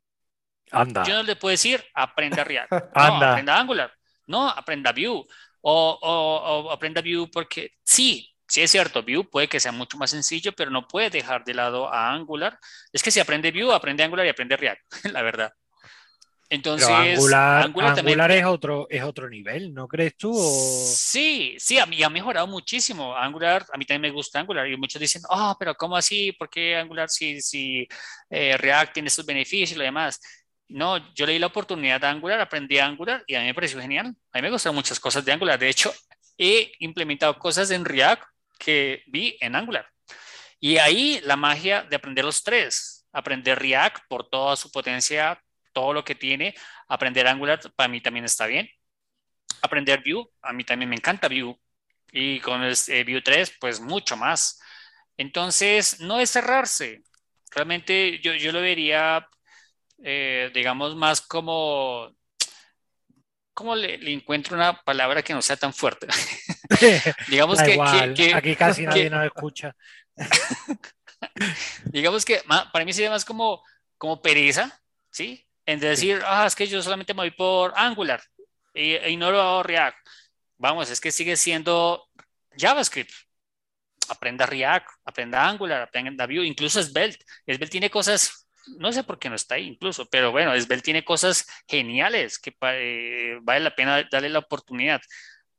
Anda. 0.71 1.05
Yo 1.05 1.15
no 1.15 1.23
le 1.23 1.37
puedo 1.37 1.51
decir 1.51 1.85
aprenda 1.95 2.45
React. 2.45 2.73
No, 2.95 3.25
aprenda 3.25 3.59
Angular. 3.59 3.93
No, 4.27 4.49
aprenda 4.49 4.93
Vue. 4.93 5.25
O, 5.61 5.99
o, 6.01 6.71
aprenda 6.71 7.01
Vue 7.01 7.29
porque 7.33 7.73
sí, 7.85 8.33
sí 8.47 8.63
es 8.63 8.71
cierto, 8.71 9.03
Vue 9.03 9.25
puede 9.25 9.49
que 9.49 9.61
sea 9.61 9.73
mucho 9.73 9.97
más 9.97 10.11
sencillo, 10.11 10.53
pero 10.53 10.71
no 10.71 10.87
puede 10.87 11.11
dejar 11.11 11.45
de 11.45 11.55
lado 11.55 11.93
a 11.93 12.13
Angular. 12.13 12.59
Es 12.93 13.03
que 13.03 13.11
si 13.11 13.21
aprende 13.21 13.51
Vue, 13.51 13.75
aprende 13.75 14.05
Angular 14.05 14.27
y 14.27 14.29
aprende 14.29 14.57
React, 14.57 14.81
la 15.13 15.23
verdad. 15.23 15.53
Entonces, 16.49 16.89
Angular, 16.89 18.31
es, 18.31 18.45
otro, 18.45 18.87
es 18.89 19.03
otro 19.03 19.29
nivel, 19.29 19.75
¿no 19.75 19.89
crees 19.89 20.17
tú? 20.17 20.33
Sí, 20.33 21.57
sí, 21.59 21.79
a 21.79 21.87
mí 21.87 22.03
ha 22.03 22.09
mejorado 22.09 22.47
muchísimo. 22.47 23.17
Angular, 23.17 23.67
a 23.73 23.77
mí 23.77 23.85
también 23.85 24.13
me 24.13 24.17
gusta 24.17 24.39
Angular 24.39 24.69
y 24.69 24.77
muchos 24.77 25.01
dicen, 25.01 25.23
ah, 25.29 25.57
pero 25.59 25.75
¿cómo 25.75 25.97
así? 25.97 26.33
¿Por 26.33 26.49
qué 26.49 26.77
Angular 26.77 27.09
si, 27.09 27.41
si 27.41 27.89
eh, 28.31 28.57
React 28.57 28.95
tiene 28.95 29.11
sus 29.11 29.27
beneficios 29.27 29.73
y 29.73 29.75
lo 29.75 29.85
demás? 29.85 30.21
No, 30.69 31.13
yo 31.15 31.27
leí 31.27 31.39
la 31.39 31.49
oportunidad 31.49 32.01
de 32.01 32.07
Angular, 32.07 32.41
aprendí 32.41 32.79
Angular 32.79 33.25
y 33.27 33.35
a 33.35 33.41
mí 33.41 33.47
me 33.47 33.55
pareció 33.55 33.81
genial. 33.81 34.15
A 34.33 34.39
mí 34.39 34.43
me 34.43 34.51
gustaron 34.51 34.77
muchas 34.77 35.01
cosas 35.01 35.25
de 35.25 35.33
Angular. 35.33 35.59
De 35.59 35.69
hecho, 35.69 35.93
he 36.39 36.73
implementado 36.79 37.39
cosas 37.39 37.71
en 37.71 37.85
React 37.85 38.23
que 38.59 39.03
vi 39.07 39.37
en 39.41 39.57
Angular. 39.57 39.87
Y 40.61 40.79
ahí 40.79 41.21
la 41.25 41.37
magia 41.37 41.83
de 41.83 41.97
aprender 41.97 42.25
los 42.25 42.43
tres 42.43 42.97
aprender 43.17 43.59
React 43.59 44.05
por 44.09 44.29
toda 44.29 44.57
su 44.57 44.71
potencia, 44.71 45.43
todo 45.77 45.93
lo 45.93 46.03
que 46.03 46.15
tiene, 46.15 46.55
aprender 46.89 47.27
Angular 47.27 47.61
para 47.77 47.89
mí 47.89 48.01
también 48.01 48.25
está 48.25 48.47
bien. 48.47 48.67
Aprender 49.61 50.03
Vue, 50.03 50.27
a 50.41 50.55
mí 50.55 50.65
también 50.65 50.89
me 50.89 50.97
encanta 50.97 51.29
Vue. 51.29 51.55
Y 52.13 52.41
con 52.41 52.63
el 52.63 52.75
eh, 52.89 53.05
Vue 53.05 53.21
3, 53.21 53.59
pues 53.61 53.79
mucho 53.79 54.17
más. 54.17 54.59
Entonces, 55.19 56.01
no 56.01 56.19
es 56.19 56.31
cerrarse. 56.31 57.03
Realmente 57.51 58.19
yo, 58.21 58.33
yo 58.33 58.53
lo 58.53 58.63
vería, 58.63 59.29
eh, 60.03 60.51
digamos, 60.55 60.97
más 60.97 61.21
como 61.21 62.11
¿cómo 63.53 63.77
le, 63.77 63.97
encuentro 64.11 64.57
una 64.57 64.83
palabra 64.83 65.23
que 65.23 65.35
no 65.35 65.43
sea 65.43 65.59
tan 65.59 65.75
fuerte? 65.75 66.07
digamos 67.29 67.61
que, 67.61 67.79
aquí 68.35 68.57
casi 68.57 68.87
nadie 68.87 69.11
nos 69.11 69.27
escucha. 69.27 69.77
digamos 71.85 72.25
que 72.25 72.43
para 72.73 72.85
mí 72.87 72.95
sería 72.95 73.11
más 73.11 73.27
como, 73.27 73.63
como 73.99 74.23
pereza, 74.23 74.81
¿sí? 75.11 75.46
En 75.67 75.81
decir, 75.81 76.23
ah, 76.25 76.47
es 76.47 76.55
que 76.55 76.67
yo 76.67 76.81
solamente 76.83 77.13
me 77.13 77.23
voy 77.23 77.31
por 77.33 77.73
Angular 77.77 78.23
no 79.17 79.31
lo 79.31 79.41
hago 79.41 79.63
React. 79.63 79.97
Vamos, 80.59 80.91
es 80.91 81.01
que 81.01 81.13
sigue 81.13 81.37
siendo 81.37 82.09
JavaScript. 82.57 83.13
Aprenda 84.09 84.47
React, 84.47 84.89
aprenda 85.05 85.49
Angular, 85.49 85.83
aprenda 85.83 86.27
Vue, 86.27 86.47
incluso 86.47 86.83
Svelte. 86.83 87.25
Svelte 87.45 87.67
tiene 87.67 87.91
cosas 87.91 88.47
no 88.79 88.93
sé 88.93 89.05
por 89.05 89.19
qué 89.19 89.29
no 89.29 89.37
está 89.37 89.55
ahí 89.57 89.67
incluso, 89.67 90.07
pero 90.07 90.33
bueno, 90.33 90.53
Esbel 90.53 90.83
tiene 90.83 91.05
cosas 91.05 91.47
geniales 91.69 92.39
que 92.39 92.53
eh, 92.63 93.39
vale 93.43 93.61
la 93.61 93.75
pena 93.75 94.03
darle 94.11 94.29
la 94.29 94.41
oportunidad, 94.41 95.01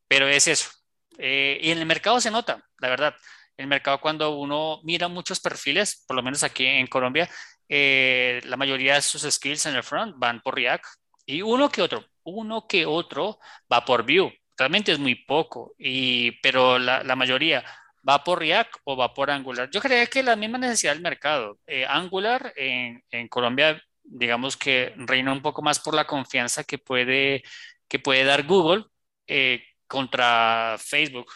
pero 0.08 0.28
es 0.28 0.48
eso. 0.48 0.70
Eh, 1.18 1.58
y 1.62 1.72
en 1.72 1.80
el 1.80 1.86
mercado 1.86 2.20
se 2.20 2.32
nota, 2.32 2.64
la 2.80 2.90
verdad. 2.90 3.16
El 3.56 3.68
mercado 3.68 4.02
cuando 4.02 4.38
uno 4.38 4.82
mira 4.84 5.08
muchos 5.08 5.40
perfiles, 5.40 6.04
por 6.06 6.16
lo 6.18 6.24
menos 6.24 6.44
aquí 6.44 6.66
en 6.66 6.88
Colombia, 6.88 7.30
eh, 7.70 8.42
la 8.46 8.58
mayoría 8.58 8.96
de 8.96 9.02
sus 9.02 9.24
skills 9.24 9.66
en 9.66 9.76
el 9.76 9.84
front 9.84 10.16
van 10.18 10.42
por 10.42 10.56
React 10.56 10.86
y 11.26 11.42
uno 11.42 11.70
que 11.70 11.82
otro, 11.82 12.06
uno 12.24 12.68
que 12.68 12.86
otro 12.86 13.40
va 13.72 13.84
por 13.86 14.04
Vue. 14.04 14.40
Realmente 14.58 14.92
es 14.92 15.00
muy 15.00 15.16
poco, 15.16 15.76
y, 15.78 16.32
pero 16.42 16.80
la, 16.80 17.16
mayoría 17.16 17.64
¿Va 18.08 18.24
por 18.24 18.40
React 18.40 18.76
o 18.86 18.96
va 18.96 19.14
por 19.14 19.30
Angular? 19.30 19.70
Yo 19.70 19.82
creo 19.82 20.08
que 20.08 20.24
la 20.24 20.36
misma 20.38 20.58
necesidad 20.58 20.94
del 20.94 21.02
mercado. 21.02 21.60
Eh, 21.68 21.86
Angular 21.86 22.54
en, 22.56 23.28
Colombia, 23.28 23.82
digamos 24.04 24.56
que 24.56 24.94
reina 24.96 25.34
un 25.34 25.42
poco 25.42 25.62
más 25.62 25.80
por 25.80 25.94
la 25.94 26.08
confianza 26.08 26.64
que 26.64 26.78
puede, 26.78 27.44
que 27.88 28.00
puede 28.00 28.24
dar 28.24 28.44
Google 28.46 28.86
eh, 29.28 29.62
contra 29.88 30.78
Facebook, 30.80 31.28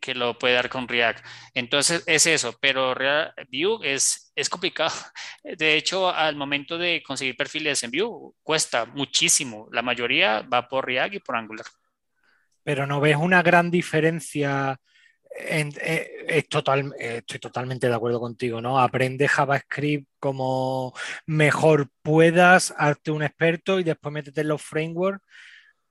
que 0.00 0.14
lo 0.14 0.38
puede 0.38 0.54
dar 0.54 0.68
con 0.68 0.88
React. 0.88 1.24
Entonces 1.54 2.02
es 2.06 2.26
eso, 2.26 2.56
pero 2.60 2.94
Vue 2.94 3.78
es, 3.82 4.32
es 4.34 4.48
complicado. 4.48 4.92
De 5.44 5.76
hecho, 5.76 6.08
al 6.08 6.36
momento 6.36 6.78
de 6.78 7.02
conseguir 7.02 7.36
perfiles 7.36 7.82
en 7.82 7.90
Vue, 7.90 8.32
cuesta 8.42 8.84
muchísimo. 8.86 9.68
La 9.72 9.82
mayoría 9.82 10.42
va 10.42 10.68
por 10.68 10.86
React 10.86 11.14
y 11.14 11.20
por 11.20 11.36
Angular. 11.36 11.66
Pero 12.62 12.86
no 12.86 13.00
ves 13.00 13.16
una 13.16 13.42
gran 13.42 13.70
diferencia 13.70 14.78
eh, 15.36 16.24
es 16.28 16.48
total, 16.48 16.94
eh, 16.98 17.16
estoy 17.18 17.40
totalmente 17.40 17.88
de 17.88 17.94
acuerdo 17.94 18.20
contigo, 18.20 18.60
¿no? 18.60 18.78
Aprende 18.78 19.26
JavaScript 19.26 20.08
como 20.20 20.92
mejor 21.26 21.88
puedas, 22.02 22.72
hazte 22.78 23.10
un 23.10 23.22
experto 23.22 23.80
y 23.80 23.84
después 23.84 24.12
métete 24.12 24.42
en 24.42 24.48
los 24.48 24.62
frameworks. 24.62 25.26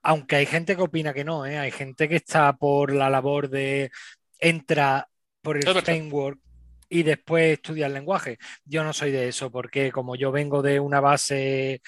Aunque 0.04 0.36
hay 0.36 0.45
gente 0.45 0.76
que 0.76 0.82
opina 0.82 1.14
que 1.14 1.24
no, 1.24 1.45
¿eh? 1.45 1.58
hay 1.58 1.72
gente 1.72 2.08
que 2.08 2.18
está 2.18 2.54
por 2.54 2.93
la 2.93 3.10
labor 3.10 3.49
de 3.49 3.91
entra 4.39 5.08
por 5.41 5.58
el 5.58 5.64
framework 5.64 6.39
y 6.89 7.04
después 7.04 7.54
estudia 7.54 7.88
el 7.88 7.93
lenguaje. 7.93 8.38
Yo 8.66 8.84
no 8.84 8.93
soy 8.93 9.12
de 9.12 9.30
eso, 9.30 9.49
porque 9.49 9.91
como 9.91 10.16
yo 10.16 10.32
vengo 10.32 10.62
de 10.62 10.80
una 10.80 10.99
base 10.99 11.82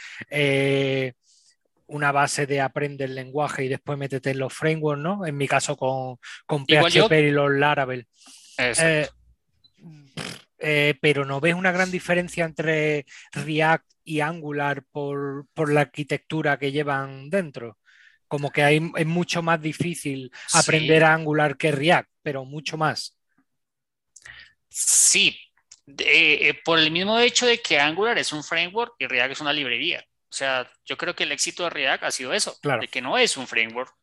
una 1.87 2.11
base 2.11 2.45
de 2.45 2.61
aprender 2.61 3.09
el 3.09 3.15
lenguaje 3.15 3.65
y 3.65 3.67
después 3.67 3.97
métete 3.97 4.31
en 4.31 4.39
los 4.39 4.53
frameworks, 4.53 5.01
¿no? 5.01 5.25
En 5.25 5.37
mi 5.37 5.47
caso 5.47 5.77
con, 5.77 6.17
con 6.45 6.65
PHP 6.65 7.11
y 7.11 7.31
los 7.31 7.51
Laravel. 7.51 8.07
Eh, 8.57 9.07
eh, 10.57 10.95
pero 10.99 11.25
no 11.25 11.39
ves 11.39 11.53
una 11.53 11.71
gran 11.71 11.91
diferencia 11.91 12.45
entre 12.45 13.05
React 13.33 13.85
y 14.03 14.21
Angular 14.21 14.83
por, 14.91 15.45
la 15.69 15.81
arquitectura 15.81 16.57
que 16.57 16.71
llevan 16.71 17.29
dentro. 17.29 17.77
Como 18.27 18.51
que 18.51 18.63
hay, 18.63 18.91
es 18.95 19.05
mucho 19.05 19.41
más 19.41 19.61
difícil 19.61 20.31
aprender 20.53 21.03
Angular 21.03 21.57
que 21.57 21.71
React, 21.71 22.09
pero 22.21 22.45
mucho 22.45 22.77
más. 22.77 23.17
Sí, 24.69 25.37
eh, 25.97 26.59
por 26.65 26.79
el 26.79 26.91
mismo 26.91 27.19
hecho 27.19 27.45
de 27.45 27.61
que 27.61 27.79
Angular 27.79 28.17
es 28.17 28.33
un 28.33 28.43
framework 28.43 28.95
y 28.99 29.07
React 29.07 29.31
es 29.33 29.41
una 29.41 29.53
librería. 29.53 30.03
O 30.29 30.33
sea, 30.37 30.69
yo 30.83 30.97
creo 30.97 31.15
que 31.15 31.23
el 31.23 31.31
éxito 31.31 31.63
de 31.63 31.69
React 31.69 32.03
ha 32.03 32.11
sido 32.11 32.33
eso, 32.33 32.57
de 32.61 32.87
que 32.87 33.01
no 33.01 33.17
es 33.17 33.37
un 33.37 33.47
framework, 33.47 33.95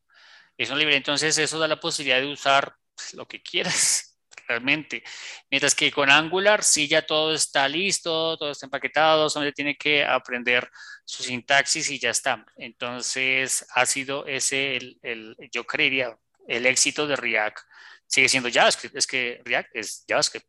es 0.57 0.71
un 0.71 0.79
libre. 0.79 0.97
Entonces, 0.97 1.37
eso 1.37 1.59
da 1.59 1.69
la 1.69 1.81
posibilidad 1.81 2.21
de 2.21 2.33
usar 2.33 2.75
lo 3.15 3.27
que 3.27 3.43
quieras 3.43 4.12
realmente. 4.47 5.03
Mientras 5.51 5.75
que 5.75 5.91
con 5.91 6.11
Angular, 6.11 6.63
sí, 6.63 6.89
ya 6.89 7.03
todo 7.03 7.35
está 7.35 7.69
listo, 7.69 8.37
todo 8.37 8.51
está 8.51 8.67
empaquetado, 8.67 9.29
solamente 9.31 9.57
tiene 9.57 9.77
que 9.77 10.05
aprender 10.05 10.71
su 11.05 11.23
sintaxis 11.23 11.91
y 11.91 11.99
ya 11.99 12.11
está. 12.11 12.45
Entonces, 12.57 13.67
ha 13.75 13.87
sido 13.87 14.27
ese, 14.27 14.77
el, 14.77 14.99
el, 15.03 15.37
yo 15.53 15.65
creería, 15.65 16.17
el 16.49 16.67
éxito 16.67 17.07
de 17.07 17.17
React. 17.17 17.59
Sigue 18.07 18.29
siendo 18.29 18.51
JavaScript, 18.51 18.97
es 18.97 19.07
que 19.07 19.41
React 19.45 19.71
es 19.75 20.05
JavaScript. 20.09 20.47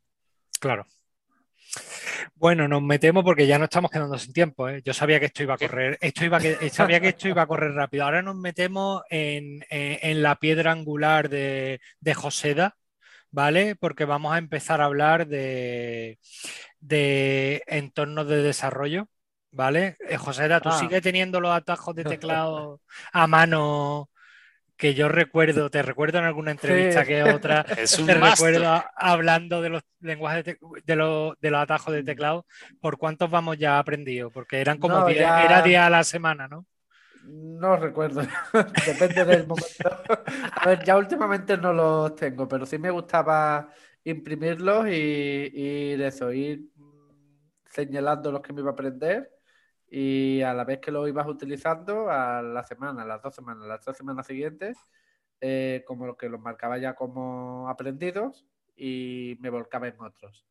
Claro. 0.59 0.85
Bueno, 2.35 2.67
nos 2.67 2.81
metemos 2.81 3.23
porque 3.23 3.47
ya 3.47 3.57
no 3.57 3.65
estamos 3.65 3.89
quedando 3.89 4.17
sin 4.17 4.33
tiempo. 4.33 4.69
¿eh? 4.69 4.81
Yo 4.83 4.93
sabía 4.93 5.19
que 5.19 5.27
esto 5.27 5.43
iba 5.43 5.55
a 5.55 5.57
correr, 5.57 5.97
esto 6.01 6.25
iba 6.25 6.39
que, 6.39 6.69
sabía 6.69 6.99
que 6.99 7.09
esto 7.09 7.27
iba 7.27 7.41
a 7.41 7.47
correr 7.47 7.73
rápido. 7.73 8.03
Ahora 8.03 8.21
nos 8.21 8.35
metemos 8.35 9.03
en, 9.09 9.63
la 10.21 10.35
piedra 10.35 10.71
angular 10.71 11.29
de, 11.29 11.79
Joseda, 12.15 12.75
¿vale? 13.34 13.75
Porque 13.75 14.05
vamos 14.05 14.34
a 14.34 14.38
empezar 14.38 14.79
a 14.79 14.86
hablar 14.86 15.27
de, 15.27 16.19
de 16.79 17.63
entornos 17.65 18.27
de 18.27 18.43
desarrollo, 18.43 19.09
¿vale? 19.51 19.97
Eh, 20.07 20.17
Joseda, 20.17 20.61
¿tú 20.61 20.69
ah. 20.69 20.79
sigues 20.79 21.01
teniendo 21.01 21.41
los 21.41 21.51
atajos 21.51 21.95
de 21.95 22.03
teclado 22.05 22.79
a 23.11 23.27
mano 23.27 24.09
que 24.77 24.93
yo 24.93 25.09
recuerdo, 25.09 25.69
te 25.69 25.81
recuerdo 25.81 26.19
en 26.19 26.25
alguna 26.25 26.51
entrevista 26.51 27.05
que 27.05 27.23
otra, 27.23 27.61
es 27.77 27.97
te 28.05 28.13
recuerdo 28.13 28.84
hablando 28.95 29.61
de 29.61 29.69
los 29.69 29.84
lenguajes 29.99 30.45
de, 30.86 30.95
los, 30.95 31.36
atajos 31.55 31.93
de 31.93 32.03
teclado, 32.03 32.45
¿por 32.79 32.97
cuántos 32.97 33.31
vamos 33.31 33.57
ya 33.57 33.79
aprendido? 33.79 34.29
Porque 34.29 34.61
eran 34.61 34.77
como 34.77 35.05
10, 35.07 35.19
era 35.19 35.61
día 35.63 35.88
a 35.88 35.89
la 35.89 36.03
semana, 36.03 36.47
¿no? 36.47 36.67
No 37.26 37.78
recuerdo, 37.78 38.21
depende 38.86 39.24
del 39.26 39.47
momento. 39.47 39.89
A 40.51 40.67
ver, 40.67 40.84
ya 40.84 40.97
últimamente 40.97 41.57
no 41.57 41.71
los 41.71 42.15
tengo, 42.15 42.47
pero 42.47 42.65
sí 42.65 42.78
me 42.78 42.91
gustaba 42.91 43.69
imprimirlos 44.03 44.88
y, 44.89 45.93
eso, 46.01 46.32
ir 46.34 46.69
señalando 47.69 48.32
los 48.32 48.41
que 48.41 48.53
me 48.53 48.61
iba 48.61 48.71
a 48.71 48.74
aprender 48.74 49.32
y 49.89 50.41
a 50.41 50.53
la 50.53 50.65
vez 50.65 50.80
que 50.80 50.91
lo 50.91 51.07
ibas 51.07 51.28
utilizando, 51.28 52.09
a 52.09 52.41
la 52.41 52.63
semana, 52.63 53.03
a 53.03 53.05
las 53.05 53.21
dos 53.21 53.36
semanas, 53.36 53.67
las 53.67 53.82
tres 53.82 53.95
semanas 53.95 54.28
siguientes, 54.28 54.78
eh, 55.39 55.84
como 55.88 56.17
que 56.17 56.30
los 56.30 56.41
marcaba 56.41 56.78
ya 56.78 56.95
como 56.95 57.69
aprendidos 57.69 58.45
y 58.76 59.38
me 59.39 59.49
volcaba 59.49 59.88
en 59.88 60.01
otros. 60.01 60.45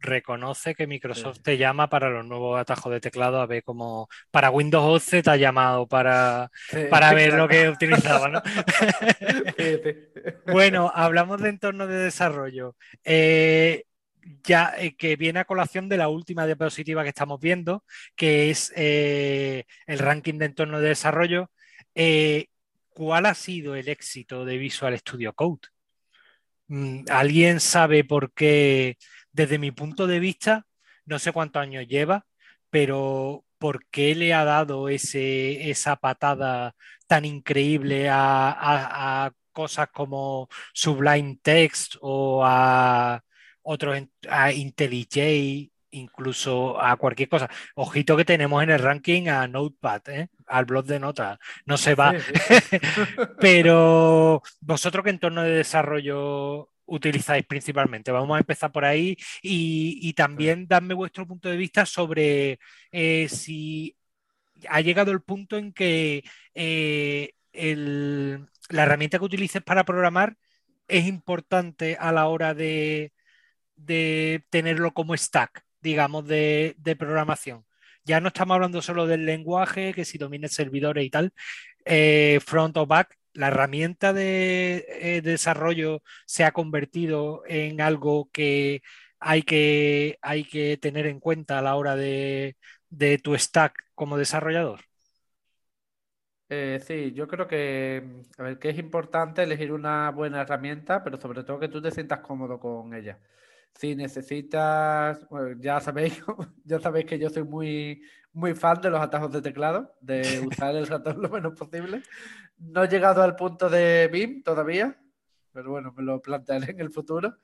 Reconoce 0.00 0.74
que 0.74 0.86
Microsoft 0.86 1.40
te 1.42 1.58
llama 1.58 1.88
para 1.88 2.08
los 2.08 2.24
nuevos 2.24 2.58
atajos 2.58 2.92
de 2.92 3.00
teclado 3.00 3.40
a 3.40 3.46
ver 3.46 3.62
cómo 3.62 4.08
para 4.30 4.50
Windows 4.50 5.02
11 5.02 5.22
te 5.22 5.30
ha 5.30 5.36
llamado 5.36 5.86
para, 5.86 6.50
para 6.90 7.12
ver 7.12 7.34
lo 7.34 7.48
que 7.48 7.68
utilizaba, 7.68 8.28
¿no? 8.28 8.42
bueno, 10.52 10.90
hablamos 10.94 11.40
de 11.42 11.50
entorno 11.50 11.86
de 11.86 11.98
desarrollo. 11.98 12.76
Eh, 13.04 13.84
ya 14.44 14.72
eh, 14.78 14.94
que 14.96 15.16
viene 15.16 15.40
a 15.40 15.44
colación 15.44 15.88
de 15.88 15.96
la 15.96 16.08
última 16.08 16.46
diapositiva 16.46 17.02
que 17.02 17.08
estamos 17.08 17.40
viendo, 17.40 17.84
que 18.14 18.50
es 18.50 18.72
eh, 18.76 19.64
el 19.86 19.98
ranking 19.98 20.38
de 20.38 20.46
entorno 20.46 20.80
de 20.80 20.88
desarrollo. 20.88 21.50
¿Cuál 22.94 23.26
ha 23.26 23.34
sido 23.34 23.74
el 23.74 23.88
éxito 23.88 24.44
de 24.44 24.58
Visual 24.58 24.96
Studio 24.98 25.32
Code? 25.32 25.68
Mm, 26.68 27.04
¿Alguien 27.10 27.60
sabe 27.60 28.04
por 28.04 28.32
qué, 28.32 28.96
desde 29.32 29.58
mi 29.58 29.70
punto 29.70 30.06
de 30.06 30.20
vista, 30.20 30.66
no 31.04 31.18
sé 31.18 31.32
cuántos 31.32 31.62
años 31.62 31.86
lleva, 31.88 32.26
pero 32.70 33.44
por 33.58 33.86
qué 33.86 34.14
le 34.14 34.34
ha 34.34 34.44
dado 34.44 34.88
ese, 34.88 35.70
esa 35.70 35.96
patada 35.96 36.74
tan 37.06 37.24
increíble 37.24 38.08
a 38.10 39.32
cosas 39.52 39.88
como 39.92 40.48
Sublime 40.72 41.38
Text 41.42 41.96
o 42.00 42.42
a 42.44 43.22
otros 43.62 44.02
a 44.28 44.52
IntelliJ, 44.52 45.70
incluso 45.92 46.82
a 46.82 46.96
cualquier 46.96 47.28
cosa. 47.28 47.48
Ojito 47.74 48.16
que 48.16 48.24
tenemos 48.24 48.62
en 48.62 48.70
el 48.70 48.80
ranking 48.80 49.28
a 49.28 49.46
Notepad, 49.46 50.08
¿eh? 50.08 50.28
al 50.46 50.64
blog 50.64 50.84
de 50.86 50.98
notas, 50.98 51.38
no 51.64 51.76
se 51.76 51.94
va. 51.94 52.14
Pero 53.40 54.42
vosotros 54.60 55.04
qué 55.04 55.10
entorno 55.10 55.42
de 55.42 55.52
desarrollo 55.52 56.71
utilizáis 56.86 57.44
principalmente. 57.46 58.10
Vamos 58.12 58.36
a 58.36 58.40
empezar 58.40 58.72
por 58.72 58.84
ahí 58.84 59.16
y, 59.42 60.12
también 60.14 60.66
darme 60.68 60.94
vuestro 60.94 61.26
punto 61.26 61.48
de 61.48 61.56
vista 61.56 61.86
sobre 61.86 62.58
eh, 62.90 63.28
si 63.28 63.96
ha 64.68 64.80
llegado 64.80 65.12
el 65.12 65.22
punto 65.22 65.56
en 65.56 65.72
que 65.72 66.22
eh, 66.54 67.32
la 67.52 68.82
herramienta 68.82 69.18
que 69.18 69.24
utilices 69.24 69.62
para 69.62 69.84
programar 69.84 70.36
es 70.88 71.06
importante 71.06 71.96
a 71.98 72.12
la 72.12 72.26
hora 72.28 72.54
de, 72.54 73.12
tenerlo 74.50 74.92
como 74.94 75.16
stack, 75.16 75.64
digamos, 75.80 76.26
de, 76.26 76.76
programación. 76.98 77.64
Ya 78.04 78.20
no 78.20 78.28
estamos 78.28 78.56
hablando 78.56 78.82
solo 78.82 79.06
del 79.06 79.26
lenguaje, 79.26 79.92
que 79.94 80.04
si 80.04 80.18
domina 80.18 80.48
servidores 80.48 81.04
y 81.04 81.10
tal, 81.10 81.32
eh, 81.84 82.40
front 82.44 82.76
o 82.76 82.86
back, 82.86 83.16
la 83.34 83.48
herramienta 83.48 84.12
de, 84.12 84.86
eh, 84.88 85.22
desarrollo 85.22 86.02
se 86.26 86.44
ha 86.44 86.52
convertido 86.52 87.42
en 87.46 87.80
algo 87.80 88.30
que 88.32 88.82
hay 89.20 89.42
que, 89.42 90.18
hay 90.22 90.44
que 90.44 90.76
tener 90.76 91.06
en 91.06 91.20
cuenta 91.20 91.58
a 91.58 91.62
la 91.62 91.76
hora 91.76 91.96
de, 91.96 92.56
tu 93.22 93.36
stack 93.36 93.74
como 93.94 94.18
desarrollador? 94.18 94.80
Eh, 96.48 96.80
sí, 96.86 97.12
yo 97.14 97.26
creo 97.28 97.48
que, 97.48 98.22
a 98.36 98.42
ver, 98.42 98.58
que 98.58 98.68
es 98.68 98.78
importante 98.78 99.42
elegir 99.42 99.72
una 99.72 100.10
buena 100.10 100.42
herramienta, 100.42 101.02
pero 101.02 101.16
sobre 101.16 101.44
todo 101.44 101.58
que 101.58 101.68
tú 101.68 101.80
te 101.80 101.90
sientas 101.90 102.20
cómodo 102.20 102.60
con 102.60 102.92
ella. 102.94 103.18
Si 103.74 103.94
necesitas, 103.96 105.26
ya 105.58 105.80
sabéis, 105.80 106.22
ya 106.64 106.78
sabéis 106.80 107.06
que 107.06 107.18
yo 107.18 107.30
soy 107.30 107.44
muy, 107.44 108.02
muy 108.32 108.54
fan 108.54 108.80
de 108.82 108.90
los 108.90 109.00
atajos 109.00 109.32
de 109.32 109.42
teclado, 109.42 109.96
de 110.00 110.40
usar 110.46 110.74
el 110.76 110.86
ratón 110.86 111.22
lo 111.22 111.30
menos 111.30 111.54
posible. 111.54 112.02
No 112.64 112.84
he 112.84 112.88
llegado 112.88 113.22
al 113.22 113.34
punto 113.34 113.68
de 113.68 114.08
BIM 114.10 114.42
todavía, 114.42 114.96
pero 115.52 115.70
bueno, 115.70 115.92
me 115.96 116.02
lo 116.02 116.22
plantearé 116.22 116.70
en 116.72 116.80
el 116.80 116.90
futuro. 116.90 117.36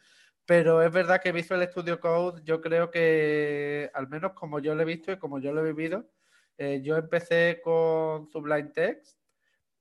Pero 0.47 0.81
es 0.83 0.93
verdad 0.93 1.21
que 1.21 1.33
Visual 1.33 1.67
Studio 1.69 2.01
Code, 2.01 2.43
yo 2.45 2.61
creo 2.61 2.91
que, 2.91 3.91
al 3.95 4.09
menos 4.09 4.33
como 4.33 4.61
yo 4.61 4.75
lo 4.75 4.83
he 4.83 4.87
visto 4.87 5.13
y 5.13 5.19
como 5.19 5.41
yo 5.41 5.53
lo 5.53 5.61
he 5.61 5.73
vivido, 5.73 6.09
eh, 6.57 6.81
yo 6.83 6.97
empecé 6.97 7.61
con 7.63 8.29
Sublime 8.31 8.71
Text 8.71 9.19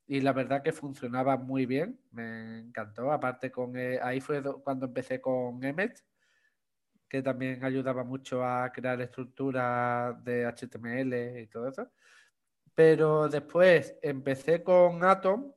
y 0.08 0.22
la 0.22 0.34
verdad 0.34 0.64
que 0.64 0.74
funcionaba 0.74 1.38
muy 1.38 1.66
bien, 1.66 2.00
me 2.12 2.60
encantó. 2.60 3.12
Aparte, 3.12 3.52
con 3.52 3.78
eh, 3.78 4.00
ahí 4.02 4.20
fue 4.20 4.42
cuando 4.64 4.88
empecé 4.88 5.22
con 5.22 5.64
Emmet, 5.64 6.04
que 7.08 7.22
también 7.22 7.64
ayudaba 7.64 8.04
mucho 8.04 8.44
a 8.44 8.72
crear 8.72 9.00
estructuras 9.02 10.22
de 10.24 10.46
HTML 10.46 11.42
y 11.42 11.48
todo 11.48 11.70
eso. 11.70 11.92
Pero 12.78 13.28
después 13.28 13.98
empecé 14.04 14.64
con 14.64 15.04
Atom 15.04 15.52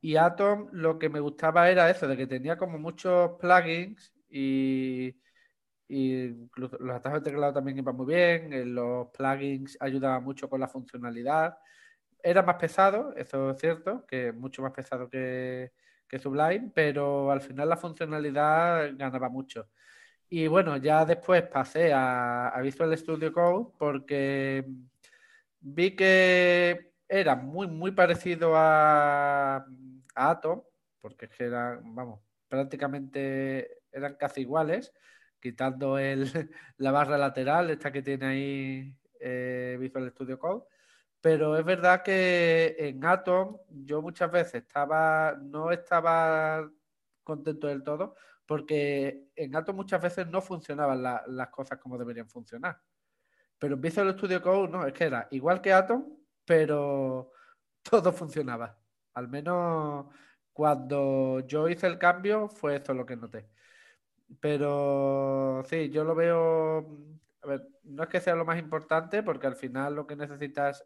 y 0.00 0.16
Atom 0.16 0.68
lo 0.72 0.98
que 0.98 1.08
me 1.08 1.20
gustaba 1.20 1.70
era 1.70 1.90
eso, 1.90 2.08
de 2.08 2.16
que 2.16 2.26
tenía 2.26 2.58
como 2.58 2.78
muchos 2.78 3.32
plugins 3.40 4.12
y, 4.28 5.14
los 6.56 6.72
atajos 6.96 7.22
de 7.22 7.30
teclado 7.30 7.52
también 7.54 7.78
iban 7.78 7.96
muy 7.96 8.06
bien, 8.06 8.52
eh, 8.52 8.64
los 8.64 9.08
plugins 9.10 9.76
ayudaban 9.80 10.24
mucho 10.24 10.48
con 10.50 10.60
la 10.60 10.68
funcionalidad. 10.68 11.58
Era 12.22 12.42
más 12.42 12.56
pesado, 12.56 13.14
eso 13.16 13.50
es 13.52 13.58
cierto, 13.60 14.04
que 14.06 14.32
mucho 14.32 14.62
más 14.62 14.72
pesado 14.72 15.08
que, 15.10 15.72
que 16.08 16.18
Sublime, 16.18 16.72
pero 16.74 17.30
al 17.30 17.40
final 17.40 17.68
la 17.68 17.76
funcionalidad 17.76 18.90
ganaba 18.96 19.28
mucho. 19.28 19.68
Y 20.30 20.46
bueno, 20.48 20.76
ya 20.78 21.04
después 21.04 21.42
pasé 21.44 21.92
a, 21.94 22.52
Visual 22.62 22.96
Studio 22.98 23.32
Code 23.32 23.72
porque 23.78 24.66
vi 25.60 25.96
que 25.96 26.92
era 27.08 27.36
muy, 27.36 27.66
muy 27.66 27.92
parecido 27.92 28.52
a, 28.56 29.66
Atom, 30.14 30.62
porque 31.00 31.28
era, 31.38 31.80
vamos, 31.82 32.20
prácticamente 32.48 33.82
eran 33.92 34.16
casi 34.16 34.42
iguales, 34.42 34.92
quitando 35.40 35.98
el, 35.98 36.24
la 36.78 36.90
barra 36.90 37.18
lateral, 37.18 37.70
esta 37.70 37.92
que 37.92 38.02
tiene 38.02 38.26
ahí 38.26 38.96
eh, 39.20 39.76
Visual 39.80 40.10
Studio 40.10 40.38
Code. 40.38 40.64
Pero 41.20 41.56
es 41.56 41.64
verdad 41.64 42.02
que 42.02 42.76
en 42.78 43.04
Atom 43.04 43.58
yo 43.68 44.02
muchas 44.02 44.30
veces 44.30 44.62
estaba, 44.62 45.36
no 45.40 45.72
estaba 45.72 46.70
contento 47.24 47.66
del 47.66 47.82
todo, 47.82 48.14
porque 48.46 49.28
en 49.34 49.54
Atom 49.56 49.76
muchas 49.76 50.00
veces 50.00 50.26
no 50.28 50.40
funcionaban 50.40 51.02
las 51.02 51.48
cosas 51.48 51.78
como 51.78 51.98
deberían 51.98 52.28
funcionar. 52.28 52.80
Pero 53.58 53.74
en 53.74 53.80
Visual 53.80 54.12
Studio 54.14 54.42
Code 54.42 54.68
no, 54.68 54.86
es 54.86 54.92
que 54.92 55.04
era 55.04 55.28
igual 55.30 55.60
que 55.60 55.72
Atom, 55.72 56.04
pero 56.44 57.32
todo 57.82 58.12
funcionaba. 58.12 58.78
Al 59.14 59.28
menos 59.28 60.06
cuando 60.52 61.40
yo 61.46 61.68
hice 61.68 61.86
el 61.86 61.98
cambio 61.98 62.48
fue 62.48 62.76
esto 62.76 62.94
lo 62.94 63.06
que 63.06 63.16
noté. 63.16 63.48
Pero 64.40 65.62
sí, 65.68 65.90
yo 65.90 66.04
lo 66.04 66.14
veo, 66.14 66.78
a 67.42 67.46
ver, 67.46 67.68
no 67.84 68.02
es 68.02 68.08
que 68.08 68.20
sea 68.20 68.34
lo 68.34 68.44
más 68.44 68.58
importante, 68.58 69.22
porque 69.22 69.46
al 69.46 69.56
final 69.56 69.94
lo 69.94 70.06
que 70.06 70.16
necesitas, 70.16 70.84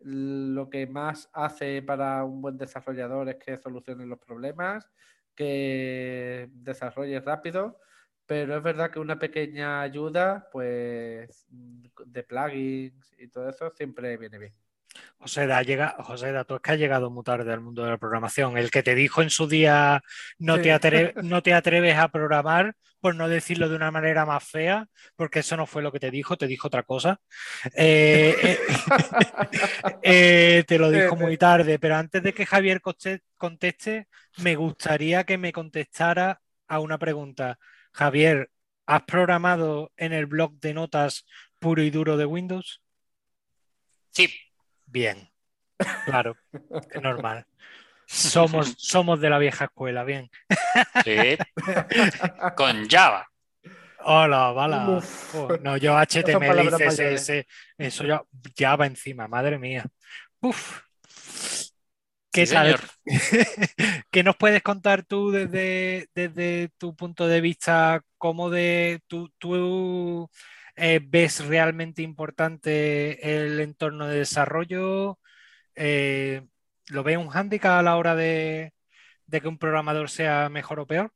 lo 0.00 0.68
que 0.70 0.86
más 0.86 1.30
hace 1.32 1.82
para 1.82 2.24
un 2.24 2.42
buen 2.42 2.56
desarrollador 2.58 3.28
es 3.28 3.36
que 3.36 3.58
solucione 3.58 4.06
los 4.06 4.18
problemas, 4.18 4.90
que 5.34 6.50
desarrolle 6.52 7.20
rápido, 7.20 7.78
pero 8.26 8.56
es 8.56 8.62
verdad 8.62 8.90
que 8.90 8.98
una 9.00 9.18
pequeña 9.18 9.82
ayuda, 9.82 10.48
pues, 10.52 11.46
de 11.48 12.22
plugins 12.22 13.14
y 13.18 13.28
todo 13.28 13.48
eso 13.48 13.70
siempre 13.70 14.16
viene 14.16 14.38
bien. 14.38 14.54
José, 15.18 15.46
da, 15.46 15.62
llega, 15.62 15.96
José 16.00 16.32
da, 16.32 16.44
tú 16.44 16.56
es 16.56 16.60
que 16.60 16.72
has 16.72 16.78
llegado 16.78 17.10
muy 17.10 17.24
tarde 17.24 17.52
al 17.52 17.60
mundo 17.60 17.84
de 17.84 17.90
la 17.90 17.98
programación. 17.98 18.58
El 18.58 18.70
que 18.70 18.82
te 18.82 18.94
dijo 18.94 19.22
en 19.22 19.30
su 19.30 19.46
día 19.48 20.02
no, 20.38 20.60
te, 20.60 21.14
no 21.22 21.42
te 21.42 21.54
atreves 21.54 21.96
a 21.96 22.08
programar, 22.08 22.74
por 23.00 23.14
no 23.14 23.28
decirlo 23.28 23.68
de 23.68 23.76
una 23.76 23.90
manera 23.90 24.26
más 24.26 24.44
fea, 24.44 24.86
porque 25.16 25.40
eso 25.40 25.56
no 25.56 25.66
fue 25.66 25.82
lo 25.82 25.92
que 25.92 26.00
te 26.00 26.10
dijo, 26.10 26.36
te 26.36 26.46
dijo 26.46 26.68
otra 26.68 26.82
cosa. 26.82 27.20
Eh, 27.74 28.36
eh, 28.42 28.58
eh, 30.02 30.64
te 30.66 30.78
lo 30.78 30.90
dijo 30.90 31.16
muy 31.16 31.36
tarde, 31.36 31.78
pero 31.78 31.96
antes 31.96 32.22
de 32.22 32.32
que 32.32 32.46
Javier 32.46 32.80
conteste, 33.36 34.08
me 34.38 34.56
gustaría 34.56 35.24
que 35.24 35.38
me 35.38 35.52
contestara 35.52 36.40
a 36.68 36.80
una 36.80 36.98
pregunta. 36.98 37.58
Javier, 37.92 38.50
¿has 38.86 39.02
programado 39.02 39.92
en 39.96 40.12
el 40.12 40.26
blog 40.26 40.58
de 40.60 40.74
notas 40.74 41.26
puro 41.58 41.82
y 41.82 41.90
duro 41.90 42.16
de 42.16 42.26
Windows? 42.26 42.82
Sí. 44.10 44.28
Bien, 44.86 45.30
claro, 46.04 46.36
es 46.90 47.02
normal. 47.02 47.46
Somos, 48.06 48.74
somos 48.76 49.20
de 49.20 49.30
la 49.30 49.38
vieja 49.38 49.64
escuela, 49.64 50.04
bien. 50.04 50.30
Sí. 51.04 51.38
Con 52.56 52.88
Java. 52.88 53.26
Hola, 54.04 54.50
vale. 54.52 55.02
no, 55.62 55.76
yo 55.76 55.96
HTML 55.96 56.64
y 56.64 56.68
CSS, 56.68 57.46
eso 57.78 58.04
ya 58.04 58.22
Java 58.56 58.86
encima, 58.86 59.28
madre 59.28 59.58
mía. 59.58 59.84
Uf. 60.40 60.82
¿Qué 62.32 62.46
tal? 62.46 62.80
¿Qué 64.10 64.22
nos 64.22 64.36
puedes 64.36 64.62
contar 64.62 65.04
tú 65.04 65.30
desde, 65.30 66.08
desde 66.14 66.70
tu 66.78 66.96
punto 66.96 67.28
de 67.28 67.42
vista? 67.42 68.02
¿Cómo 68.16 68.48
de 68.48 69.00
tú, 69.06 69.30
tú 69.36 70.30
eh, 70.76 71.00
ves 71.02 71.44
realmente 71.46 72.00
importante 72.00 73.44
el 73.44 73.60
entorno 73.60 74.06
de 74.06 74.20
desarrollo? 74.20 75.18
Eh, 75.74 76.42
¿Lo 76.88 77.02
ves 77.02 77.18
un 77.18 77.28
hándicap 77.28 77.72
a 77.72 77.82
la 77.82 77.96
hora 77.96 78.14
de, 78.14 78.72
que 79.30 79.48
un 79.48 79.58
programador 79.58 80.08
sea 80.08 80.48
mejor 80.48 80.80
o 80.80 80.86
peor? 80.86 81.12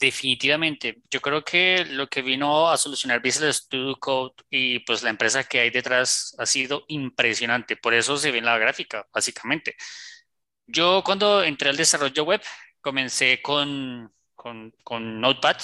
Definitivamente. 0.00 1.02
Yo 1.10 1.20
creo 1.20 1.42
que 1.44 1.84
lo 1.86 2.08
que 2.08 2.22
vino 2.22 2.68
a 2.68 2.76
solucionar 2.76 3.22
Visual 3.22 3.52
Studio 3.52 3.96
Code 3.96 4.34
y 4.50 4.80
pues 4.80 5.02
la 5.02 5.10
empresa 5.10 5.44
que 5.44 5.60
hay 5.60 5.70
detrás 5.70 6.34
ha 6.38 6.46
sido 6.46 6.84
impresionante. 6.88 7.76
Por 7.76 7.94
eso 7.94 8.16
se 8.16 8.30
ve 8.30 8.38
en 8.38 8.44
la 8.44 8.58
gráfica, 8.58 9.06
básicamente. 9.12 9.76
Yo 10.66 11.02
cuando 11.04 11.42
entré 11.42 11.70
al 11.70 11.76
desarrollo 11.76 12.24
web 12.24 12.42
comencé 12.80 13.40
con, 13.42 14.12
con, 14.34 14.72
con 14.84 15.20
Notepad, 15.20 15.56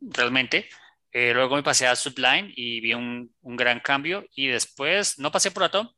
realmente. 0.00 0.68
Eh, 1.12 1.32
luego 1.34 1.56
me 1.56 1.62
pasé 1.62 1.86
a 1.86 1.96
Sublime 1.96 2.52
y 2.54 2.80
vi 2.80 2.94
un, 2.94 3.34
un, 3.40 3.56
gran 3.56 3.80
cambio 3.80 4.26
y 4.34 4.48
después 4.48 5.18
no 5.18 5.32
pasé 5.32 5.50
por 5.50 5.64
Atom. 5.64 5.88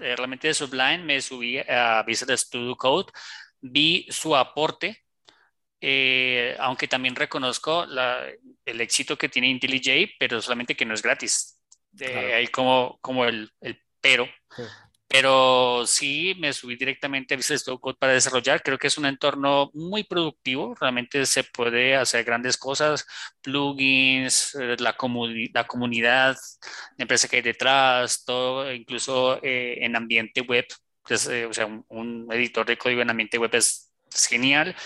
Eh, 0.00 0.16
realmente 0.16 0.48
de 0.48 0.54
Sublime 0.54 0.98
me 0.98 1.20
subí 1.20 1.58
a 1.58 2.02
Visual 2.06 2.36
Studio 2.38 2.76
Code, 2.76 3.12
vi 3.60 4.06
su 4.10 4.36
aporte, 4.36 5.04
eh, 5.80 6.56
aunque 6.58 6.88
también 6.88 7.16
reconozco 7.16 7.86
la, 7.86 8.26
el 8.64 8.80
éxito 8.80 9.16
que 9.16 9.28
tiene 9.28 9.48
IntelliJ, 9.48 10.16
pero 10.18 10.40
solamente 10.40 10.74
que 10.76 10.84
no 10.84 10.94
es 10.94 11.02
gratis. 11.02 11.56
Hay 12.00 12.46
como, 12.48 12.98
como 13.00 13.24
el, 13.24 13.50
el 13.60 13.82
pero. 14.00 14.28
Pero 15.12 15.86
sí 15.88 16.36
me 16.38 16.52
subí 16.52 16.76
directamente 16.76 17.34
a 17.34 17.36
Visual 17.36 17.58
Studio 17.58 17.80
Code 17.80 17.96
para 17.98 18.12
desarrollar. 18.12 18.62
Creo 18.62 18.78
que 18.78 18.86
es 18.86 18.96
un 18.96 19.06
entorno 19.06 19.68
muy 19.74 20.04
productivo. 20.04 20.76
Realmente 20.80 21.26
se 21.26 21.42
puede 21.42 21.96
hacer 21.96 22.22
grandes 22.22 22.56
cosas, 22.56 23.04
plugins, 23.42 24.54
eh, 24.54 24.76
la, 24.78 24.96
la 25.52 25.66
comunidad, 25.66 26.36
la 26.96 27.02
empresa 27.02 27.26
que 27.26 27.36
hay 27.36 27.42
detrás, 27.42 28.24
todo, 28.24 28.72
incluso 28.72 29.42
eh, 29.42 29.78
en 29.84 29.96
ambiente 29.96 30.42
web. 30.42 30.66
Eh, 31.28 31.44
o 31.44 31.52
sea, 31.52 31.66
un, 31.88 32.28
editor 32.30 32.64
de 32.64 32.78
código 32.78 33.02
en 33.02 33.10
ambiente 33.10 33.38
web 33.38 33.52
es, 33.54 33.92
genial. 34.28 34.76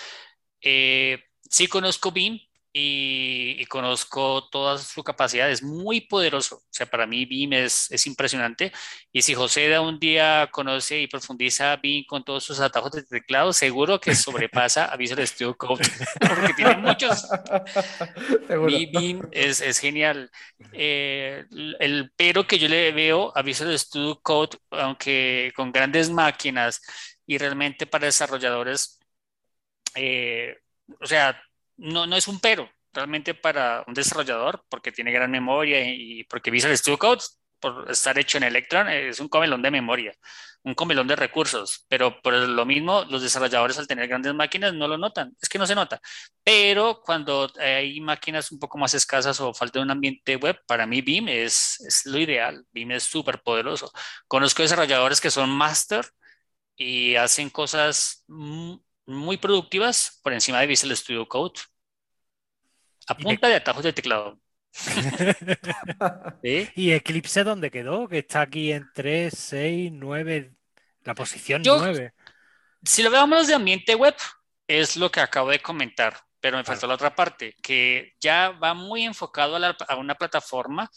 Sí 1.49 1.67
conozco 1.69 2.11
BIM, 2.11 2.41
y, 2.77 3.65
conozco 3.67 4.49
toda 4.51 4.79
su 4.79 5.05
capacidad, 5.05 5.49
es 5.49 5.63
muy 5.63 6.01
poderoso. 6.01 6.57
O 6.57 6.63
sea, 6.71 6.87
para 6.87 7.07
mí 7.07 7.25
BIM 7.25 7.53
es, 7.53 7.89
es 7.93 8.05
impresionante. 8.09 8.73
Y 9.13 9.23
si 9.23 9.33
José 9.33 9.69
da 9.69 9.81
un 9.81 10.01
día 10.01 10.49
conoce 10.51 11.01
y 11.01 11.07
profundiza 11.07 11.77
BIM 11.77 12.05
con 12.05 12.25
todos 12.25 12.43
sus 12.43 12.59
atajos 12.59 12.91
de 12.91 13.05
teclado, 13.05 13.53
seguro 13.53 14.01
que 14.01 14.17
sobrepasa 14.17 14.87
a 14.87 14.97
Visual 14.97 15.25
Studio 15.25 15.57
Code, 15.57 15.85
porque 16.21 16.55
tiene 16.55 16.77
muchos. 16.79 17.29
BIM 18.93 19.23
es, 19.31 19.61
es 19.61 19.79
genial. 19.79 20.29
Eh, 20.73 21.45
el 21.79 22.13
pero 22.17 22.45
que 22.45 22.59
yo 22.59 22.67
le 22.67 22.91
veo 22.91 23.33
a 23.37 23.43
Visual 23.43 23.79
Studio 23.79 24.21
Code, 24.21 24.59
aunque 24.71 25.53
con 25.55 25.71
grandes 25.71 26.11
máquinas 26.11 26.83
y 27.25 27.39
realmente 27.39 27.87
para 27.87 28.07
desarrolladores, 28.07 28.99
eh, 29.95 30.57
o 31.01 31.07
sea, 31.07 31.41
no, 31.77 32.07
no 32.07 32.17
es 32.17 32.29
un 32.29 32.41
pero 32.41 32.71
realmente 32.95 33.35
para 33.35 33.85
un 33.87 33.95
desarrollador 33.95 34.65
porque 34.69 34.93
tiene 34.93 35.13
gran 35.13 35.31
memoria 35.31 35.81
y, 35.85 36.25
porque 36.25 36.51
Visual 36.51 36.77
Studio 36.77 36.99
Code, 36.99 37.23
por 37.61 37.91
estar 37.91 38.19
hecho 38.19 38.39
en 38.39 38.45
Electron, 38.45 38.89
es 38.89 39.21
un 39.21 39.29
comelón 39.29 39.63
de 39.63 39.71
memoria, 39.71 40.15
un 40.63 40.75
comelón 40.75 41.07
de 41.09 41.17
recursos, 41.17 41.85
pero 41.89 42.21
por 42.23 42.35
lo 42.35 42.67
mismo 42.67 43.05
los 43.09 43.23
desarrolladores 43.23 43.79
al 43.79 43.87
tener 43.87 44.09
grandes 44.09 44.35
máquinas 44.35 44.75
no 44.75 44.87
lo 44.87 44.99
notan, 44.99 45.35
es 45.41 45.49
que 45.49 45.59
no 45.59 45.67
se 45.67 45.75
nota, 45.75 46.01
pero 46.43 47.01
cuando 47.03 47.51
hay 47.59 48.01
máquinas 48.01 48.53
un 48.53 48.59
poco 48.59 48.79
más 48.79 48.95
escasas 48.95 49.41
o 49.41 49.55
falta 49.55 49.81
un 49.81 49.91
ambiente 49.91 50.37
web, 50.37 50.59
para 50.67 50.87
mí 50.87 51.01
BIM 51.03 51.29
es, 51.29 51.81
es 51.81 52.07
lo 52.07 52.19
ideal, 52.19 52.65
BIM 52.73 52.93
es 52.93 53.05
súper 53.05 53.43
poderoso. 53.43 53.91
Conozco 54.29 54.63
desarrolladores 54.63 55.21
que 55.21 55.31
son 55.31 55.51
master 55.51 56.05
y 56.77 57.15
hacen 57.17 57.51
cosas 57.51 58.25
muy 59.07 59.37
productivas 59.37 60.21
por 60.23 60.33
encima 60.33 60.61
de 60.61 60.67
Visual 60.67 60.97
Studio 60.97 61.29
Code. 61.29 61.61
A 63.07 63.17
punta 63.17 63.49
de 63.49 63.57
atajos 63.57 63.85
de 63.85 63.93
teclado. 63.93 64.39
¿Y 66.43 66.93
Eclipse 66.93 67.45
dónde 67.45 67.71
quedó? 67.71 68.09
Que 68.09 68.19
está 68.19 68.41
aquí 68.43 68.73
en 68.73 68.89
3, 68.93 69.33
6, 69.37 69.93
9, 69.93 70.53
la 71.03 71.15
posición 71.15 71.63
9. 71.65 72.13
Si 72.83 73.03
lo 73.03 73.11
veamos 73.11 73.47
de 73.47 73.55
ambiente 73.55 73.95
web, 73.95 74.15
es 74.67 74.97
lo 74.97 75.11
que 75.11 75.21
acabo 75.21 75.51
de 75.51 75.61
comentar, 75.61 76.19
pero 76.41 76.57
me 76.57 76.65
faltó 76.65 76.87
la 76.87 76.95
otra 76.95 77.15
parte, 77.15 77.55
que 77.63 78.15
ya 78.21 78.51
va 78.51 78.75
muy 78.75 79.05
enfocado 79.05 79.57
a, 79.57 79.97
una 79.97 80.15
plataforma 80.15 80.91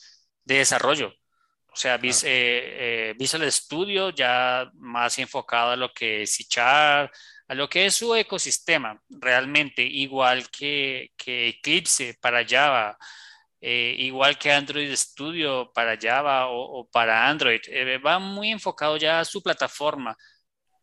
de 0.44 0.56
desarrollo. 0.56 1.14
O 1.72 1.76
sea, 1.76 1.96
eh, 1.96 2.10
eh, 2.24 3.14
Visual 3.18 3.50
Studio 3.52 4.10
ya 4.10 4.70
más 4.76 5.20
enfocado 5.20 5.72
a 5.72 5.76
lo 5.76 5.94
que 5.94 6.24
es 6.24 6.34
C 6.34 6.46
a 7.48 7.56
lo 7.56 7.70
que 7.70 7.86
es 7.86 7.96
su 7.96 8.14
ecosistema 8.16 9.02
realmente, 9.10 9.82
igual 9.84 10.50
que, 10.50 11.12
Eclipse 11.26 12.18
para 12.22 12.46
Java, 12.46 12.98
eh, 13.62 13.96
igual 14.00 14.38
que 14.38 14.52
Android 14.52 14.94
Studio 14.96 15.72
para 15.74 15.98
Java 16.00 16.48
o, 16.50 16.88
para 16.92 17.28
Android, 17.28 17.62
eh, 17.68 17.98
va 18.00 18.20
muy 18.20 18.52
enfocado 18.52 18.98
ya 18.98 19.20
a 19.22 19.26
su 19.26 19.42
plataforma. 19.42 20.16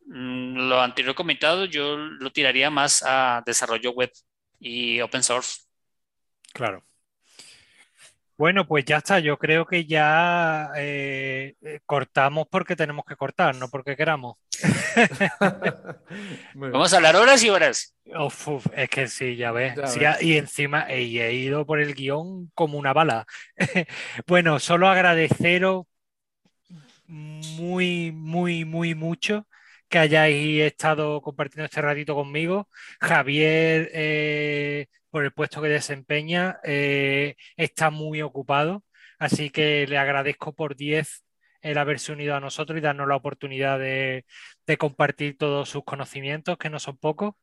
Mm, 0.07 0.69
lo 0.69 0.81
anterior 0.81 1.15
comentado, 1.15 1.67
yo 1.67 1.97
lo 1.97 2.31
tiraría 2.33 2.71
más 2.71 3.03
a 3.07 3.43
desarrollo 3.47 3.93
web 3.93 4.11
y 4.59 5.01
open 5.01 5.23
source. 5.23 5.63
Claro. 6.53 6.85
Bueno, 8.37 8.67
pues 8.67 8.85
ya 8.85 8.99
está. 8.99 9.21
Yo 9.21 9.39
creo 9.39 9.67
que 9.67 9.87
ya 9.87 10.71
eh, 10.77 11.55
eh, 11.61 11.81
cortamos 11.87 12.47
porque 12.51 12.77
tenemos 12.77 13.05
que 13.05 13.17
cortar, 13.17 13.55
no 13.57 13.69
porque 13.69 13.97
queramos. 13.97 14.37
Vamos 16.55 16.93
a 16.93 16.97
hablar 16.97 17.17
horas 17.17 17.43
y 17.43 17.51
horas. 17.51 17.95
es 18.75 18.89
que 18.91 19.09
sí, 19.09 19.37
ya 19.37 19.53
ves. 19.53 19.75
y 20.21 20.37
encima 20.37 20.87
he 20.89 21.03
ido 21.33 21.65
por 21.67 21.81
el 21.81 21.95
guion 21.95 22.51
como 22.55 22.79
una 22.79 22.93
bala. 22.93 23.27
bueno, 24.27 24.59
solo 24.59 24.89
agradeceros 24.89 25.87
muy, 27.07 28.13
muy, 28.13 28.65
muy 28.65 28.95
mucho 28.95 29.47
que 29.89 29.99
hayáis 29.99 30.63
estado 30.63 31.21
compartiendo 31.23 31.67
este 31.67 31.83
ratito 31.83 32.15
conmigo. 32.15 32.69
Javier, 33.01 33.91
eh, 33.93 34.87
por 35.15 35.25
el 35.25 35.31
puesto 35.31 35.63
que 35.63 35.69
desempeña, 35.69 36.59
eh, 36.65 37.37
está 37.57 37.91
muy 37.91 38.21
ocupado, 38.21 38.83
así 39.21 39.51
que 39.51 39.87
le 39.87 39.97
agradezco 39.97 40.57
por 40.57 40.75
10 40.75 41.23
el 41.61 41.79
haberse 41.79 42.11
unido 42.11 42.35
a 42.35 42.41
nosotros 42.41 42.77
y 42.77 42.81
darnos 42.81 43.07
la 43.07 43.15
oportunidad 43.15 43.79
de, 43.79 44.25
compartir 44.77 45.39
todos 45.39 45.69
sus 45.69 45.85
conocimientos, 45.85 46.59
que 46.59 46.69
no 46.69 46.81
son 46.81 46.97
pocos. 46.97 47.35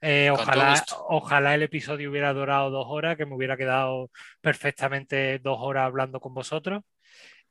Eh, 0.00 0.30
ojalá, 0.30 0.80
ojalá 1.08 1.56
el 1.56 1.64
episodio 1.64 2.10
hubiera 2.10 2.32
durado 2.32 2.70
dos 2.70 2.86
horas, 2.88 3.16
que 3.16 3.26
me 3.26 3.34
hubiera 3.34 3.56
quedado 3.56 4.12
perfectamente 4.40 5.40
dos 5.40 5.58
horas 5.60 5.86
hablando 5.86 6.20
con 6.20 6.32
vosotros. 6.32 6.84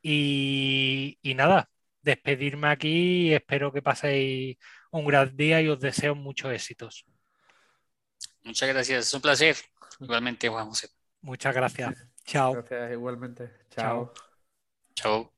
Y, 0.01 1.19
y 1.21 1.34
nada, 1.34 1.67
despedirme 2.01 2.69
aquí 2.69 3.28
y 3.28 3.34
espero 3.34 3.73
que 3.73 3.82
paséis 3.82 4.55
un 4.89 5.05
gran 5.05 5.36
día 5.36 5.61
y 5.61 5.67
os 5.67 5.82
deseo 5.82 6.15
muchos 6.15 6.53
éxitos. 6.53 7.05
Muchas 8.46 8.70
gracias, 8.70 9.08
es 9.08 9.14
un 9.14 9.22
placer. 9.22 9.58
Igualmente, 10.00 10.48
Juan 10.50 10.70
José. 10.70 10.89
Muchas 11.22 11.54
gracias. 11.54 11.93
Chao. 12.26 12.64
Gracias, 12.64 12.91
igualmente. 12.93 13.52
Chao. 13.70 14.12
Chao. 14.96 15.34